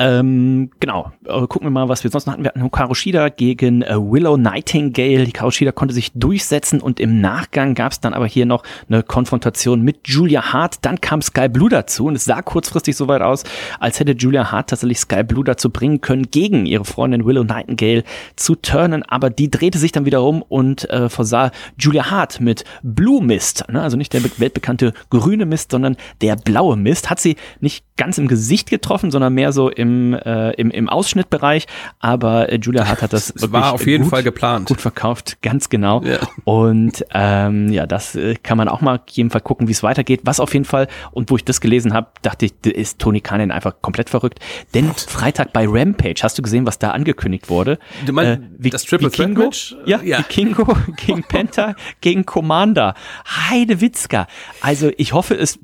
Ähm, 0.00 0.70
genau. 0.80 1.12
Äh, 1.24 1.46
gucken 1.46 1.66
wir 1.66 1.70
mal, 1.70 1.88
was 1.88 2.04
wir 2.04 2.10
sonst 2.10 2.26
noch 2.26 2.34
hatten. 2.34 2.44
Wir 2.44 2.50
hatten 2.50 2.62
Hikaru 2.62 2.94
gegen 3.36 3.82
äh, 3.82 3.96
Willow 3.96 4.36
Nightingale. 4.36 5.24
Hikaru 5.24 5.50
Shida 5.50 5.72
konnte 5.72 5.94
sich 5.94 6.12
durchsetzen 6.12 6.80
und 6.80 7.00
im 7.00 7.20
Nachgang 7.20 7.74
gab 7.74 7.92
es 7.92 8.00
dann 8.00 8.14
aber 8.14 8.26
hier 8.26 8.46
noch 8.46 8.62
eine 8.88 9.02
Konfrontation 9.02 9.82
mit 9.82 10.06
Julia 10.06 10.52
Hart. 10.52 10.76
Dann 10.82 11.00
kam 11.00 11.20
Sky 11.20 11.48
Blue 11.48 11.68
dazu 11.68 12.06
und 12.06 12.14
es 12.14 12.24
sah 12.24 12.42
kurzfristig 12.42 12.96
so 12.96 13.08
weit 13.08 13.22
aus, 13.22 13.42
als 13.80 13.98
hätte 13.98 14.12
Julia 14.12 14.52
Hart 14.52 14.70
tatsächlich 14.70 14.98
Sky 15.00 15.24
Blue 15.24 15.44
dazu 15.44 15.70
bringen 15.70 16.00
können, 16.00 16.30
gegen 16.30 16.66
ihre 16.66 16.84
Freundin 16.84 17.26
Willow 17.26 17.42
Nightingale 17.42 18.04
zu 18.36 18.54
turnen. 18.54 19.02
Aber 19.02 19.30
die 19.30 19.50
drehte 19.50 19.78
sich 19.78 19.90
dann 19.90 20.04
wieder 20.04 20.22
um 20.22 20.42
und 20.42 20.88
äh, 20.90 21.08
versah 21.08 21.50
Julia 21.78 22.10
Hart 22.10 22.40
mit 22.40 22.64
Blue 22.82 23.22
Mist. 23.22 23.64
Ne? 23.68 23.82
Also 23.82 23.96
nicht 23.96 24.12
der 24.12 24.20
be- 24.20 24.30
weltbekannte 24.38 24.92
grüne 25.10 25.46
Mist, 25.46 25.72
sondern 25.72 25.96
der 26.20 26.36
blaue 26.36 26.76
Mist. 26.76 27.10
Hat 27.10 27.18
sie 27.18 27.36
nicht 27.60 27.84
ganz 27.96 28.16
im 28.18 28.28
Gesicht 28.28 28.70
getroffen, 28.70 29.10
sondern 29.10 29.34
mehr 29.34 29.50
so 29.50 29.70
im, 29.70 29.87
äh, 30.14 30.50
im, 30.52 30.70
im 30.70 30.88
Ausschnittbereich. 30.88 31.66
Aber 31.98 32.50
äh, 32.52 32.56
Julia 32.56 32.86
Hart 32.86 33.02
hat 33.02 33.12
das 33.12 33.28
wirklich 33.34 33.52
war 33.52 33.72
auf 33.72 33.86
jeden 33.86 34.04
gut, 34.04 34.10
Fall 34.10 34.22
geplant. 34.22 34.68
gut 34.68 34.80
verkauft, 34.80 35.38
ganz 35.42 35.68
genau. 35.68 36.02
Ja. 36.02 36.18
Und 36.44 37.04
ähm, 37.12 37.68
ja, 37.72 37.86
das 37.86 38.14
äh, 38.14 38.34
kann 38.36 38.58
man 38.58 38.68
auch 38.68 38.80
mal 38.80 39.00
jeden 39.08 39.30
Fall 39.30 39.40
gucken, 39.40 39.68
wie 39.68 39.72
es 39.72 39.82
weitergeht. 39.82 40.20
Was 40.24 40.40
auf 40.40 40.52
jeden 40.52 40.64
Fall, 40.64 40.88
und 41.12 41.30
wo 41.30 41.36
ich 41.36 41.44
das 41.44 41.60
gelesen 41.60 41.94
habe, 41.94 42.08
dachte 42.22 42.46
ich, 42.46 42.54
ist 42.64 42.98
Tony 42.98 43.20
Khan 43.20 43.50
einfach 43.50 43.80
komplett 43.80 44.10
verrückt. 44.10 44.40
Denn 44.74 44.92
Freitag 44.92 45.52
bei 45.52 45.66
Rampage, 45.68 46.20
hast 46.22 46.38
du 46.38 46.42
gesehen, 46.42 46.66
was 46.66 46.78
da 46.78 46.90
angekündigt 46.90 47.48
wurde? 47.48 47.78
Du 48.06 48.12
meinst 48.12 48.42
das 48.70 48.84
Triple 48.84 49.10
Threat 49.10 49.30
Match? 49.30 49.76
Ja, 49.86 50.00
Ja. 50.02 50.18
Vikingo 50.18 50.76
gegen 51.06 51.22
Penta, 51.22 51.74
gegen 52.00 52.26
Commander. 52.26 52.94
Heide 53.26 53.80
Witzka. 53.80 54.26
Also 54.60 54.90
ich 54.96 55.12
hoffe, 55.12 55.34
es 55.34 55.58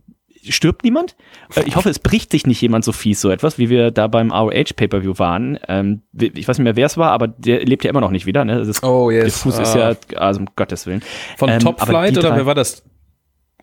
stirbt 0.50 0.84
niemand. 0.84 1.16
Äh, 1.54 1.62
Ich 1.66 1.76
hoffe, 1.76 1.88
es 1.90 1.98
bricht 1.98 2.30
sich 2.32 2.46
nicht 2.46 2.60
jemand 2.60 2.84
so 2.84 2.92
fies, 2.92 3.20
so 3.20 3.30
etwas, 3.30 3.58
wie 3.58 3.68
wir 3.70 3.90
da 3.90 4.06
beim 4.08 4.30
ROH 4.32 4.74
Pay-Per-View 4.76 5.18
waren. 5.18 5.58
Ähm, 5.68 6.02
ich 6.18 6.46
weiß 6.48 6.58
nicht 6.58 6.64
mehr, 6.64 6.76
wer 6.76 6.86
es 6.86 6.96
war, 6.96 7.10
aber 7.12 7.28
der 7.28 7.64
lebt 7.64 7.84
ja 7.84 7.90
immer 7.90 8.00
noch 8.00 8.10
nicht 8.10 8.26
wieder. 8.26 8.44
Ne? 8.44 8.60
Ist, 8.60 8.82
Oh, 8.84 9.10
yes. 9.10 9.24
Der 9.24 9.32
Fuß 9.32 9.58
ist 9.58 9.76
Ah. 9.76 9.90
ja, 10.12 10.18
also 10.20 10.40
um 10.40 10.46
Gottes 10.56 10.86
Willen. 10.86 11.02
Von 11.36 11.48
Ähm, 11.48 11.60
Top 11.60 11.80
Flight 11.80 12.16
oder 12.18 12.30
drei- 12.30 12.36
wer 12.36 12.46
war 12.46 12.54
das? 12.54 12.82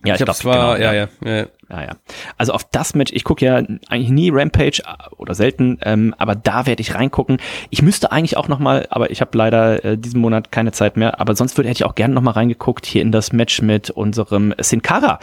Ja, 0.04 0.16
ich, 0.16 0.24
glaub, 0.24 0.40
glaube, 0.40 0.58
genau, 0.58 0.76
ja, 0.76 0.94
ja, 0.94 1.08
ja. 1.24 1.46
ja, 1.70 1.82
ja. 1.84 1.92
Also 2.38 2.54
auf 2.54 2.64
das 2.64 2.96
Match, 2.96 3.12
ich 3.14 3.24
gucke 3.24 3.46
ja 3.46 3.58
eigentlich 3.88 4.10
nie 4.10 4.32
Rampage 4.32 4.82
äh, 4.86 5.16
oder 5.16 5.36
selten, 5.36 5.78
ähm, 5.84 6.16
aber 6.18 6.36
da 6.36 6.66
werde 6.66 6.82
ich 6.82 6.96
reingucken. 6.96 7.38
Ich 7.70 7.82
müsste 7.82 8.12
eigentlich 8.12 8.36
auch 8.38 8.48
noch 8.48 8.60
mal, 8.60 8.88
aber 8.90 9.12
ich 9.12 9.22
habe 9.22 9.38
leider 9.38 9.84
äh, 9.86 9.98
diesen 9.98 10.20
Monat 10.20 10.52
keine 10.52 10.72
Zeit 10.72 10.98
mehr, 10.98 11.20
aber 11.20 11.36
sonst 11.36 11.58
würde 11.58 11.70
hätte 11.70 11.78
ich 11.78 11.86
auch 11.86 11.96
gerne 11.96 12.14
noch 12.14 12.22
mal 12.22 12.32
reingeguckt 12.32 12.86
hier 12.86 13.02
in 13.02 13.12
das 13.12 13.32
Match 13.32 13.62
mit 13.62 13.90
unserem 13.92 14.54
Sin 14.60 14.82
Cara. 14.82 15.20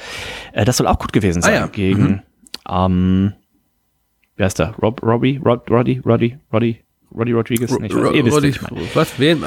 Äh, 0.52 0.64
das 0.64 0.76
soll 0.76 0.86
auch 0.86 0.98
gut 0.98 1.12
gewesen 1.12 1.42
sein 1.42 1.54
Ah, 1.54 1.56
ja. 1.60 1.66
gegen 1.66 2.22
ähm, 2.68 3.32
wer 4.36 4.46
ist 4.46 4.58
da? 4.60 4.74
Rob, 4.80 5.02
Robbie, 5.02 5.40
Rod, 5.44 5.70
Roddy, 5.70 6.00
Roddy, 6.04 6.38
Roddy, 6.52 6.84
Roddy 7.14 7.32
Rodriguez? 7.32 7.70
Ich 7.70 7.76
weiß- 7.76 8.12
ihr 8.14 8.24
ich 8.48 8.62
meine. 8.62 8.80
was? 8.94 9.08
Wen? 9.18 9.42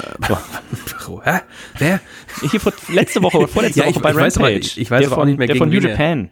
Hä? 1.23 1.39
Wer? 1.77 1.99
Hier 2.49 2.59
vor, 2.59 2.73
letzte 2.89 3.21
Woche 3.21 3.47
vorletzte 3.47 3.81
Ja, 3.81 3.87
ich- 3.87 3.95
Woche 3.95 4.01
bei 4.03 4.09
ich 4.11 4.15
weiß 4.15 4.37
Rampage. 4.37 4.55
aber- 4.55 4.81
ich 4.81 4.91
weiß 4.91 4.99
der 5.01 5.11
auch 5.11 5.15
von, 5.15 5.27
nicht 5.27 5.37
mehr, 5.37 5.47
der 5.47 5.55
von 5.57 5.69
New 5.69 5.73
gegen 5.79 5.83
wen 5.83 5.89
er- 5.91 5.97
Japan. 5.97 6.29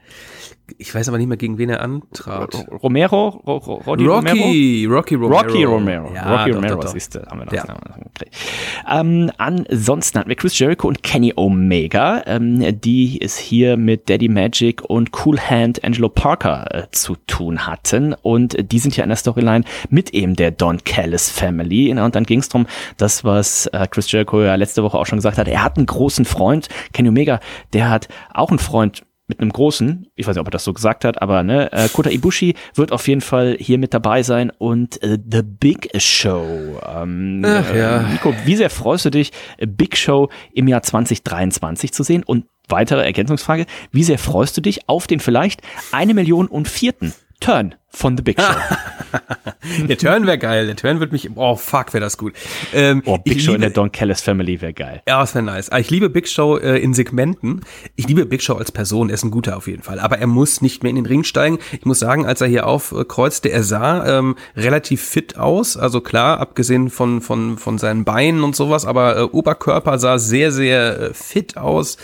Ich 0.78 0.94
weiß 0.94 1.08
aber 1.10 1.18
nicht 1.18 1.28
mehr, 1.28 1.38
gegen 1.38 1.58
wen 1.58 1.70
er 1.70 1.82
antrat. 1.82 2.66
Romero? 2.84 3.30
Ro, 3.46 3.58
Ro, 3.58 3.74
Roddy 3.86 4.06
Romero? 4.06 4.36
Rocky, 4.36 4.86
Rocky 4.86 5.16
Romero. 5.16 5.42
Rocky 5.42 5.64
Romero. 5.64 6.12
Ja, 6.14 6.38
Rocky 6.38 6.52
doch, 6.52 6.58
Romero, 6.58 6.88
siehst 6.88 7.16
du, 7.16 7.26
haben 7.26 7.40
wir 7.40 7.46
das. 7.46 7.68
Ja. 7.68 9.00
Ähm, 9.00 9.32
ansonsten 9.38 10.20
hatten 10.20 10.30
wir 10.30 10.36
Chris 10.36 10.58
Jericho 10.58 10.88
und 10.88 11.04
Kenny 11.04 11.34
Omega, 11.36 12.24
ähm, 12.26 12.80
die 12.82 13.20
es 13.22 13.38
hier 13.38 13.78
mit 13.78 14.10
Daddy 14.10 14.28
Magic 14.28 14.82
und 14.84 15.12
Cool 15.26 15.40
Hand 15.40 15.84
Angelo 15.84 16.10
Parker 16.10 16.68
äh, 16.74 16.88
zu 16.92 17.16
tun 17.28 17.68
hatten. 17.68 18.14
Und 18.14 18.72
die 18.72 18.80
sind 18.80 18.96
ja 18.98 19.04
in 19.04 19.10
der 19.10 19.18
Storyline 19.18 19.64
mit 19.90 20.12
eben 20.12 20.36
der 20.36 20.52
Don 20.52 20.84
Callis 20.84 21.30
Family. 21.30 21.92
Und 21.92 22.16
dann 22.16 22.24
ging 22.24 22.40
es 22.40 22.50
darum, 22.50 22.68
das, 22.98 23.24
was 23.24 23.68
äh, 23.68 23.88
Chris 23.90 24.12
Jericho 24.12 24.42
ja 24.42 24.56
letzte 24.56 24.84
Woche 24.84 24.98
auch 24.98 25.06
schon 25.06 25.18
gesagt 25.18 25.38
hat, 25.38 25.48
er 25.48 25.64
hat 25.64 25.78
einen 25.78 25.86
großen 25.86 26.26
Freund. 26.26 26.68
Kenny 26.94 27.10
Omega, 27.10 27.40
der 27.74 27.90
hat 27.90 28.08
auch 28.34 28.50
einen 28.50 28.60
Freund 28.60 29.04
mit 29.30 29.40
einem 29.40 29.54
großen, 29.54 30.08
ich 30.16 30.28
weiß 30.28 30.36
nicht, 30.36 30.42
ob 30.42 30.48
er 30.48 30.52
das 30.52 30.64
so 30.64 30.74
gesagt 30.74 31.06
hat, 31.06 31.22
aber 31.22 31.44
ne, 31.44 31.72
äh, 31.72 31.88
Kota 31.88 32.10
Ibushi 32.10 32.56
wird 32.74 32.92
auf 32.92 33.08
jeden 33.08 33.22
Fall 33.22 33.56
hier 33.60 33.78
mit 33.78 33.94
dabei 33.94 34.24
sein 34.24 34.52
und 34.58 35.02
äh, 35.04 35.18
The 35.32 35.44
Big 35.44 35.90
Show. 36.02 36.80
Ähm, 36.86 37.44
Ach, 37.46 37.74
ja. 37.74 38.02
äh, 38.02 38.12
Nico, 38.12 38.34
wie 38.46 38.56
sehr 38.56 38.72
freust 38.72 39.06
du 39.06 39.12
dich, 39.12 39.32
äh, 39.58 39.68
Big 39.68 39.96
Show 39.96 40.30
im 40.54 40.68
Jahr 40.68 40.82
2023 40.82 41.94
zu 41.94 42.04
sehen? 42.04 42.24
Und 42.24 42.46
weitere 42.68 43.04
Ergänzungsfrage, 43.04 43.66
wie 43.92 44.04
sehr 44.04 44.20
freust 44.20 44.58
du 44.58 44.62
dich 44.62 44.90
auf 44.90 45.08
den 45.08 45.20
vielleicht 45.20 45.62
eine 45.92 46.14
Million 46.14 46.48
und 46.48 46.68
vierten 46.68 47.14
Turn 47.40 47.76
von 47.92 48.16
The 48.18 48.24
Big 48.24 48.40
Show. 48.40 48.54
der 49.88 49.98
Turn 49.98 50.26
wäre 50.28 50.38
geil. 50.38 50.68
Der 50.68 50.76
Turn 50.76 51.00
wird 51.00 51.12
mich, 51.12 51.30
oh 51.36 51.56
fuck, 51.56 51.94
wäre 51.94 52.02
das 52.04 52.18
gut. 52.18 52.34
Ähm, 52.74 53.02
oh, 53.06 53.18
Big 53.18 53.42
Show 53.42 53.54
in 53.54 53.62
der 53.62 53.70
liebe- 53.70 53.76
Don 53.82 53.92
Callis 53.92 54.22
Family 54.22 54.62
wäre 54.62 54.74
geil. 54.74 55.02
Ja, 55.08 55.20
das 55.22 55.34
wäre 55.36 55.44
nice. 55.44 55.70
Ah, 55.72 55.80
Ich 55.80 55.90
liebe 55.90 56.10
Big 56.10 56.28
Show 56.28 56.58
äh, 56.58 56.78
in 56.80 56.94
Segmenten. 56.94 57.62
Ich 57.96 58.08
liebe 58.08 58.26
Big 58.26 58.42
Show 58.44 58.56
als 58.56 58.72
Person, 58.72 59.10
er 59.10 59.16
ist 59.16 59.24
ein 59.24 59.32
guter 59.32 59.58
auf 59.58 59.68
jeden 59.68 59.82
Fall. 59.84 60.00
Aber 60.00 60.20
er 60.20 60.28
muss 60.28 60.62
nicht 60.62 60.84
mehr 60.84 60.92
in 60.92 60.96
den 60.98 61.06
Ring 61.06 61.24
steigen. 61.24 61.58
Ich 61.74 61.86
muss 61.86 62.00
sagen, 62.00 62.26
als 62.26 62.42
er 62.42 62.48
hier 62.48 62.68
aufkreuzte, 62.68 63.50
er 63.50 63.64
sah 63.64 64.20
ähm, 64.20 64.36
relativ 64.56 65.02
fit 65.02 65.38
aus. 65.38 65.76
Also 65.76 66.02
klar, 66.02 66.40
abgesehen 66.40 66.90
von, 66.90 67.22
von, 67.22 67.58
von 67.58 67.78
seinen 67.80 68.06
Beinen 68.06 68.44
und 68.44 68.56
sowas, 68.56 68.86
aber 68.86 69.18
äh, 69.18 69.22
Oberkörper 69.24 69.98
sah 70.00 70.20
sehr, 70.20 70.52
sehr 70.52 71.00
äh, 71.00 71.14
fit 71.14 71.58
aus. 71.58 71.98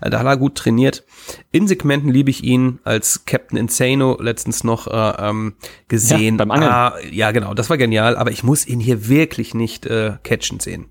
Äh, 0.00 0.10
da 0.10 0.18
hat 0.20 0.26
er 0.26 0.36
gut 0.36 0.54
trainiert. 0.56 1.04
In 1.52 1.66
Segmenten 1.68 2.10
liebe 2.10 2.30
ich 2.30 2.44
ihn 2.44 2.80
als 2.84 3.24
Captain 3.24 3.56
Insano 3.56 4.16
letztens 4.20 4.64
noch 4.64 4.86
äh, 4.86 4.90
ähm, 5.30 5.54
gesehen. 5.88 6.34
Ja, 6.34 6.44
beim 6.44 6.50
Angeln. 6.50 6.70
Ah, 6.70 6.94
ja, 7.10 7.30
genau, 7.30 7.54
das 7.54 7.70
war 7.70 7.78
genial. 7.78 8.16
Aber 8.16 8.30
ich 8.30 8.42
muss 8.42 8.66
ihn 8.66 8.80
hier 8.80 9.08
wirklich 9.08 9.54
nicht 9.54 9.86
äh, 9.86 10.14
catchen 10.22 10.60
sehen. 10.60 10.86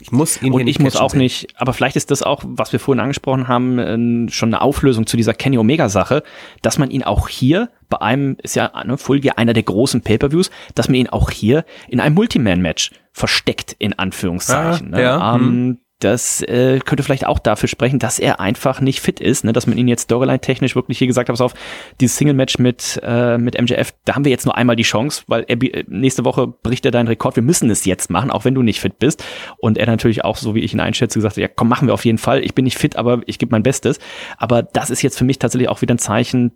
Ich 0.00 0.12
muss 0.12 0.36
ihn 0.36 0.52
hier 0.52 0.54
Und 0.54 0.64
nicht 0.64 0.76
ich 0.76 0.84
muss 0.84 0.96
auch 0.96 1.10
sehen. 1.10 1.20
nicht, 1.20 1.48
aber 1.56 1.72
vielleicht 1.72 1.96
ist 1.96 2.10
das 2.10 2.22
auch, 2.22 2.42
was 2.44 2.72
wir 2.72 2.80
vorhin 2.80 3.00
angesprochen 3.00 3.48
haben, 3.48 3.78
äh, 3.78 4.30
schon 4.30 4.50
eine 4.50 4.60
Auflösung 4.60 5.06
zu 5.06 5.16
dieser 5.16 5.32
Kenny 5.32 5.56
Omega 5.56 5.88
Sache, 5.88 6.22
dass 6.60 6.76
man 6.78 6.90
ihn 6.90 7.02
auch 7.02 7.28
hier 7.28 7.70
bei 7.88 8.00
einem, 8.02 8.36
ist 8.42 8.56
ja 8.56 8.70
ne, 8.84 8.98
Full 8.98 9.20
Gear 9.20 9.38
einer 9.38 9.54
der 9.54 9.62
großen 9.62 10.02
Pay-Per-Views, 10.02 10.50
dass 10.74 10.88
man 10.88 10.96
ihn 10.96 11.08
auch 11.08 11.30
hier 11.30 11.64
in 11.88 12.00
einem 12.00 12.14
Multiman-Match 12.14 12.90
versteckt, 13.12 13.74
in 13.78 13.98
Anführungszeichen. 13.98 14.92
Ah, 14.92 14.96
ne? 14.96 15.02
ja, 15.02 15.34
ähm, 15.34 15.78
das 16.00 16.42
äh, 16.42 16.78
könnte 16.84 17.02
vielleicht 17.02 17.26
auch 17.26 17.38
dafür 17.38 17.68
sprechen, 17.68 17.98
dass 17.98 18.18
er 18.18 18.38
einfach 18.38 18.80
nicht 18.80 19.00
fit 19.00 19.18
ist, 19.18 19.44
ne? 19.44 19.52
dass 19.52 19.66
man 19.66 19.78
ihn 19.78 19.88
jetzt 19.88 20.02
Storyline-technisch 20.02 20.76
wirklich 20.76 20.98
hier 20.98 21.06
gesagt 21.06 21.28
hat, 21.28 21.32
pass 21.34 21.40
auf, 21.40 21.54
dieses 22.00 22.16
Single-Match 22.16 22.58
mit, 22.58 23.00
äh, 23.02 23.38
mit 23.38 23.58
MJF, 23.60 23.94
da 24.04 24.14
haben 24.14 24.24
wir 24.24 24.30
jetzt 24.30 24.44
nur 24.44 24.56
einmal 24.56 24.76
die 24.76 24.82
Chance, 24.82 25.22
weil 25.26 25.44
er, 25.48 25.56
bi- 25.56 25.84
nächste 25.88 26.24
Woche 26.26 26.46
bricht 26.48 26.84
er 26.84 26.90
deinen 26.90 27.08
Rekord, 27.08 27.36
wir 27.36 27.42
müssen 27.42 27.70
es 27.70 27.84
jetzt 27.86 28.10
machen, 28.10 28.30
auch 28.30 28.44
wenn 28.44 28.54
du 28.54 28.62
nicht 28.62 28.80
fit 28.80 28.98
bist. 28.98 29.24
Und 29.58 29.78
er 29.78 29.86
natürlich 29.86 30.24
auch, 30.24 30.36
so 30.36 30.54
wie 30.54 30.60
ich 30.60 30.74
ihn 30.74 30.80
einschätze, 30.80 31.18
gesagt 31.18 31.36
hat, 31.36 31.40
ja 31.42 31.48
komm, 31.48 31.68
machen 31.68 31.88
wir 31.88 31.94
auf 31.94 32.04
jeden 32.04 32.18
Fall, 32.18 32.44
ich 32.44 32.54
bin 32.54 32.64
nicht 32.64 32.76
fit, 32.78 32.96
aber 32.96 33.22
ich 33.26 33.38
gebe 33.38 33.50
mein 33.52 33.62
Bestes. 33.62 33.98
Aber 34.36 34.62
das 34.62 34.90
ist 34.90 35.00
jetzt 35.02 35.16
für 35.16 35.24
mich 35.24 35.38
tatsächlich 35.38 35.68
auch 35.70 35.80
wieder 35.80 35.94
ein 35.94 35.98
Zeichen, 35.98 36.52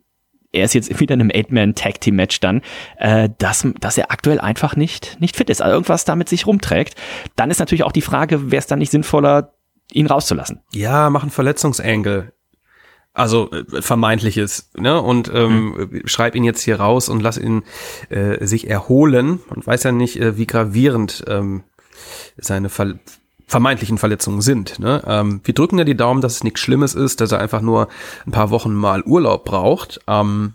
er 0.52 0.64
ist 0.64 0.74
jetzt 0.74 0.98
wieder 1.00 1.14
in 1.14 1.20
einem 1.20 1.30
Eight-Man-Tag-Team-Match 1.32 2.40
dann, 2.40 2.62
äh, 2.98 3.28
dass, 3.38 3.66
dass 3.78 3.98
er 3.98 4.10
aktuell 4.10 4.40
einfach 4.40 4.76
nicht, 4.76 5.20
nicht 5.20 5.36
fit 5.36 5.50
ist, 5.50 5.62
also 5.62 5.74
irgendwas 5.74 6.04
damit 6.04 6.28
sich 6.28 6.46
rumträgt. 6.46 6.94
Dann 7.36 7.50
ist 7.50 7.58
natürlich 7.58 7.84
auch 7.84 7.92
die 7.92 8.02
Frage, 8.02 8.50
wäre 8.50 8.60
es 8.60 8.66
dann 8.66 8.80
nicht 8.80 8.90
sinnvoller, 8.90 9.54
ihn 9.92 10.06
rauszulassen? 10.06 10.60
Ja, 10.72 11.10
mach 11.10 11.22
einen 11.22 11.30
Verletzungsengel. 11.30 12.32
Also 13.12 13.50
äh, 13.50 13.82
vermeintliches, 13.82 14.70
ne? 14.76 15.00
Und 15.00 15.30
ähm, 15.34 16.00
schreib 16.04 16.36
ihn 16.36 16.44
jetzt 16.44 16.62
hier 16.62 16.78
raus 16.78 17.08
und 17.08 17.20
lass 17.20 17.38
ihn 17.38 17.64
äh, 18.08 18.44
sich 18.46 18.70
erholen. 18.70 19.40
Man 19.48 19.66
weiß 19.66 19.82
ja 19.82 19.92
nicht, 19.92 20.20
äh, 20.20 20.36
wie 20.36 20.46
gravierend 20.46 21.24
ähm, 21.26 21.64
seine 22.36 22.68
Ver 22.68 22.94
vermeintlichen 23.50 23.98
Verletzungen 23.98 24.40
sind. 24.42 24.78
Ne? 24.78 25.02
Ähm, 25.06 25.40
wir 25.42 25.54
drücken 25.54 25.76
ja 25.76 25.84
die 25.84 25.96
Daumen, 25.96 26.20
dass 26.20 26.34
es 26.36 26.44
nichts 26.44 26.60
Schlimmes 26.60 26.94
ist, 26.94 27.20
dass 27.20 27.32
er 27.32 27.40
einfach 27.40 27.60
nur 27.60 27.88
ein 28.24 28.30
paar 28.30 28.50
Wochen 28.50 28.72
mal 28.72 29.02
Urlaub 29.02 29.44
braucht. 29.44 30.00
Ähm, 30.06 30.54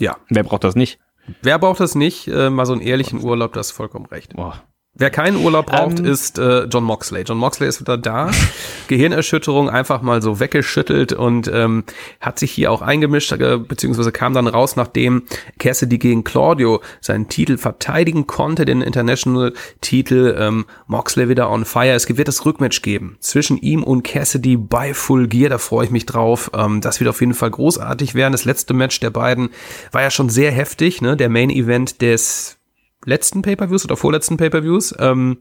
ja, 0.00 0.16
Wer 0.28 0.42
braucht 0.42 0.64
das 0.64 0.74
nicht? 0.74 0.98
wer 1.42 1.58
braucht 1.60 1.78
das 1.78 1.94
nicht? 1.94 2.26
Äh, 2.26 2.50
mal 2.50 2.66
so 2.66 2.72
einen 2.72 2.82
ehrlichen 2.82 3.22
Urlaub, 3.22 3.52
das 3.52 3.68
ist 3.68 3.72
vollkommen 3.72 4.06
recht. 4.06 4.34
Boah. 4.34 4.60
Wer 4.92 5.10
keinen 5.10 5.36
Urlaub 5.36 5.66
braucht, 5.66 6.00
Ähm. 6.00 6.04
ist 6.04 6.38
äh, 6.38 6.64
John 6.64 6.82
Moxley. 6.84 7.22
John 7.22 7.38
Moxley 7.38 7.68
ist 7.68 7.80
wieder 7.80 7.96
da. 7.96 8.30
Gehirnerschütterung 8.88 9.70
einfach 9.70 10.02
mal 10.02 10.20
so 10.20 10.40
weggeschüttelt 10.40 11.12
und 11.12 11.48
ähm, 11.52 11.84
hat 12.20 12.40
sich 12.40 12.50
hier 12.50 12.72
auch 12.72 12.82
eingemischt, 12.82 13.30
äh, 13.32 13.56
beziehungsweise 13.56 14.10
kam 14.10 14.34
dann 14.34 14.48
raus, 14.48 14.74
nachdem 14.74 15.22
Cassidy 15.58 15.98
gegen 15.98 16.24
Claudio 16.24 16.82
seinen 17.00 17.28
Titel 17.28 17.56
verteidigen 17.56 18.26
konnte, 18.26 18.64
den 18.64 18.82
International-Titel. 18.82 20.36
Ähm, 20.38 20.66
Moxley 20.86 21.28
wieder 21.28 21.50
on 21.50 21.64
fire. 21.64 21.92
Es 21.92 22.08
wird 22.08 22.28
das 22.28 22.44
Rückmatch 22.44 22.82
geben 22.82 23.16
zwischen 23.20 23.58
ihm 23.58 23.84
und 23.84 24.02
Cassidy 24.02 24.56
bei 24.56 24.92
Full 24.92 25.28
Gear. 25.28 25.50
Da 25.50 25.58
freue 25.58 25.84
ich 25.84 25.90
mich 25.92 26.04
drauf. 26.04 26.50
Ähm, 26.52 26.80
das 26.80 27.00
wird 27.00 27.08
auf 27.08 27.20
jeden 27.20 27.34
Fall 27.34 27.50
großartig 27.50 28.14
werden. 28.14 28.32
Das 28.32 28.44
letzte 28.44 28.74
Match 28.74 28.98
der 29.00 29.10
beiden 29.10 29.50
war 29.92 30.02
ja 30.02 30.10
schon 30.10 30.28
sehr 30.28 30.50
heftig. 30.50 31.00
Ne? 31.00 31.16
Der 31.16 31.28
Main-Event 31.28 32.02
des 32.02 32.59
letzten 33.04 33.42
Pay-Per-Views 33.42 33.84
oder 33.84 33.96
vorletzten 33.96 34.36
Pay-Per-Views. 34.36 34.94
Ähm, 34.98 35.38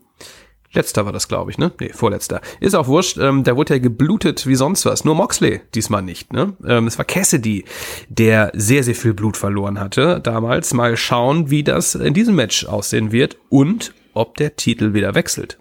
letzter 0.72 1.06
war 1.06 1.12
das, 1.12 1.28
glaube 1.28 1.52
ich, 1.52 1.58
ne? 1.58 1.72
Nee, 1.80 1.92
vorletzter. 1.94 2.42
Ist 2.60 2.76
auch 2.76 2.88
wurscht. 2.88 3.18
Ähm, 3.18 3.44
da 3.44 3.56
wurde 3.56 3.76
ja 3.76 3.80
geblutet 3.80 4.48
wie 4.48 4.56
sonst 4.56 4.86
was. 4.86 5.06
Nur 5.06 5.16
Moxley 5.16 5.62
diesmal 5.76 6.02
nicht, 6.02 6.34
ne? 6.34 6.54
Ähm, 6.66 6.88
es 6.88 6.98
war 6.98 7.06
Cassidy, 7.06 7.66
der 8.10 8.52
sehr, 8.54 8.84
sehr 8.84 8.96
viel 8.96 9.14
Blut 9.14 9.38
verloren 9.38 9.80
hatte 9.80 10.20
damals. 10.22 10.74
Mal 10.74 10.98
schauen, 10.98 11.50
wie 11.50 11.64
das 11.64 11.96
in 11.96 12.14
diesem 12.14 12.36
Match 12.36 12.66
aussehen 12.66 13.12
wird 13.12 13.38
und 13.50 13.94
ob 14.14 14.38
der 14.38 14.56
Titel 14.56 14.94
wieder 14.94 15.16
wechselt. 15.16 15.60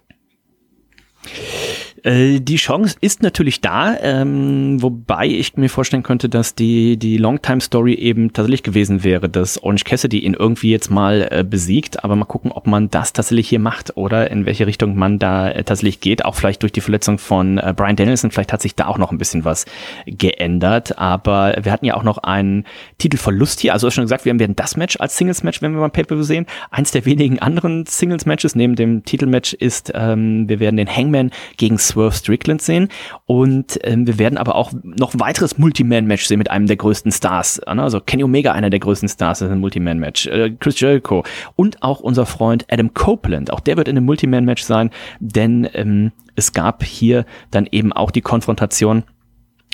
Äh, 2.03 2.39
die 2.39 2.55
Chance 2.55 2.95
ist 3.01 3.21
natürlich 3.21 3.61
da, 3.61 3.95
ähm, 4.01 4.81
wobei 4.81 5.27
ich 5.27 5.57
mir 5.57 5.69
vorstellen 5.69 6.03
könnte, 6.03 6.29
dass 6.29 6.55
die, 6.55 6.97
die 6.97 7.17
Longtime-Story 7.17 7.93
eben 7.93 8.33
tatsächlich 8.33 8.63
gewesen 8.63 9.03
wäre, 9.03 9.29
dass 9.29 9.61
Orange 9.61 9.83
Cassidy 9.83 10.19
ihn 10.19 10.33
irgendwie 10.33 10.71
jetzt 10.71 10.89
mal 10.89 11.27
äh, 11.31 11.43
besiegt, 11.43 12.03
aber 12.03 12.15
mal 12.15 12.25
gucken, 12.25 12.51
ob 12.51 12.67
man 12.67 12.89
das 12.89 13.13
tatsächlich 13.13 13.49
hier 13.49 13.59
macht 13.59 13.97
oder 13.97 14.29
in 14.31 14.45
welche 14.45 14.67
Richtung 14.67 14.95
man 14.97 15.19
da 15.19 15.49
äh, 15.49 15.63
tatsächlich 15.63 15.99
geht, 15.99 16.25
auch 16.25 16.35
vielleicht 16.35 16.61
durch 16.61 16.71
die 16.71 16.81
Verletzung 16.81 17.17
von 17.17 17.57
äh, 17.57 17.73
Brian 17.75 17.95
Danielson, 17.95 18.31
vielleicht 18.31 18.53
hat 18.53 18.61
sich 18.61 18.75
da 18.75 18.87
auch 18.87 18.97
noch 18.97 19.11
ein 19.11 19.17
bisschen 19.17 19.45
was 19.45 19.65
geändert, 20.05 20.97
aber 20.97 21.55
wir 21.61 21.71
hatten 21.71 21.85
ja 21.85 21.95
auch 21.95 22.03
noch 22.03 22.19
einen 22.19 22.65
Titelverlust 22.97 23.59
hier, 23.59 23.73
also 23.73 23.87
hast 23.87 23.95
schon 23.95 24.05
gesagt, 24.05 24.25
wir 24.25 24.37
werden 24.39 24.55
das 24.55 24.77
Match 24.77 24.97
als 24.99 25.17
Singles-Match, 25.17 25.61
wenn 25.61 25.73
wir 25.73 25.81
beim 25.81 25.91
Pay-Per-View 25.91 26.23
sehen, 26.23 26.45
eins 26.71 26.91
der 26.91 27.05
wenigen 27.05 27.39
anderen 27.39 27.85
Singles-Matches 27.85 28.55
neben 28.55 28.75
dem 28.75 29.03
Titelmatch 29.03 29.53
ist, 29.53 29.91
ähm, 29.95 30.47
wir 30.47 30.59
werden 30.59 30.77
den 30.77 30.93
Hangman 30.93 31.31
gegen 31.57 31.77
Swerve 31.89 32.15
Strickland 32.15 32.61
sehen. 32.61 32.89
Und 33.25 33.79
ähm, 33.83 34.07
wir 34.07 34.17
werden 34.17 34.37
aber 34.37 34.55
auch 34.55 34.71
noch 34.83 35.13
weiteres 35.17 35.57
Multiman-Match 35.57 36.25
sehen 36.25 36.37
mit 36.37 36.49
einem 36.49 36.67
der 36.67 36.77
größten 36.77 37.11
Stars, 37.11 37.61
ne? 37.65 37.83
also 37.83 37.99
Kenny 37.99 38.23
Omega, 38.23 38.51
einer 38.53 38.69
der 38.69 38.79
größten 38.79 39.09
Stars, 39.09 39.41
ist 39.41 39.51
ein 39.51 39.59
Multiman-Match, 39.59 40.27
äh, 40.27 40.51
Chris 40.59 40.79
Jericho 40.79 41.23
und 41.55 41.83
auch 41.83 41.99
unser 41.99 42.25
Freund 42.25 42.65
Adam 42.69 42.93
Copeland, 42.93 43.51
auch 43.51 43.59
der 43.59 43.77
wird 43.77 43.87
in 43.87 43.97
einem 43.97 44.05
Multiman-Match 44.05 44.63
sein, 44.63 44.91
denn 45.19 45.67
ähm, 45.73 46.11
es 46.35 46.53
gab 46.53 46.83
hier 46.83 47.25
dann 47.51 47.67
eben 47.71 47.91
auch 47.91 48.11
die 48.11 48.21
Konfrontation 48.21 49.03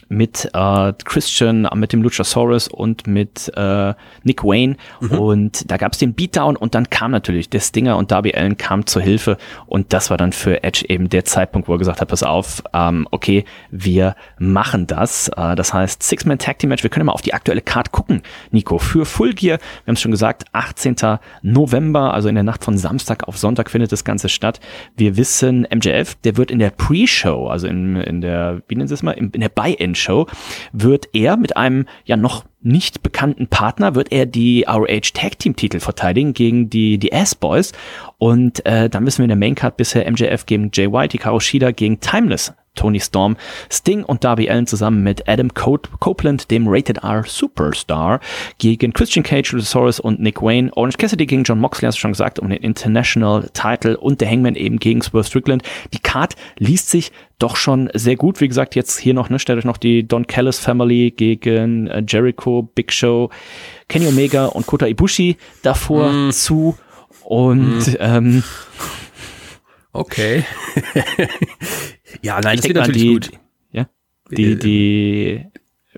mit 0.08 0.49
äh, 0.53 0.93
Christian, 1.03 1.68
mit 1.76 1.93
dem 1.93 2.01
Luchasaurus 2.01 2.68
und 2.68 3.08
mit 3.08 3.51
äh, 3.56 3.93
Nick 4.24 4.43
Wayne. 4.43 4.78
Und 5.18 5.70
da 5.70 5.78
gab 5.78 5.93
es 5.93 5.99
den 5.99 6.14
Beatdown 6.14 6.56
und 6.56 6.76
dann 6.76 6.89
kam 6.89 7.12
natürlich 7.12 7.49
der 7.49 7.60
Stinger 7.60 7.97
und 7.97 8.12
Darby 8.12 8.34
Allen 8.34 8.58
kam 8.58 8.86
zur 8.86 9.01
Hilfe. 9.01 9.38
Und 9.66 9.93
das 9.93 10.10
war 10.10 10.18
dann 10.18 10.32
für 10.32 10.64
Edge 10.64 10.86
eben 10.88 11.10
der 11.10 11.26
Zeitpunkt, 11.26 11.68
wo 11.68 11.74
er 11.74 11.80
gesagt 11.80 12.01
hat, 12.01 12.08
pass 12.08 12.24
auf, 12.24 12.64
ähm, 12.74 13.08
okay, 13.12 13.45
wir 13.72 14.16
machen 14.38 14.88
das. 14.88 15.30
Äh, 15.30 15.56
das 15.56 15.74
heißt, 15.74 16.03
Six-Man 16.03 16.39
Tag 16.39 16.60
Team 16.60 16.70
Match, 16.70 16.84
wir 16.84 16.89
können 16.89 17.06
mal 17.06 17.14
auf 17.14 17.22
die 17.22 17.34
aktuelle 17.34 17.62
Card 17.62 17.91
gucken, 17.91 18.22
Nico. 18.51 18.78
Für 18.78 19.06
Full 19.06 19.34
Gear, 19.34 19.60
wir 19.60 19.88
haben 19.88 19.95
es 19.95 20.01
schon 20.01 20.12
gesagt, 20.12 20.45
18. 20.53 20.95
November, 21.41 22.14
also 22.14 22.30
in 22.30 22.36
der 22.36 22.43
Nacht 22.43 22.64
von 22.64 22.78
Samstag 22.78 23.28
auf 23.28 23.38
Sonntag 23.38 23.70
findet 23.70 23.91
das 23.91 24.03
Ganze 24.03 24.30
statt. 24.30 24.60
Wir 24.95 25.18
wissen, 25.18 25.68
MJF, 25.74 26.16
der 26.24 26.38
wird 26.38 26.51
in 26.51 26.60
der 26.60 26.70
Pre-Show, 26.70 27.47
also 27.47 27.68
in, 27.68 27.95
in 27.97 28.22
der, 28.22 28.62
wie 28.68 28.76
nennen 28.76 28.88
Sie 28.88 28.93
es 28.93 29.03
mal, 29.03 29.12
in, 29.12 29.32
in 29.32 29.41
der 29.41 29.49
Buy-In-Show, 29.96 30.28
wird 30.74 31.10
er 31.14 31.38
mit 31.38 31.58
einem 31.58 31.86
ja 32.04 32.18
noch 32.18 32.46
nicht 32.62 33.04
bekannten 33.04 33.48
Partner, 33.48 33.96
wird 33.96 34.12
er 34.12 34.26
die 34.26 34.66
ROH 34.68 35.14
Tag 35.14 35.39
Team 35.39 35.56
Titel 35.56 35.80
verteidigen 35.80 36.34
gegen 36.34 36.70
die, 36.70 36.98
die 36.98 37.14
Ass-Boys. 37.14 37.72
Und 38.18 38.66
äh, 38.66 38.89
dann 38.89 39.06
wissen 39.06 39.20
wir 39.20 39.26
in 39.26 39.30
der 39.30 39.38
Maincard 39.38 39.78
bisher 39.78 40.10
MJF 40.10 40.46
gegen 40.46 40.72
Jay 40.74 40.91
White, 40.91 41.14
Hikaru 41.14 41.39
Shida 41.39 41.72
gegen 41.72 42.00
Timeless. 42.00 42.54
Tony 42.76 42.99
Storm, 42.99 43.38
Sting 43.71 44.03
und 44.03 44.23
Darby 44.23 44.49
Allen 44.49 44.67
zusammen 44.67 45.03
mit 45.03 45.28
Adam 45.28 45.53
Copeland, 45.53 46.51
dem 46.51 46.67
Rated 46.67 46.99
R 47.03 47.23
Superstar, 47.26 48.19
gegen 48.57 48.93
Christian 48.93 49.23
Cage, 49.23 49.53
Luchasaurus 49.53 49.99
und 49.99 50.19
Nick 50.19 50.41
Wayne. 50.41 50.71
Orange 50.76 50.97
Cassidy 50.97 51.26
gegen 51.26 51.43
John 51.43 51.59
Moxley, 51.59 51.88
hast 51.88 51.95
du 51.95 52.01
schon 52.01 52.11
gesagt, 52.11 52.39
um 52.39 52.49
den 52.49 52.61
International 52.61 53.49
Title 53.53 53.97
und 53.97 54.21
der 54.21 54.30
Hangman 54.30 54.55
eben 54.55 54.78
gegen 54.78 55.01
Swerve 55.01 55.28
Strickland. 55.28 55.63
Die 55.93 55.99
Card 55.99 56.36
liest 56.57 56.89
sich 56.89 57.11
doch 57.39 57.55
schon 57.55 57.89
sehr 57.93 58.15
gut. 58.15 58.41
Wie 58.41 58.47
gesagt, 58.47 58.76
jetzt 58.76 58.97
hier 58.97 59.13
noch, 59.13 59.30
ne, 59.30 59.39
stellt 59.39 59.59
euch 59.59 59.65
noch 59.65 59.78
die 59.78 60.07
Don 60.07 60.28
Callis 60.28 60.59
Family 60.59 61.11
gegen 61.11 61.88
äh, 61.88 62.03
Jericho, 62.07 62.69
Big 62.76 62.91
Show, 62.91 63.30
Kenny 63.88 64.07
Omega 64.07 64.45
und 64.45 64.65
Kota 64.65 64.88
Ibushi 64.88 65.38
davor 65.61 66.32
zu. 66.32 66.78
Und 67.23 67.97
ähm, 67.99 68.43
Okay. 69.96 70.43
ja, 72.22 72.39
nein, 72.41 72.56
ich 72.56 72.62
das 72.62 72.62
denke 72.62 72.76
wird 72.76 72.76
natürlich 72.76 73.02
die, 73.02 73.08
gut. 73.08 73.32
ja, 73.72 73.88
die, 74.32 74.60
die 74.60 75.46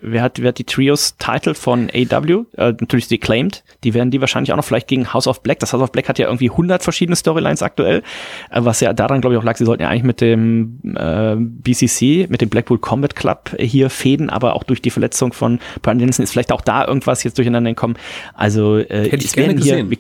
wer 0.02 0.22
hat, 0.22 0.42
wer 0.42 0.50
hat 0.50 0.58
die 0.58 0.64
Trios-Title 0.64 1.54
von 1.56 1.90
AW? 1.94 2.46
Äh, 2.56 2.74
natürlich 2.80 3.08
die 3.08 3.18
Claimed. 3.18 3.64
Die 3.84 3.94
werden 3.94 4.12
die 4.12 4.22
wahrscheinlich 4.22 4.52
auch 4.52 4.58
noch 4.58 4.64
vielleicht 4.64 4.88
gegen 4.88 5.14
House 5.14 5.28
of 5.28 5.44
Black. 5.44 5.60
Das 5.60 5.74
House 5.74 5.82
of 5.82 5.92
Black 5.92 6.10
hat 6.10 6.20
ja 6.20 6.28
irgendwie 6.28 6.50
100 6.50 6.84
verschiedene 6.84 7.16
Storylines 7.16 7.62
aktuell, 7.62 8.04
äh, 8.52 8.60
was 8.62 8.80
ja 8.80 8.94
daran, 8.94 9.22
glaube 9.22 9.36
ich, 9.36 9.40
auch 9.40 9.44
lag, 9.44 9.58
sie 9.58 9.66
sollten 9.66 9.84
ja 9.84 9.90
eigentlich 9.90 10.04
mit 10.04 10.22
dem 10.22 10.80
äh, 10.96 11.36
BCC, 11.38 12.28
mit 12.30 12.42
dem 12.42 12.50
Blackpool 12.50 12.80
Combat 12.80 13.16
Club 13.16 13.56
hier 13.60 13.90
fäden, 13.90 14.30
aber 14.30 14.56
auch 14.56 14.64
durch 14.64 14.82
die 14.82 14.92
Verletzung 14.92 15.34
von 15.34 15.60
Brian 15.82 16.00
Dennison 16.00 16.24
ist 16.24 16.32
vielleicht 16.32 16.52
auch 16.52 16.62
da 16.62 16.86
irgendwas 16.86 17.24
jetzt 17.24 17.38
durcheinander 17.38 17.72
gekommen. 17.72 17.96
Also 18.34 18.78
äh, 18.78 19.10
Hätte 19.10 19.26
ich 19.26 19.34
gerne 19.34 19.50
werden 19.50 19.64
hier 19.64 19.84
gesehen. 19.84 19.98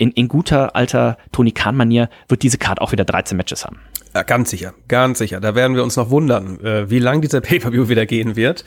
In, 0.00 0.12
in 0.12 0.28
guter 0.28 0.74
alter 0.74 1.18
Tony 1.30 1.52
Khan-Manier 1.52 2.08
wird 2.26 2.42
diese 2.42 2.56
Card 2.56 2.80
auch 2.80 2.90
wieder 2.92 3.04
13 3.04 3.36
Matches 3.36 3.66
haben. 3.66 3.80
Ja, 4.12 4.24
ganz 4.24 4.50
sicher, 4.50 4.74
ganz 4.88 5.18
sicher. 5.18 5.38
Da 5.38 5.54
werden 5.54 5.76
wir 5.76 5.84
uns 5.84 5.94
noch 5.94 6.10
wundern, 6.10 6.58
äh, 6.64 6.90
wie 6.90 6.98
lang 6.98 7.20
dieser 7.20 7.40
Pay-Per-View 7.40 7.88
wieder 7.88 8.06
gehen 8.06 8.34
wird. 8.34 8.64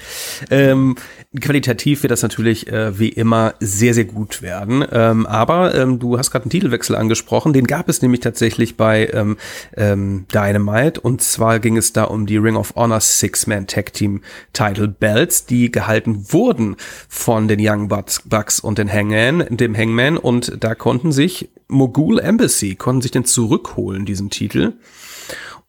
Ähm, 0.50 0.96
qualitativ 1.40 2.04
wird 2.04 2.12
das 2.12 2.22
natürlich 2.22 2.72
äh, 2.72 2.98
wie 2.98 3.10
immer 3.10 3.54
sehr, 3.60 3.94
sehr 3.94 4.06
gut 4.06 4.42
werden. 4.42 4.86
Ähm, 4.90 5.26
aber 5.26 5.76
ähm, 5.76 6.00
du 6.00 6.18
hast 6.18 6.32
gerade 6.32 6.44
einen 6.46 6.50
Titelwechsel 6.52 6.96
angesprochen. 6.96 7.52
Den 7.52 7.68
gab 7.68 7.90
es 7.90 8.02
nämlich 8.02 8.22
tatsächlich 8.22 8.78
bei 8.78 9.10
ähm, 9.12 9.36
ähm, 9.76 10.26
Dynamite. 10.34 11.02
Und 11.02 11.22
zwar 11.22 11.60
ging 11.60 11.76
es 11.76 11.92
da 11.92 12.06
um 12.06 12.26
die 12.26 12.38
Ring 12.38 12.56
of 12.56 12.76
Honor 12.76 13.02
Six-Man 13.02 13.68
Tag 13.68 13.92
Team 13.92 14.22
Title 14.54 14.88
Belts, 14.88 15.46
die 15.46 15.72
gehalten 15.72 16.32
wurden 16.32 16.78
von 17.10 17.50
den 17.50 17.60
Young 17.62 17.90
Bucks, 17.90 18.22
Bucks 18.26 18.62
und 18.62 18.78
den 18.78 18.92
Hangman, 18.92 19.46
dem 19.50 19.76
Hangman. 19.76 20.18
Und 20.18 20.64
da 20.64 20.74
konnten 20.74 21.12
sich 21.12 21.50
Mogul 21.68 22.20
Embassy, 22.20 22.76
konnten 22.76 23.02
sich 23.02 23.12
den 23.12 23.26
zurückholen, 23.26 24.06
diesen 24.06 24.30
Titel. 24.30 24.74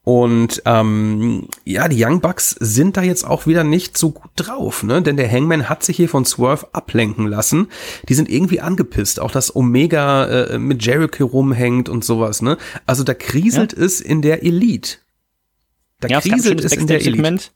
Und 0.04 0.62
ähm, 0.66 1.48
ja, 1.64 1.88
die 1.88 2.04
Young 2.04 2.20
Bucks 2.20 2.50
sind 2.60 2.98
da 2.98 3.02
jetzt 3.02 3.26
auch 3.26 3.46
wieder 3.46 3.64
nicht 3.64 3.96
so 3.96 4.10
gut 4.10 4.30
drauf, 4.36 4.82
ne? 4.82 5.00
Denn 5.00 5.16
der 5.16 5.32
Hangman 5.32 5.70
hat 5.70 5.82
sich 5.82 5.96
hier 5.96 6.10
von 6.10 6.26
Swerve 6.26 6.68
ablenken 6.72 7.26
lassen. 7.26 7.68
Die 8.08 8.14
sind 8.14 8.28
irgendwie 8.28 8.60
angepisst. 8.60 9.18
Auch 9.18 9.30
dass 9.30 9.56
Omega 9.56 10.26
äh, 10.26 10.58
mit 10.58 10.84
Jericho 10.84 11.24
rumhängt 11.24 11.88
und 11.88 12.04
sowas, 12.04 12.42
ne? 12.42 12.58
Also 12.84 13.02
da 13.02 13.14
kriselt 13.14 13.72
es 13.72 14.02
in 14.02 14.20
der 14.20 14.44
Elite. 14.44 14.98
Da 16.00 16.08
Ja, 16.08 16.18
es 16.18 16.24
kriselt 16.24 16.60
schönes 16.60 16.64
es 16.66 16.72
in 16.74 16.86
der 16.86 17.00
Elite. 17.00 17.50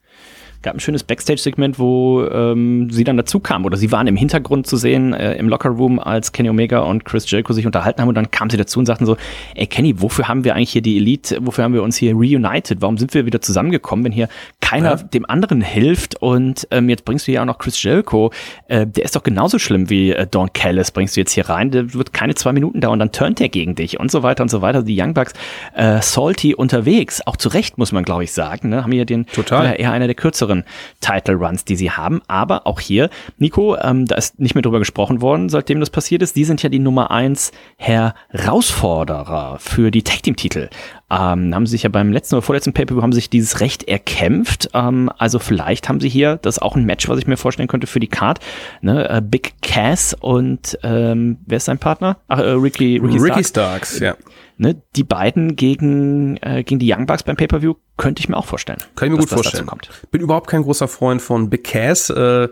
Gab 0.62 0.74
ein 0.74 0.80
schönes 0.80 1.04
Backstage-Segment, 1.04 1.78
wo 1.78 2.24
ähm, 2.24 2.90
sie 2.90 3.04
dann 3.04 3.16
dazu 3.16 3.38
kamen 3.38 3.64
oder 3.64 3.76
sie 3.76 3.92
waren 3.92 4.06
im 4.06 4.16
Hintergrund 4.16 4.66
zu 4.66 4.76
sehen 4.76 5.12
äh, 5.12 5.34
im 5.34 5.48
Locker-Room, 5.48 5.98
als 5.98 6.32
Kenny 6.32 6.50
Omega 6.50 6.80
und 6.80 7.04
Chris 7.04 7.30
Jericho 7.30 7.52
sich 7.52 7.64
unterhalten 7.66 8.00
haben 8.00 8.08
und 8.08 8.16
dann 8.16 8.30
kamen 8.30 8.50
sie 8.50 8.56
dazu 8.56 8.80
und 8.80 8.86
sagten 8.86 9.06
so, 9.06 9.16
ey 9.54 9.66
Kenny, 9.66 10.00
wofür 10.02 10.26
haben 10.26 10.44
wir 10.44 10.54
eigentlich 10.54 10.70
hier 10.70 10.82
die 10.82 10.96
Elite, 10.96 11.38
wofür 11.42 11.64
haben 11.64 11.74
wir 11.74 11.82
uns 11.82 11.96
hier 11.96 12.14
reunited, 12.14 12.82
warum 12.82 12.98
sind 12.98 13.14
wir 13.14 13.24
wieder 13.24 13.40
zusammengekommen, 13.40 14.04
wenn 14.04 14.12
hier 14.12 14.28
keiner 14.68 14.96
dem 14.96 15.24
anderen 15.24 15.62
hilft 15.62 16.20
und 16.20 16.68
ähm, 16.70 16.90
jetzt 16.90 17.04
bringst 17.06 17.26
du 17.26 17.32
ja 17.32 17.40
auch 17.40 17.46
noch 17.46 17.58
Chris 17.58 17.82
Jericho, 17.82 18.32
äh, 18.68 18.86
der 18.86 19.04
ist 19.04 19.16
doch 19.16 19.22
genauso 19.22 19.58
schlimm 19.58 19.88
wie 19.88 20.12
äh, 20.12 20.26
Don 20.26 20.52
Callis, 20.52 20.90
bringst 20.90 21.16
du 21.16 21.20
jetzt 21.20 21.32
hier 21.32 21.48
rein, 21.48 21.70
der 21.70 21.94
wird 21.94 22.12
keine 22.12 22.34
zwei 22.34 22.52
Minuten 22.52 22.82
dauern, 22.82 22.98
dann 22.98 23.10
turnt 23.10 23.40
er 23.40 23.48
gegen 23.48 23.74
dich 23.74 23.98
und 23.98 24.10
so 24.10 24.22
weiter 24.22 24.42
und 24.42 24.50
so 24.50 24.60
weiter. 24.60 24.82
Die 24.82 25.00
Young 25.00 25.14
Bucks 25.14 25.32
äh, 25.74 26.02
salty 26.02 26.54
unterwegs, 26.54 27.22
auch 27.26 27.36
zu 27.36 27.48
Recht 27.48 27.78
muss 27.78 27.92
man 27.92 28.04
glaube 28.04 28.24
ich 28.24 28.32
sagen, 28.32 28.68
ne? 28.68 28.82
haben 28.82 28.92
hier 28.92 29.06
den 29.06 29.26
Total. 29.26 29.64
ja 29.64 29.72
eher 29.72 29.92
einer 29.92 30.06
der 30.06 30.14
kürzeren 30.14 30.64
Title 31.00 31.36
Runs, 31.36 31.64
die 31.64 31.76
sie 31.76 31.90
haben. 31.90 32.20
Aber 32.28 32.66
auch 32.66 32.80
hier, 32.80 33.08
Nico, 33.38 33.76
ähm, 33.76 34.04
da 34.04 34.16
ist 34.16 34.38
nicht 34.38 34.54
mehr 34.54 34.62
drüber 34.62 34.80
gesprochen 34.80 35.22
worden, 35.22 35.48
seitdem 35.48 35.80
das 35.80 35.88
passiert 35.88 36.22
ist. 36.22 36.36
Die 36.36 36.44
sind 36.44 36.62
ja 36.62 36.68
die 36.68 36.78
Nummer 36.78 37.10
eins 37.10 37.52
Herausforderer 37.78 39.58
für 39.60 39.90
die 39.90 40.02
Tag 40.02 40.22
Team 40.22 40.36
Titel. 40.36 40.68
Ähm, 41.10 41.54
haben 41.54 41.66
sie 41.66 41.72
sich 41.72 41.84
ja 41.84 41.88
beim 41.88 42.12
letzten 42.12 42.34
oder 42.34 42.42
vorletzten 42.42 42.74
Pay-Per-View 42.74 43.00
haben 43.02 43.12
sich 43.12 43.30
dieses 43.30 43.60
Recht 43.60 43.88
erkämpft. 43.88 44.70
Ähm, 44.74 45.10
also 45.16 45.38
vielleicht 45.38 45.88
haben 45.88 46.00
sie 46.00 46.08
hier, 46.08 46.38
das 46.42 46.58
auch 46.58 46.76
ein 46.76 46.84
Match, 46.84 47.08
was 47.08 47.18
ich 47.18 47.26
mir 47.26 47.38
vorstellen 47.38 47.68
könnte 47.68 47.86
für 47.86 48.00
die 48.00 48.08
Card. 48.08 48.40
Ne? 48.82 49.08
Äh, 49.08 49.22
Big 49.22 49.54
Cass 49.62 50.14
und 50.18 50.78
ähm, 50.82 51.38
wer 51.46 51.56
ist 51.56 51.64
sein 51.64 51.78
Partner? 51.78 52.18
Ach, 52.28 52.40
äh, 52.40 52.50
Ricky, 52.50 52.98
Ricky, 52.98 53.18
Ricky 53.18 53.44
Starks. 53.44 53.96
Starks, 53.96 54.00
ja. 54.00 54.16
Ne? 54.58 54.82
Die 54.96 55.04
beiden 55.04 55.56
gegen, 55.56 56.36
äh, 56.38 56.62
gegen 56.62 56.78
die 56.78 56.92
Young 56.92 57.06
Bucks 57.06 57.22
beim 57.22 57.36
Pay-Per-View 57.36 57.74
könnte 57.98 58.20
ich 58.20 58.28
mir 58.28 58.36
auch 58.36 58.46
vorstellen. 58.46 58.78
Kann 58.96 59.08
ich 59.08 59.12
mir 59.12 59.18
gut 59.18 59.28
vorstellen. 59.28 59.68
Bin 60.10 60.22
überhaupt 60.22 60.48
kein 60.48 60.62
großer 60.62 60.88
Freund 60.88 61.20
von 61.20 61.50
Big 61.50 61.64
Cass. 61.64 62.08
Äh, 62.08 62.48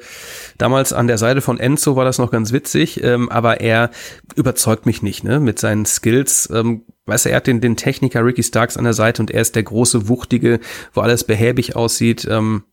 damals 0.59 0.93
an 0.93 1.07
der 1.07 1.17
Seite 1.17 1.41
von 1.41 1.59
Enzo 1.59 1.97
war 1.97 2.05
das 2.05 2.19
noch 2.19 2.31
ganz 2.31 2.53
witzig, 2.53 3.03
ähm, 3.03 3.31
aber 3.31 3.61
er 3.61 3.91
überzeugt 4.35 4.85
mich 4.85 5.03
nicht, 5.03 5.25
ne? 5.25 5.41
Mit 5.41 5.59
seinen 5.59 5.87
Skills. 5.87 6.51
Ähm, 6.53 6.83
weißt 7.07 7.25
du, 7.25 7.31
er 7.31 7.37
hat 7.37 7.47
den, 7.47 7.61
den 7.61 7.77
Techniker 7.77 8.25
Ricky 8.25 8.43
Starks 8.43 8.77
an 8.77 8.85
der 8.85 8.93
Seite 8.93 9.23
und 9.23 9.31
er 9.31 9.41
ist 9.41 9.55
der 9.55 9.63
große, 9.63 10.09
wuchtige, 10.09 10.61
wo 10.93 11.01
alles 11.01 11.25
behäbig 11.25 11.77
aussieht. 11.77 12.27
Ähm, 12.29 12.65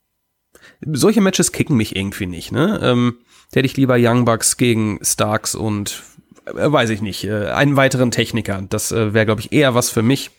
solche 0.81 1.21
Matches 1.21 1.51
kicken 1.51 1.77
mich 1.77 1.95
irgendwie 1.95 2.25
nicht, 2.25 2.51
ne? 2.51 2.79
Ähm, 2.81 3.19
hätte 3.53 3.67
ich 3.67 3.77
lieber 3.77 3.97
Young 3.99 4.25
Bucks 4.25 4.57
gegen 4.57 4.99
Starks 5.03 5.53
und 5.53 6.01
äh, 6.47 6.71
weiß 6.71 6.89
ich 6.89 7.03
nicht, 7.03 7.23
äh, 7.23 7.49
einen 7.49 7.75
weiteren 7.75 8.09
Techniker. 8.09 8.63
Das 8.67 8.91
äh, 8.91 9.13
wäre, 9.13 9.27
glaube 9.27 9.41
ich, 9.41 9.51
eher 9.51 9.75
was 9.75 9.91
für 9.91 10.01
mich. 10.01 10.31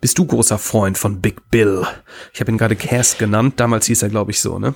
Bist 0.00 0.18
du 0.18 0.26
großer 0.26 0.58
Freund 0.58 0.98
von 0.98 1.20
Big 1.20 1.50
Bill? 1.50 1.86
Ich 2.32 2.40
habe 2.40 2.50
ihn 2.50 2.58
gerade 2.58 2.76
Cass 2.76 3.18
genannt. 3.18 3.54
Damals 3.58 3.86
hieß 3.86 4.02
er, 4.02 4.08
glaube 4.08 4.30
ich, 4.30 4.40
so, 4.40 4.58
ne? 4.58 4.74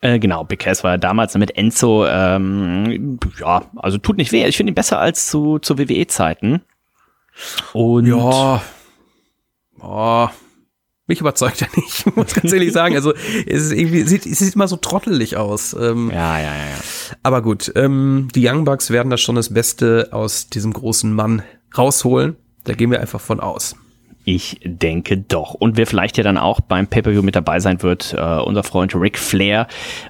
Äh, 0.00 0.18
genau, 0.18 0.42
Big 0.44 0.58
Cass 0.58 0.82
war 0.82 0.92
ja 0.92 0.98
damals 0.98 1.34
mit 1.36 1.56
Enzo, 1.56 2.04
ähm, 2.06 3.20
ja, 3.38 3.62
also 3.76 3.98
tut 3.98 4.16
nicht 4.16 4.32
weh. 4.32 4.44
Ich 4.46 4.56
finde 4.56 4.72
ihn 4.72 4.74
besser 4.74 4.98
als 4.98 5.28
zu, 5.28 5.60
zu 5.60 5.78
WWE-Zeiten. 5.78 6.62
Und 7.72 8.06
Ja. 8.06 8.62
Oh. 9.80 10.28
Mich 11.06 11.20
überzeugt 11.20 11.62
er 11.62 11.68
nicht, 11.76 12.16
muss 12.16 12.34
ganz 12.34 12.52
ehrlich 12.52 12.72
sagen. 12.72 12.94
Also 12.94 13.12
es 13.12 13.64
ist 13.64 13.72
irgendwie, 13.72 14.02
sieht, 14.02 14.24
es 14.24 14.38
sieht 14.38 14.54
immer 14.54 14.68
so 14.68 14.76
trottelig 14.76 15.36
aus. 15.36 15.74
Ähm, 15.74 16.10
ja, 16.10 16.38
ja, 16.38 16.44
ja, 16.44 16.54
ja. 16.54 16.78
Aber 17.22 17.42
gut, 17.42 17.72
ähm, 17.74 18.28
die 18.34 18.48
Young 18.48 18.64
Bucks 18.64 18.90
werden 18.90 19.10
da 19.10 19.16
schon 19.16 19.34
das 19.34 19.52
Beste 19.52 20.08
aus 20.12 20.48
diesem 20.48 20.72
großen 20.72 21.12
Mann 21.12 21.42
rausholen. 21.76 22.36
Da 22.64 22.74
gehen 22.74 22.90
wir 22.90 23.00
einfach 23.00 23.20
von 23.20 23.40
aus. 23.40 23.76
Ich 24.24 24.60
denke 24.64 25.16
doch. 25.16 25.54
Und 25.54 25.76
wer 25.76 25.84
vielleicht 25.84 26.16
ja 26.16 26.22
dann 26.22 26.38
auch 26.38 26.60
beim 26.60 26.86
Pay-Per-View 26.86 27.22
mit 27.22 27.34
dabei 27.34 27.58
sein 27.58 27.82
wird, 27.82 28.14
äh, 28.16 28.20
unser 28.38 28.62
Freund 28.62 28.94
Ric 28.94 29.18
Flair, 29.18 29.66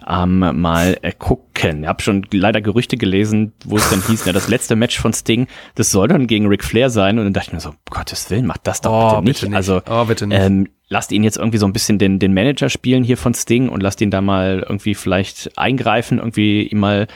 ähm, 0.06 0.40
mal 0.60 0.98
äh, 1.00 1.12
gucken. 1.18 1.84
Ich 1.84 1.88
habe 1.88 2.02
schon 2.02 2.26
leider 2.30 2.60
Gerüchte 2.60 2.98
gelesen, 2.98 3.54
wo 3.64 3.78
es 3.78 3.88
dann 3.88 4.02
hieß, 4.06 4.26
ja, 4.26 4.34
das 4.34 4.48
letzte 4.48 4.76
Match 4.76 5.00
von 5.00 5.14
Sting, 5.14 5.46
das 5.76 5.90
soll 5.90 6.08
dann 6.08 6.26
gegen 6.26 6.46
Ric 6.46 6.62
Flair 6.62 6.90
sein. 6.90 7.18
Und 7.18 7.24
dann 7.24 7.32
dachte 7.32 7.48
ich 7.48 7.52
mir 7.54 7.60
so, 7.60 7.70
um 7.70 7.76
Gottes 7.88 8.28
Willen, 8.30 8.44
macht 8.44 8.66
das 8.66 8.82
doch 8.82 8.92
Oh, 8.92 9.20
bitte, 9.20 9.24
nicht. 9.24 9.40
bitte 9.40 9.46
nicht. 9.50 9.56
Also, 9.56 9.80
Oh, 9.88 10.04
bitte 10.04 10.26
nicht. 10.26 10.38
Ähm, 10.42 10.68
lasst 10.88 11.10
ihn 11.10 11.24
jetzt 11.24 11.38
irgendwie 11.38 11.56
so 11.56 11.64
ein 11.64 11.72
bisschen 11.72 11.98
den, 11.98 12.18
den 12.18 12.34
Manager 12.34 12.68
spielen 12.68 13.04
hier 13.04 13.16
von 13.16 13.32
Sting 13.32 13.70
und 13.70 13.82
lasst 13.82 14.02
ihn 14.02 14.10
da 14.10 14.20
mal 14.20 14.58
irgendwie 14.68 14.94
vielleicht 14.94 15.56
eingreifen, 15.56 16.18
irgendwie 16.18 16.64
ihm 16.64 16.80
mal 16.80 17.06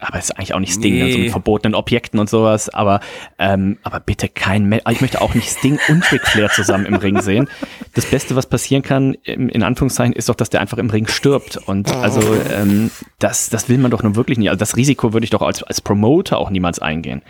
aber 0.00 0.18
es 0.18 0.24
ist 0.26 0.30
eigentlich 0.32 0.54
auch 0.54 0.60
nicht 0.60 0.72
Sting, 0.72 0.94
Nee. 0.94 1.02
also 1.02 1.18
mit 1.18 1.30
verbotenen 1.30 1.74
Objekten 1.74 2.18
und 2.18 2.28
sowas, 2.28 2.68
aber, 2.68 3.00
ähm, 3.38 3.78
aber 3.82 4.00
bitte 4.00 4.28
kein, 4.28 4.68
Ma 4.68 4.78
ich 4.90 5.00
möchte 5.00 5.20
auch 5.20 5.34
nicht 5.34 5.48
Sting 5.50 5.78
und 5.88 6.10
Ric 6.10 6.26
Flair 6.26 6.50
zusammen 6.50 6.86
im 6.86 6.94
Ring 6.94 7.20
sehen. 7.20 7.48
Das 7.94 8.06
Beste, 8.06 8.36
was 8.36 8.46
passieren 8.46 8.82
kann, 8.82 9.14
in 9.24 9.62
Anführungszeichen, 9.62 10.12
ist 10.14 10.28
doch, 10.28 10.34
dass 10.34 10.50
der 10.50 10.60
einfach 10.60 10.78
im 10.78 10.90
Ring 10.90 11.06
stirbt 11.06 11.56
und 11.56 11.90
also, 11.94 12.20
ähm, 12.52 12.90
das, 13.18 13.50
das 13.50 13.68
will 13.68 13.78
man 13.78 13.90
doch 13.90 14.02
nun 14.02 14.16
wirklich 14.16 14.38
nicht, 14.38 14.48
also 14.48 14.58
das 14.58 14.76
Risiko 14.76 15.12
würde 15.12 15.24
ich 15.24 15.30
doch 15.30 15.42
als, 15.42 15.62
als 15.62 15.80
Promoter 15.80 16.38
auch 16.38 16.50
niemals 16.50 16.78
eingehen. 16.78 17.22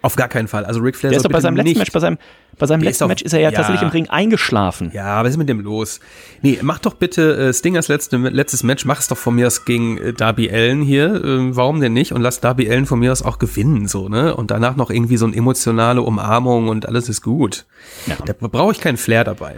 Auf 0.00 0.14
gar 0.14 0.28
keinen 0.28 0.46
Fall. 0.48 0.64
Also 0.64 0.80
Ric 0.80 0.96
Flair 0.96 1.10
Der 1.10 1.16
ist 1.16 1.24
doch 1.24 1.30
bei 1.30 1.40
seinem 1.40 1.56
letzten 1.56 1.78
Match, 1.78 1.90
bei 1.92 1.98
seinem, 1.98 2.18
bei 2.58 2.66
seinem 2.66 2.80
Der 2.80 2.90
letzten 2.90 3.04
doch- 3.04 3.08
Match 3.08 3.22
ist 3.22 3.32
er 3.32 3.40
ja, 3.40 3.50
ja. 3.50 3.56
tatsächlich 3.56 3.82
im 3.82 3.88
Ring 3.88 4.08
eingeschlafen. 4.08 4.90
Ja, 4.92 5.22
was 5.22 5.30
ist 5.30 5.36
mit 5.36 5.48
dem 5.48 5.60
los? 5.60 6.00
Nee, 6.42 6.58
mach 6.62 6.78
doch 6.78 6.94
bitte 6.94 7.36
äh, 7.48 7.52
Sting 7.54 7.76
als 7.76 7.88
letzte, 7.88 8.16
letztes 8.16 8.62
Match, 8.62 8.84
mach 8.84 9.00
es 9.00 9.08
doch 9.08 9.16
von 9.16 9.34
mir 9.34 9.46
aus 9.46 9.64
gegen 9.64 9.98
äh, 9.98 10.12
Darby 10.12 10.50
Allen 10.50 10.82
hier. 10.82 11.22
Ähm, 11.24 11.56
warum 11.56 11.80
denn 11.80 11.92
nicht? 11.92 12.12
Und 12.12 12.22
lass 12.22 12.40
Darby 12.40 12.70
Allen 12.70 12.86
von 12.86 12.98
mir 12.98 13.12
aus 13.12 13.22
auch 13.22 13.38
gewinnen, 13.38 13.88
so, 13.88 14.08
ne? 14.08 14.34
Und 14.36 14.50
danach 14.50 14.76
noch 14.76 14.90
irgendwie 14.90 15.16
so 15.16 15.26
eine 15.26 15.36
emotionale 15.36 16.02
Umarmung 16.02 16.68
und 16.68 16.86
alles 16.86 17.08
ist 17.08 17.22
gut. 17.22 17.64
Ja. 18.06 18.16
Da 18.24 18.32
brauche 18.48 18.72
ich 18.72 18.80
keinen 18.80 18.96
Flair 18.96 19.24
dabei. 19.24 19.56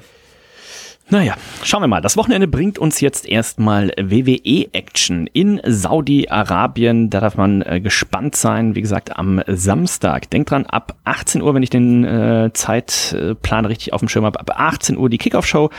Naja, 1.13 1.35
schauen 1.65 1.83
wir 1.83 1.89
mal. 1.89 2.01
Das 2.01 2.17
Wochenende 2.17 2.47
bringt 2.47 2.79
uns 2.79 3.01
jetzt 3.01 3.29
erstmal 3.29 3.89
WWE-Action 4.01 5.27
in 5.27 5.61
Saudi-Arabien. 5.67 7.11
Da 7.11 7.19
darf 7.19 7.37
man 7.37 7.63
äh, 7.63 7.81
gespannt 7.81 8.37
sein. 8.37 8.77
Wie 8.77 8.81
gesagt, 8.81 9.17
am 9.17 9.43
Samstag. 9.49 10.31
Denkt 10.31 10.53
dran, 10.53 10.67
ab 10.67 10.95
18 11.03 11.43
Uhr, 11.43 11.53
wenn 11.53 11.65
ich 11.65 11.71
den 11.71 12.05
äh, 12.05 12.51
Zeitplan 12.53 13.65
richtig 13.65 13.93
auf 13.93 13.99
dem 13.99 14.09
Schirm 14.09 14.25
habe, 14.25 14.39
ab 14.39 14.53
18 14.55 14.97
Uhr 14.97 15.11
die 15.11 15.19
Kickoff-Show. 15.19 15.71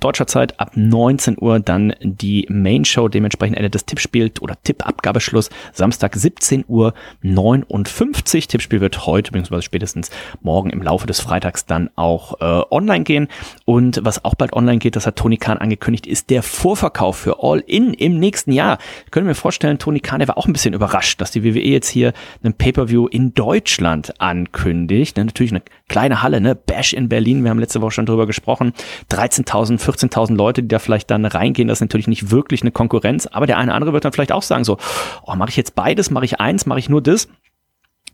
Deutscher 0.00 0.26
Zeit 0.26 0.58
ab 0.60 0.72
19 0.74 1.36
Uhr 1.40 1.60
dann 1.60 1.94
die 2.00 2.46
Main 2.48 2.84
Show, 2.84 3.08
dementsprechend 3.08 3.56
endet 3.56 3.74
das 3.74 3.86
Tippspiel 3.86 4.32
oder 4.40 4.56
Tippabgabeschluss 4.62 5.50
Samstag 5.72 6.14
17 6.16 6.64
Uhr 6.68 6.94
59. 7.22 8.48
Tippspiel 8.48 8.80
wird 8.80 9.06
heute 9.06 9.32
bzw. 9.32 9.62
spätestens 9.62 10.10
morgen 10.42 10.70
im 10.70 10.82
Laufe 10.82 11.06
des 11.06 11.20
Freitags 11.20 11.66
dann 11.66 11.90
auch 11.96 12.40
äh, 12.40 12.62
online 12.70 13.04
gehen 13.04 13.28
und 13.64 14.00
was 14.04 14.24
auch 14.24 14.34
bald 14.34 14.52
online 14.52 14.78
geht, 14.78 14.96
das 14.96 15.06
hat 15.06 15.16
Tony 15.16 15.36
Khan 15.36 15.58
angekündigt, 15.58 16.06
ist 16.06 16.30
der 16.30 16.42
Vorverkauf 16.42 17.16
für 17.16 17.42
All 17.42 17.60
In 17.60 17.94
im 17.94 18.18
nächsten 18.18 18.52
Jahr. 18.52 18.78
Ich 19.04 19.10
könnte 19.10 19.28
mir 19.28 19.34
vorstellen, 19.34 19.78
Tony 19.78 20.00
Khan, 20.00 20.18
der 20.18 20.28
war 20.28 20.38
auch 20.38 20.46
ein 20.46 20.52
bisschen 20.52 20.74
überrascht, 20.74 21.20
dass 21.20 21.30
die 21.30 21.44
WWE 21.44 21.60
jetzt 21.60 21.88
hier 21.88 22.12
einen 22.42 22.54
Pay-Per-View 22.54 23.06
in 23.06 23.34
Deutschland 23.34 24.20
ankündigt. 24.20 25.16
Ne, 25.16 25.24
natürlich 25.24 25.52
eine 25.52 25.62
kleine 25.88 26.22
Halle, 26.22 26.40
ne? 26.40 26.54
Bash 26.54 26.92
in 26.92 27.08
Berlin, 27.08 27.42
wir 27.42 27.50
haben 27.50 27.58
letzte 27.58 27.80
Woche 27.80 27.92
schon 27.92 28.06
drüber 28.06 28.26
gesprochen. 28.26 28.72
13.000, 29.10 29.78
14.000 29.94 30.34
Leute, 30.34 30.62
die 30.62 30.68
da 30.68 30.78
vielleicht 30.78 31.10
dann 31.10 31.24
reingehen, 31.24 31.68
das 31.68 31.78
ist 31.78 31.82
natürlich 31.82 32.08
nicht 32.08 32.30
wirklich 32.30 32.62
eine 32.62 32.72
Konkurrenz, 32.72 33.26
aber 33.26 33.46
der 33.46 33.58
eine 33.58 33.70
oder 33.70 33.76
andere 33.76 33.92
wird 33.92 34.04
dann 34.04 34.12
vielleicht 34.12 34.32
auch 34.32 34.42
sagen 34.42 34.64
so, 34.64 34.78
oh, 35.24 35.34
mache 35.34 35.50
ich 35.50 35.56
jetzt 35.56 35.74
beides, 35.74 36.10
mache 36.10 36.24
ich 36.24 36.40
eins, 36.40 36.66
mache 36.66 36.78
ich 36.78 36.88
nur 36.88 37.02
das? 37.02 37.28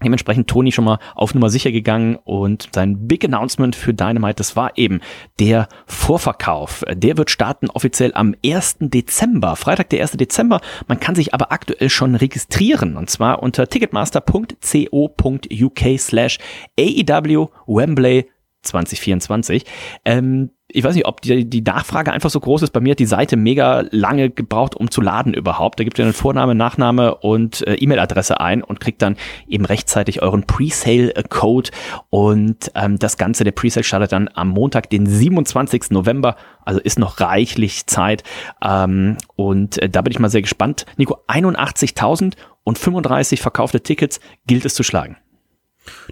Dementsprechend 0.03 0.49
Tony 0.49 0.73
schon 0.73 0.87
mal 0.87 0.99
auf 1.15 1.35
Nummer 1.35 1.51
sicher 1.51 1.73
gegangen 1.73 2.17
und 2.25 2.71
sein 2.75 3.07
Big 3.07 3.23
Announcement 3.25 3.77
für 3.77 3.93
Dynamite, 3.93 4.37
das 4.37 4.57
war 4.57 4.79
eben 4.79 5.01
der 5.39 5.69
Vorverkauf. 5.87 6.85
Der 6.91 7.19
wird 7.19 7.31
starten 7.31 7.69
offiziell 7.69 8.13
am 8.15 8.35
1. 8.45 8.77
Dezember, 8.81 9.57
Freitag 9.57 9.91
der 9.91 10.01
1. 10.01 10.13
Dezember. 10.13 10.63
Man 10.87 11.01
kann 11.01 11.15
sich 11.15 11.35
aber 11.35 11.53
aktuell 11.53 11.91
schon 11.91 12.15
registrieren 12.15 12.97
und 12.97 13.11
zwar 13.11 13.43
unter 13.43 13.69
ticketmaster.co.uk 13.69 15.81
slash 15.99 16.39
AEW 16.79 17.49
Wembley 17.67 18.31
2024. 18.63 19.65
Ähm, 20.05 20.51
ich 20.73 20.85
weiß 20.85 20.95
nicht, 20.95 21.07
ob 21.07 21.21
die, 21.21 21.49
die 21.49 21.63
Nachfrage 21.63 22.13
einfach 22.13 22.31
so 22.31 22.41
groß 22.41 22.63
ist. 22.63 22.71
Bei 22.71 22.81
mir 22.81 22.93
hat 22.93 22.99
die 22.99 23.07
Seite 23.07 23.37
mega 23.37 23.85
lange 23.91 24.31
gebraucht, 24.31 24.75
um 24.77 24.91
zu 24.91 25.01
laden 25.01 25.35
überhaupt. 25.35 25.81
Da 25.81 25.85
gibt 25.85 25.99
ihr 25.99 26.05
einen 26.05 26.15
Vorname, 26.15 26.55
Nachname 26.55 27.17
und 27.17 27.67
äh, 27.67 27.75
E-Mail-Adresse 27.75 28.41
ein 28.41 28.63
und 28.63 28.81
kriegt 28.81 29.03
dann 29.03 29.17
eben 29.49 29.65
rechtzeitig 29.65 30.23
euren 30.23 30.45
Presale-Code. 30.45 31.71
Und 32.09 32.71
ähm, 32.75 32.99
das 32.99 33.17
Ganze, 33.17 33.45
der 33.45 33.53
Presale 33.53 33.85
startet 33.85 34.13
dann 34.13 34.31
am 34.35 34.49
Montag, 34.49 34.91
den 34.91 35.07
27. 35.07 35.91
November. 35.91 36.37
Also 36.65 36.81
ist 36.81 36.99
noch 36.99 37.21
reichlich 37.21 37.87
Zeit. 37.87 38.23
Ähm, 38.63 39.17
und 39.37 39.83
äh, 39.83 39.89
da 39.89 40.03
bin 40.03 40.13
ich 40.13 40.19
mal 40.19 40.31
sehr 40.31 40.43
gespannt. 40.43 40.87
Nico, 40.97 41.19
81.000 41.27 42.35
und 42.63 42.79
35 42.79 43.41
verkaufte 43.41 43.81
Tickets 43.81 44.21
gilt 44.47 44.65
es 44.65 44.75
zu 44.75 44.83
schlagen. 44.83 45.17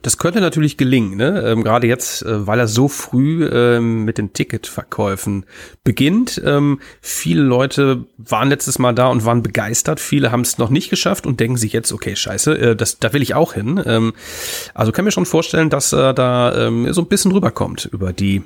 Das 0.02 0.18
könnte 0.18 0.40
natürlich 0.40 0.76
gelingen, 0.76 1.16
ne? 1.16 1.42
Ähm, 1.44 1.62
gerade 1.62 1.86
jetzt, 1.86 2.22
äh, 2.22 2.46
weil 2.46 2.58
er 2.58 2.68
so 2.68 2.88
früh 2.88 3.46
ähm, 3.46 4.04
mit 4.04 4.18
den 4.18 4.32
Ticketverkäufen 4.32 5.44
beginnt. 5.84 6.40
Ähm, 6.44 6.80
viele 7.00 7.42
Leute 7.42 8.06
waren 8.16 8.48
letztes 8.48 8.78
Mal 8.78 8.94
da 8.94 9.08
und 9.08 9.24
waren 9.24 9.42
begeistert. 9.42 10.00
Viele 10.00 10.32
haben 10.32 10.42
es 10.42 10.58
noch 10.58 10.70
nicht 10.70 10.90
geschafft 10.90 11.26
und 11.26 11.40
denken 11.40 11.56
sich 11.56 11.72
jetzt, 11.72 11.92
okay, 11.92 12.16
scheiße, 12.16 12.58
äh, 12.58 12.76
das, 12.76 12.98
da 12.98 13.12
will 13.12 13.22
ich 13.22 13.34
auch 13.34 13.54
hin. 13.54 13.82
Ähm, 13.84 14.14
also 14.74 14.92
kann 14.92 15.04
mir 15.04 15.12
schon 15.12 15.26
vorstellen, 15.26 15.70
dass 15.70 15.92
er 15.92 16.14
da 16.14 16.66
ähm, 16.66 16.92
so 16.92 17.02
ein 17.02 17.08
bisschen 17.08 17.32
rüberkommt 17.32 17.88
über 17.92 18.12
die 18.12 18.42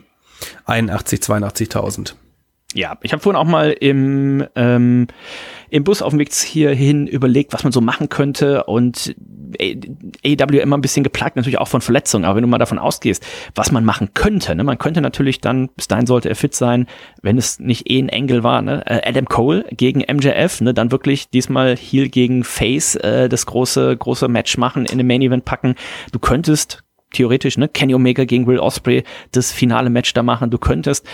81, 0.64 1.20
82.000. 1.20 2.14
Ja, 2.74 2.96
ich 3.02 3.12
habe 3.12 3.22
vorhin 3.22 3.38
auch 3.38 3.46
mal 3.46 3.70
im, 3.72 4.46
ähm, 4.54 5.06
im 5.68 5.84
Bus 5.84 6.00
auf 6.00 6.10
dem 6.10 6.18
Weg 6.18 6.32
hierhin 6.32 7.06
überlegt, 7.06 7.52
was 7.52 7.64
man 7.64 7.72
so 7.72 7.80
machen 7.80 8.08
könnte 8.08 8.64
und 8.64 9.14
AEW 9.58 10.58
immer 10.58 10.78
ein 10.78 10.80
bisschen 10.80 11.02
geplagt, 11.02 11.36
natürlich 11.36 11.58
auch 11.58 11.68
von 11.68 11.82
Verletzungen, 11.82 12.24
aber 12.24 12.36
wenn 12.36 12.42
du 12.42 12.48
mal 12.48 12.58
davon 12.58 12.78
ausgehst, 12.78 13.24
was 13.54 13.72
man 13.72 13.84
machen 13.84 14.14
könnte, 14.14 14.54
ne, 14.54 14.64
man 14.64 14.78
könnte 14.78 15.02
natürlich 15.02 15.40
dann, 15.40 15.68
bis 15.76 15.88
dahin 15.88 16.06
sollte 16.06 16.30
er 16.30 16.36
fit 16.36 16.54
sein, 16.54 16.86
wenn 17.20 17.36
es 17.36 17.58
nicht 17.58 17.90
eh 17.90 17.98
ein 17.98 18.08
Engel 18.08 18.42
war, 18.42 18.62
ne, 18.62 18.82
äh, 18.86 19.06
Adam 19.06 19.26
Cole 19.26 19.66
gegen 19.70 20.00
MJF, 20.00 20.62
ne, 20.62 20.72
dann 20.72 20.90
wirklich 20.90 21.28
diesmal 21.28 21.76
Heel 21.76 22.08
gegen 22.08 22.44
Face 22.44 22.94
äh, 22.96 23.28
das 23.28 23.44
große, 23.44 23.94
große 23.96 24.28
Match 24.28 24.56
machen, 24.56 24.86
in 24.86 24.98
den 24.98 25.06
Main 25.06 25.22
Event 25.22 25.44
packen. 25.44 25.74
Du 26.12 26.18
könntest 26.18 26.82
theoretisch, 27.12 27.58
ne, 27.58 27.68
Kenny 27.68 27.94
Omega 27.94 28.24
gegen 28.24 28.46
Will 28.46 28.58
Osprey 28.58 29.04
das 29.32 29.52
finale 29.52 29.90
Match 29.90 30.12
da 30.14 30.22
machen. 30.22 30.50
Du 30.50 30.58
könntest 30.58 31.06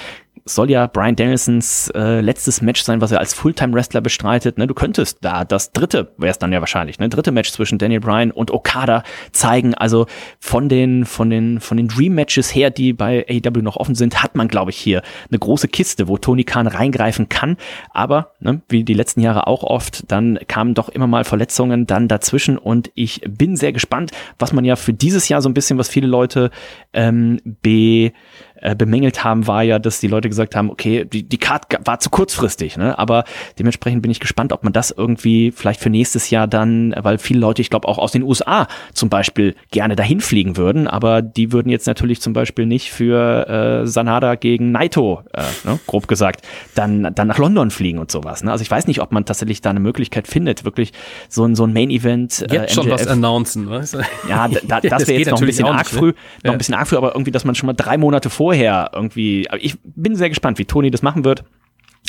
soll 0.45 0.71
ja 0.71 0.87
Brian 0.87 1.17
Danielsons 1.17 1.91
äh, 1.95 2.21
letztes 2.21 2.63
Match 2.63 2.83
sein, 2.83 3.01
was 3.01 3.13
er 3.13 3.21
als 3.21 3.35
Fulltime-Wrestler 3.35 4.01
bestreitet. 4.01 4.59
Ne? 4.59 4.67
Du 4.67 4.75
könntest 4.75 5.19
da 5.23 5.45
das 5.45 5.73
dritte, 5.73 6.13
wäre 6.17 6.31
es 6.31 6.39
dann 6.39 6.53
ja 6.53 6.61
wahrscheinlich, 6.61 6.99
ne? 6.99 7.09
dritte 7.09 7.33
Match 7.33 7.51
zwischen 7.51 7.79
Daniel 7.79 8.01
Bryan 8.01 8.31
und 8.31 8.51
Okada 8.51 9.03
zeigen. 9.33 9.75
Also 9.75 10.07
von 10.39 10.69
den, 10.69 11.05
von 11.05 11.31
den, 11.31 11.61
von 11.61 11.77
den 11.77 11.89
Dream-Matches 11.89 12.55
her, 12.55 12.71
die 12.71 12.93
bei 12.93 13.27
AEW 13.29 13.63
noch 13.63 13.77
offen 13.77 13.95
sind, 13.95 14.23
hat 14.23 14.35
man, 14.35 14.49
glaube 14.49 14.71
ich, 14.71 14.79
hier 14.79 15.03
eine 15.31 15.39
große 15.39 15.69
Kiste, 15.69 16.09
wo 16.09 16.19
Tony 16.19 16.45
Khan 16.45 16.67
reingreifen 16.67 17.29
kann. 17.29 17.57
Aber, 17.91 18.33
ne, 18.41 18.61
wie 18.69 18.85
die 18.85 18.95
letzten 18.95 19.21
Jahre 19.21 19.47
auch 19.47 19.63
oft, 19.63 20.11
dann 20.11 20.39
kamen 20.49 20.75
doch 20.75 20.89
immer 20.89 21.07
mal 21.07 21.25
Verletzungen 21.25 21.87
dann 21.87 22.09
dazwischen 22.09 22.59
und 22.59 22.91
ich 22.95 23.23
bin 23.29 23.57
sehr 23.57 23.73
gespannt, 23.73 24.13
was 24.39 24.53
man 24.53 24.65
ja 24.65 24.77
für 24.77 24.93
dieses 24.93 25.29
Jahr 25.29 25.43
so 25.43 25.49
ein 25.49 25.55
bisschen, 25.55 25.79
was 25.79 25.89
viele 25.89 26.07
Leute 26.07 26.51
ähm, 26.93 27.41
be 27.63 28.13
äh, 28.61 28.75
bemängelt 28.75 29.25
haben, 29.25 29.47
war 29.47 29.63
ja, 29.63 29.79
dass 29.79 30.01
die 30.01 30.09
Leute 30.09 30.29
gesagt 30.29 30.57
haben, 30.57 30.71
okay, 30.71 31.05
die, 31.05 31.23
die 31.23 31.39
Card 31.39 31.67
war 31.85 32.01
zu 32.01 32.11
kurzfristig, 32.11 32.77
ne? 32.77 32.99
aber 32.99 33.25
dementsprechend 33.59 34.03
bin 34.03 34.11
ich 34.11 34.21
gespannt, 34.21 34.53
ob 34.53 34.65
man 34.65 34.73
das 34.73 34.91
irgendwie 34.91 35.53
vielleicht 35.53 35.81
für 35.81 35.91
nächstes 35.91 36.31
Jahr 36.31 36.47
dann, 36.47 36.95
weil 36.99 37.19
viele 37.19 37.41
Leute, 37.41 37.63
ich 37.63 37.71
glaube 37.71 37.89
auch 37.89 37.99
aus 37.99 38.13
den 38.13 38.23
USA 38.23 38.69
zum 38.93 39.09
Beispiel 39.09 39.55
gerne 39.71 39.97
dahin 39.97 40.21
fliegen 40.21 40.57
würden, 40.57 40.87
aber 40.87 41.23
die 41.23 41.53
würden 41.53 41.71
jetzt 41.71 41.87
natürlich 41.87 42.21
zum 42.21 42.33
Beispiel 42.33 42.67
nicht 42.67 42.91
für 42.91 43.49
äh, 43.49 43.87
Sanada 43.87 44.35
gegen 44.35 44.73
Naito, 44.73 45.23
äh, 45.33 45.43
ne, 45.65 45.79
grob 45.87 46.09
gesagt, 46.09 46.47
dann, 46.75 47.15
dann 47.15 47.29
nach 47.29 47.39
London 47.39 47.71
fliegen 47.71 47.99
und 47.99 48.11
sowas. 48.11 48.43
Ne? 48.43 48.53
Also 48.53 48.63
ich 48.63 48.71
weiß 48.71 48.87
nicht, 48.87 49.01
ob 49.01 49.13
man 49.13 49.25
tatsächlich 49.25 49.61
da 49.61 49.71
eine 49.71 49.81
Möglichkeit 49.81 50.27
findet, 50.29 50.65
wirklich 50.65 50.93
so 51.29 51.45
ein, 51.45 51.55
so 51.55 51.65
ein 51.65 51.73
Main-Event. 51.73 52.47
Äh, 52.51 52.55
Jetzt 52.55 52.75
schon 52.75 52.91
was 52.91 53.07
announcen, 53.07 53.67
du? 53.67 54.01
Ja, 54.29 54.49
da, 54.49 54.59
das, 54.81 54.91
das 54.91 55.09
wäre 55.09 55.19
jetzt 55.19 55.31
noch 55.31 55.41
ein 55.41 55.47
bisschen 55.47 55.67
arg 55.67 55.87
früh, 55.87 56.09
ne? 56.09 56.15
noch 56.45 56.53
ein 56.53 56.59
bisschen 56.59 56.75
arg 56.75 56.89
früh, 56.89 56.97
aber 56.97 57.15
irgendwie, 57.15 57.31
dass 57.31 57.45
man 57.45 57.55
schon 57.55 57.67
mal 57.67 57.75
drei 57.75 57.99
Monate 57.99 58.31
vor 58.31 58.48
vorher 58.49 58.93
irgendwie, 58.95 59.47
ich 59.61 59.77
bin 59.83 60.17
sehr 60.17 60.31
gespannt, 60.31 60.59
wie 60.59 60.65
Toni 60.65 60.91
das 60.91 61.03
machen 61.03 61.23
wird 61.23 61.45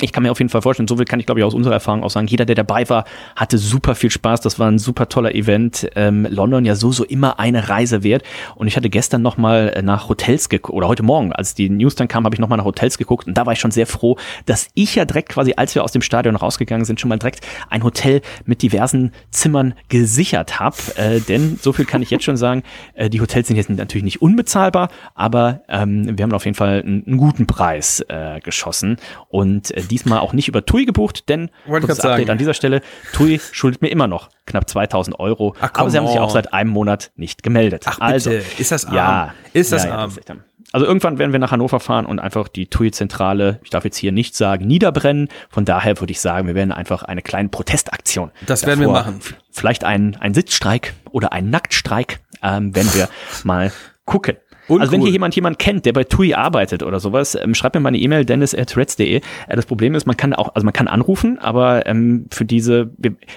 ich 0.02 0.12
kann 0.12 0.22
mir 0.22 0.30
auf 0.30 0.38
jeden 0.38 0.50
Fall 0.50 0.62
vorstellen, 0.62 0.88
so 0.88 0.96
viel 0.96 1.04
kann 1.04 1.20
ich 1.20 1.26
glaube 1.26 1.40
ich 1.40 1.44
aus 1.44 1.54
unserer 1.54 1.74
Erfahrung 1.74 2.02
auch 2.02 2.10
sagen. 2.10 2.26
Jeder, 2.26 2.44
der 2.44 2.56
dabei 2.56 2.88
war, 2.88 3.04
hatte 3.36 3.58
super 3.58 3.94
viel 3.94 4.10
Spaß. 4.10 4.40
Das 4.40 4.58
war 4.58 4.68
ein 4.68 4.78
super 4.78 5.08
toller 5.08 5.34
Event. 5.34 5.88
Ähm, 5.96 6.26
London 6.30 6.64
ja 6.64 6.74
so, 6.74 6.92
so 6.92 7.04
immer 7.04 7.38
eine 7.38 7.68
Reise 7.68 8.02
wert. 8.02 8.22
Und 8.54 8.66
ich 8.66 8.76
hatte 8.76 8.90
gestern 8.90 9.22
nochmal 9.22 9.72
äh, 9.74 9.82
nach 9.82 10.08
Hotels 10.08 10.48
geguckt, 10.48 10.74
oder 10.74 10.88
heute 10.88 11.02
Morgen, 11.02 11.32
als 11.32 11.54
die 11.54 11.68
News 11.68 11.94
dann 11.94 12.08
kam, 12.08 12.24
habe 12.24 12.34
ich 12.34 12.40
nochmal 12.40 12.58
nach 12.58 12.64
Hotels 12.64 12.98
geguckt. 12.98 13.26
Und 13.26 13.34
da 13.34 13.46
war 13.46 13.52
ich 13.52 13.60
schon 13.60 13.70
sehr 13.70 13.86
froh, 13.86 14.16
dass 14.46 14.68
ich 14.74 14.94
ja 14.94 15.04
direkt 15.04 15.28
quasi, 15.28 15.54
als 15.56 15.74
wir 15.74 15.84
aus 15.84 15.92
dem 15.92 16.02
Stadion 16.02 16.36
rausgegangen 16.36 16.84
sind, 16.84 17.00
schon 17.00 17.08
mal 17.08 17.18
direkt 17.18 17.46
ein 17.68 17.84
Hotel 17.84 18.22
mit 18.44 18.62
diversen 18.62 19.12
Zimmern 19.30 19.74
gesichert 19.88 20.60
habe. 20.60 20.76
Äh, 20.96 21.20
denn 21.20 21.58
so 21.60 21.72
viel 21.72 21.84
kann 21.84 22.02
ich 22.02 22.10
jetzt 22.10 22.24
schon 22.24 22.36
sagen, 22.36 22.62
äh, 22.94 23.10
die 23.10 23.20
Hotels 23.20 23.48
sind 23.48 23.56
jetzt 23.56 23.70
natürlich 23.70 24.04
nicht 24.04 24.22
unbezahlbar, 24.22 24.88
aber 25.14 25.62
ähm, 25.68 26.16
wir 26.16 26.22
haben 26.22 26.32
auf 26.32 26.44
jeden 26.44 26.56
Fall 26.56 26.82
einen, 26.82 27.04
einen 27.06 27.16
guten 27.18 27.46
Preis 27.46 28.04
äh, 28.08 28.40
geschossen. 28.40 28.96
Und 29.28 29.76
äh, 29.76 29.82
diesmal 29.90 30.20
auch 30.20 30.32
nicht 30.32 30.48
über 30.48 30.64
TUI 30.64 30.84
gebucht, 30.84 31.28
denn 31.28 31.50
kurzes 31.66 32.00
Update 32.00 32.18
sagen. 32.18 32.30
an 32.30 32.38
dieser 32.38 32.54
Stelle, 32.54 32.80
TUI 33.12 33.40
schuldet 33.52 33.82
mir 33.82 33.88
immer 33.88 34.06
noch 34.06 34.30
knapp 34.46 34.68
2000 34.68 35.18
Euro, 35.18 35.54
Ach, 35.60 35.70
aber 35.74 35.90
sie 35.90 35.98
haben 35.98 36.06
sich 36.06 36.18
auch 36.18 36.30
seit 36.30 36.52
einem 36.52 36.70
Monat 36.70 37.12
nicht 37.16 37.42
gemeldet. 37.42 37.84
Ach 37.86 37.98
bitte, 37.98 38.04
also, 38.04 38.30
ist 38.30 38.72
das 38.72 38.86
arm? 38.86 38.94
Ja, 38.94 39.34
ist 39.52 39.72
das 39.72 39.84
ja, 39.84 39.94
arm? 39.94 40.12
Ja, 40.28 40.36
also 40.72 40.86
irgendwann 40.86 41.18
werden 41.18 41.32
wir 41.32 41.40
nach 41.40 41.50
Hannover 41.50 41.80
fahren 41.80 42.06
und 42.06 42.20
einfach 42.20 42.46
die 42.48 42.68
TUI-Zentrale, 42.68 43.58
ich 43.64 43.70
darf 43.70 43.84
jetzt 43.84 43.96
hier 43.96 44.12
nicht 44.12 44.36
sagen, 44.36 44.66
niederbrennen. 44.66 45.28
Von 45.48 45.64
daher 45.64 45.98
würde 45.98 46.12
ich 46.12 46.20
sagen, 46.20 46.46
wir 46.46 46.54
werden 46.54 46.70
einfach 46.70 47.02
eine 47.02 47.22
kleine 47.22 47.48
Protestaktion. 47.48 48.30
Das 48.46 48.66
werden 48.66 48.80
wir 48.80 48.88
machen. 48.88 49.20
Vielleicht 49.50 49.82
ein, 49.82 50.16
ein 50.20 50.32
Sitzstreik 50.32 50.94
oder 51.10 51.32
ein 51.32 51.50
Nacktstreik, 51.50 52.20
ähm, 52.42 52.74
wenn 52.74 52.86
wir 52.94 53.08
mal 53.44 53.72
gucken. 54.04 54.36
Uncool. 54.70 54.80
Also 54.80 54.92
wenn 54.92 55.02
hier 55.02 55.10
jemand 55.10 55.34
jemand 55.34 55.58
kennt, 55.58 55.84
der 55.84 55.92
bei 55.92 56.04
TUI 56.04 56.34
arbeitet 56.34 56.82
oder 56.82 57.00
sowas, 57.00 57.34
ähm, 57.34 57.54
schreibt 57.54 57.74
mir 57.74 57.80
mal 57.80 57.88
eine 57.88 57.98
E-Mail, 57.98 58.24
dennis.reds.de. 58.24 59.16
Äh, 59.16 59.22
das 59.48 59.66
Problem 59.66 59.94
ist, 59.94 60.06
man 60.06 60.16
kann 60.16 60.32
auch, 60.32 60.54
also 60.54 60.64
man 60.64 60.72
kann 60.72 60.88
anrufen, 60.88 61.38
aber 61.38 61.86
ähm, 61.86 62.26
für 62.30 62.44
diese, 62.44 62.92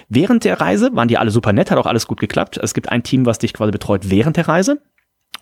während 0.08 0.44
der 0.44 0.60
Reise 0.60 0.90
waren 0.94 1.08
die 1.08 1.18
alle 1.18 1.30
super 1.30 1.52
nett, 1.52 1.70
hat 1.70 1.78
auch 1.78 1.86
alles 1.86 2.06
gut 2.06 2.20
geklappt. 2.20 2.58
Es 2.62 2.74
gibt 2.74 2.90
ein 2.90 3.02
Team, 3.02 3.26
was 3.26 3.38
dich 3.38 3.52
quasi 3.52 3.72
betreut 3.72 4.10
während 4.10 4.36
der 4.36 4.48
Reise. 4.48 4.80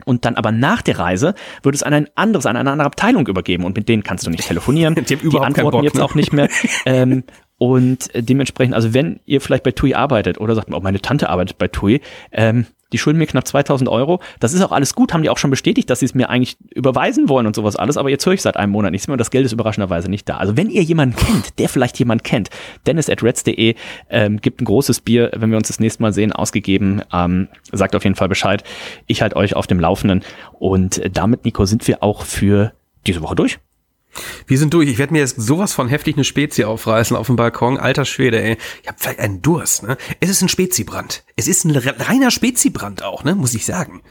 Und 0.04 0.24
dann 0.24 0.36
aber 0.36 0.52
nach 0.52 0.82
der 0.82 0.98
Reise 0.98 1.34
wird 1.62 1.74
es 1.74 1.82
an 1.82 1.92
ein 1.92 2.08
anderes, 2.14 2.46
an 2.46 2.56
eine 2.56 2.70
andere 2.70 2.86
Abteilung 2.86 3.26
übergeben 3.26 3.64
und 3.64 3.76
mit 3.76 3.88
denen 3.88 4.02
kannst 4.02 4.26
du 4.26 4.30
nicht 4.30 4.46
telefonieren. 4.46 4.94
die, 5.08 5.16
die 5.16 5.38
antworten 5.38 5.70
Bock, 5.70 5.84
jetzt 5.84 5.96
ne? 5.96 6.04
auch 6.04 6.14
nicht 6.14 6.32
mehr. 6.32 6.48
ähm, 6.86 7.24
und 7.58 8.10
dementsprechend, 8.14 8.74
also 8.74 8.94
wenn 8.94 9.20
ihr 9.24 9.40
vielleicht 9.40 9.62
bei 9.62 9.70
TUI 9.70 9.94
arbeitet 9.94 10.40
oder 10.40 10.54
sagt, 10.54 10.72
oh, 10.72 10.80
meine 10.80 11.00
Tante 11.00 11.28
arbeitet 11.28 11.58
bei 11.58 11.68
TUI, 11.68 12.00
ähm, 12.32 12.66
die 12.92 12.98
schulden 12.98 13.18
mir 13.18 13.26
knapp 13.26 13.46
2000 13.46 13.88
Euro. 13.88 14.20
Das 14.40 14.52
ist 14.52 14.62
auch 14.62 14.72
alles 14.72 14.94
gut, 14.94 15.12
haben 15.12 15.22
die 15.22 15.30
auch 15.30 15.38
schon 15.38 15.50
bestätigt, 15.50 15.90
dass 15.90 16.00
sie 16.00 16.06
es 16.06 16.14
mir 16.14 16.30
eigentlich 16.30 16.56
überweisen 16.74 17.28
wollen 17.28 17.46
und 17.46 17.56
sowas 17.56 17.76
alles. 17.76 17.96
Aber 17.96 18.10
jetzt 18.10 18.24
höre 18.26 18.34
ich 18.34 18.42
seit 18.42 18.56
einem 18.56 18.72
Monat 18.72 18.92
nichts 18.92 19.08
mehr 19.08 19.14
und 19.14 19.18
das 19.18 19.30
Geld 19.30 19.46
ist 19.46 19.52
überraschenderweise 19.52 20.08
nicht 20.08 20.28
da. 20.28 20.36
Also 20.36 20.56
wenn 20.56 20.70
ihr 20.70 20.82
jemanden 20.82 21.16
kennt, 21.16 21.58
der 21.58 21.68
vielleicht 21.68 21.98
jemanden 21.98 22.22
kennt, 22.22 22.50
dennis 22.86 23.08
at 23.08 23.22
reds.de 23.22 23.74
ähm, 24.10 24.40
gibt 24.40 24.60
ein 24.60 24.64
großes 24.64 25.00
Bier, 25.00 25.30
wenn 25.34 25.50
wir 25.50 25.58
uns 25.58 25.68
das 25.68 25.80
nächste 25.80 26.02
Mal 26.02 26.12
sehen, 26.12 26.32
ausgegeben. 26.32 27.02
Ähm, 27.12 27.48
sagt 27.72 27.94
auf 27.94 28.04
jeden 28.04 28.16
Fall 28.16 28.28
Bescheid. 28.28 28.64
Ich 29.06 29.22
halte 29.22 29.36
euch 29.36 29.56
auf 29.56 29.66
dem 29.66 29.80
Laufenden. 29.80 30.22
Und 30.58 31.00
damit, 31.12 31.44
Nico, 31.44 31.64
sind 31.64 31.86
wir 31.88 32.02
auch 32.02 32.22
für 32.22 32.72
diese 33.06 33.22
Woche 33.22 33.34
durch. 33.34 33.58
Wir 34.46 34.58
sind 34.58 34.74
durch. 34.74 34.88
Ich 34.88 34.98
werde 34.98 35.12
mir 35.12 35.20
jetzt 35.20 35.40
sowas 35.40 35.72
von 35.72 35.88
heftig 35.88 36.16
eine 36.16 36.24
Spezie 36.24 36.64
aufreißen 36.64 37.16
auf 37.16 37.26
dem 37.26 37.36
Balkon. 37.36 37.78
Alter 37.78 38.04
Schwede, 38.04 38.42
ey. 38.42 38.56
Ich 38.82 38.88
habe 38.88 38.98
vielleicht 39.00 39.18
einen 39.20 39.42
Durst, 39.42 39.82
ne? 39.82 39.96
Es 40.20 40.30
ist 40.30 40.42
ein 40.42 40.48
Spezibrand. 40.48 41.24
Es 41.36 41.48
ist 41.48 41.64
ein 41.64 41.76
reiner 41.76 42.30
Spezibrand 42.30 43.02
auch, 43.02 43.24
ne? 43.24 43.34
Muss 43.34 43.54
ich 43.54 43.64
sagen. 43.64 44.02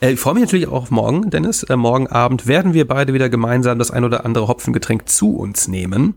Äh, 0.00 0.12
ich 0.12 0.20
freue 0.20 0.34
mich 0.34 0.42
natürlich 0.42 0.68
auch 0.68 0.82
auf 0.82 0.90
morgen, 0.90 1.30
Dennis. 1.30 1.62
Äh, 1.64 1.76
morgen 1.76 2.06
Abend 2.06 2.46
werden 2.46 2.74
wir 2.74 2.86
beide 2.86 3.12
wieder 3.14 3.28
gemeinsam 3.28 3.78
das 3.78 3.90
ein 3.90 4.04
oder 4.04 4.24
andere 4.24 4.48
Hopfengetränk 4.48 5.08
zu 5.08 5.36
uns 5.36 5.68
nehmen. 5.68 6.14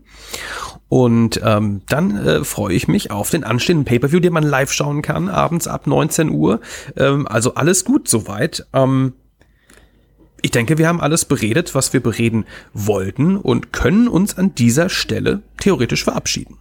Und 0.88 1.40
ähm, 1.42 1.82
dann 1.88 2.16
äh, 2.16 2.44
freue 2.44 2.74
ich 2.74 2.86
mich 2.86 3.10
auf 3.10 3.30
den 3.30 3.42
anstehenden 3.42 3.84
Pay-Per-View, 3.84 4.20
den 4.20 4.32
man 4.32 4.44
live 4.44 4.70
schauen 4.72 5.02
kann, 5.02 5.28
abends 5.28 5.66
ab 5.66 5.86
19 5.86 6.30
Uhr. 6.30 6.60
Ähm, 6.96 7.26
also 7.26 7.54
alles 7.54 7.84
gut 7.84 8.06
soweit. 8.06 8.66
Ähm, 8.72 9.14
ich 10.44 10.50
denke, 10.50 10.76
wir 10.76 10.88
haben 10.88 11.00
alles 11.00 11.24
beredet, 11.24 11.74
was 11.74 11.94
wir 11.94 12.00
bereden 12.00 12.44
wollten 12.74 13.38
und 13.38 13.72
können 13.72 14.08
uns 14.08 14.36
an 14.36 14.54
dieser 14.54 14.90
Stelle 14.90 15.40
theoretisch 15.56 16.04
verabschieden. 16.04 16.58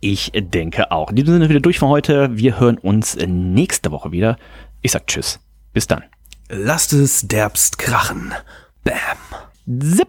Ich 0.00 0.32
denke 0.34 0.90
auch. 0.90 1.10
In 1.10 1.16
diesem 1.16 1.34
Sinne 1.34 1.50
wieder 1.50 1.60
durch 1.60 1.78
für 1.78 1.88
heute. 1.88 2.38
Wir 2.38 2.58
hören 2.58 2.78
uns 2.78 3.14
nächste 3.14 3.90
Woche 3.90 4.12
wieder. 4.12 4.38
Ich 4.80 4.92
sag 4.92 5.06
Tschüss. 5.08 5.40
Bis 5.74 5.86
dann. 5.86 6.04
Lasst 6.48 6.94
es 6.94 7.28
derbst 7.28 7.76
krachen. 7.76 8.32
Bam. 8.82 8.96
Zip. 9.78 10.08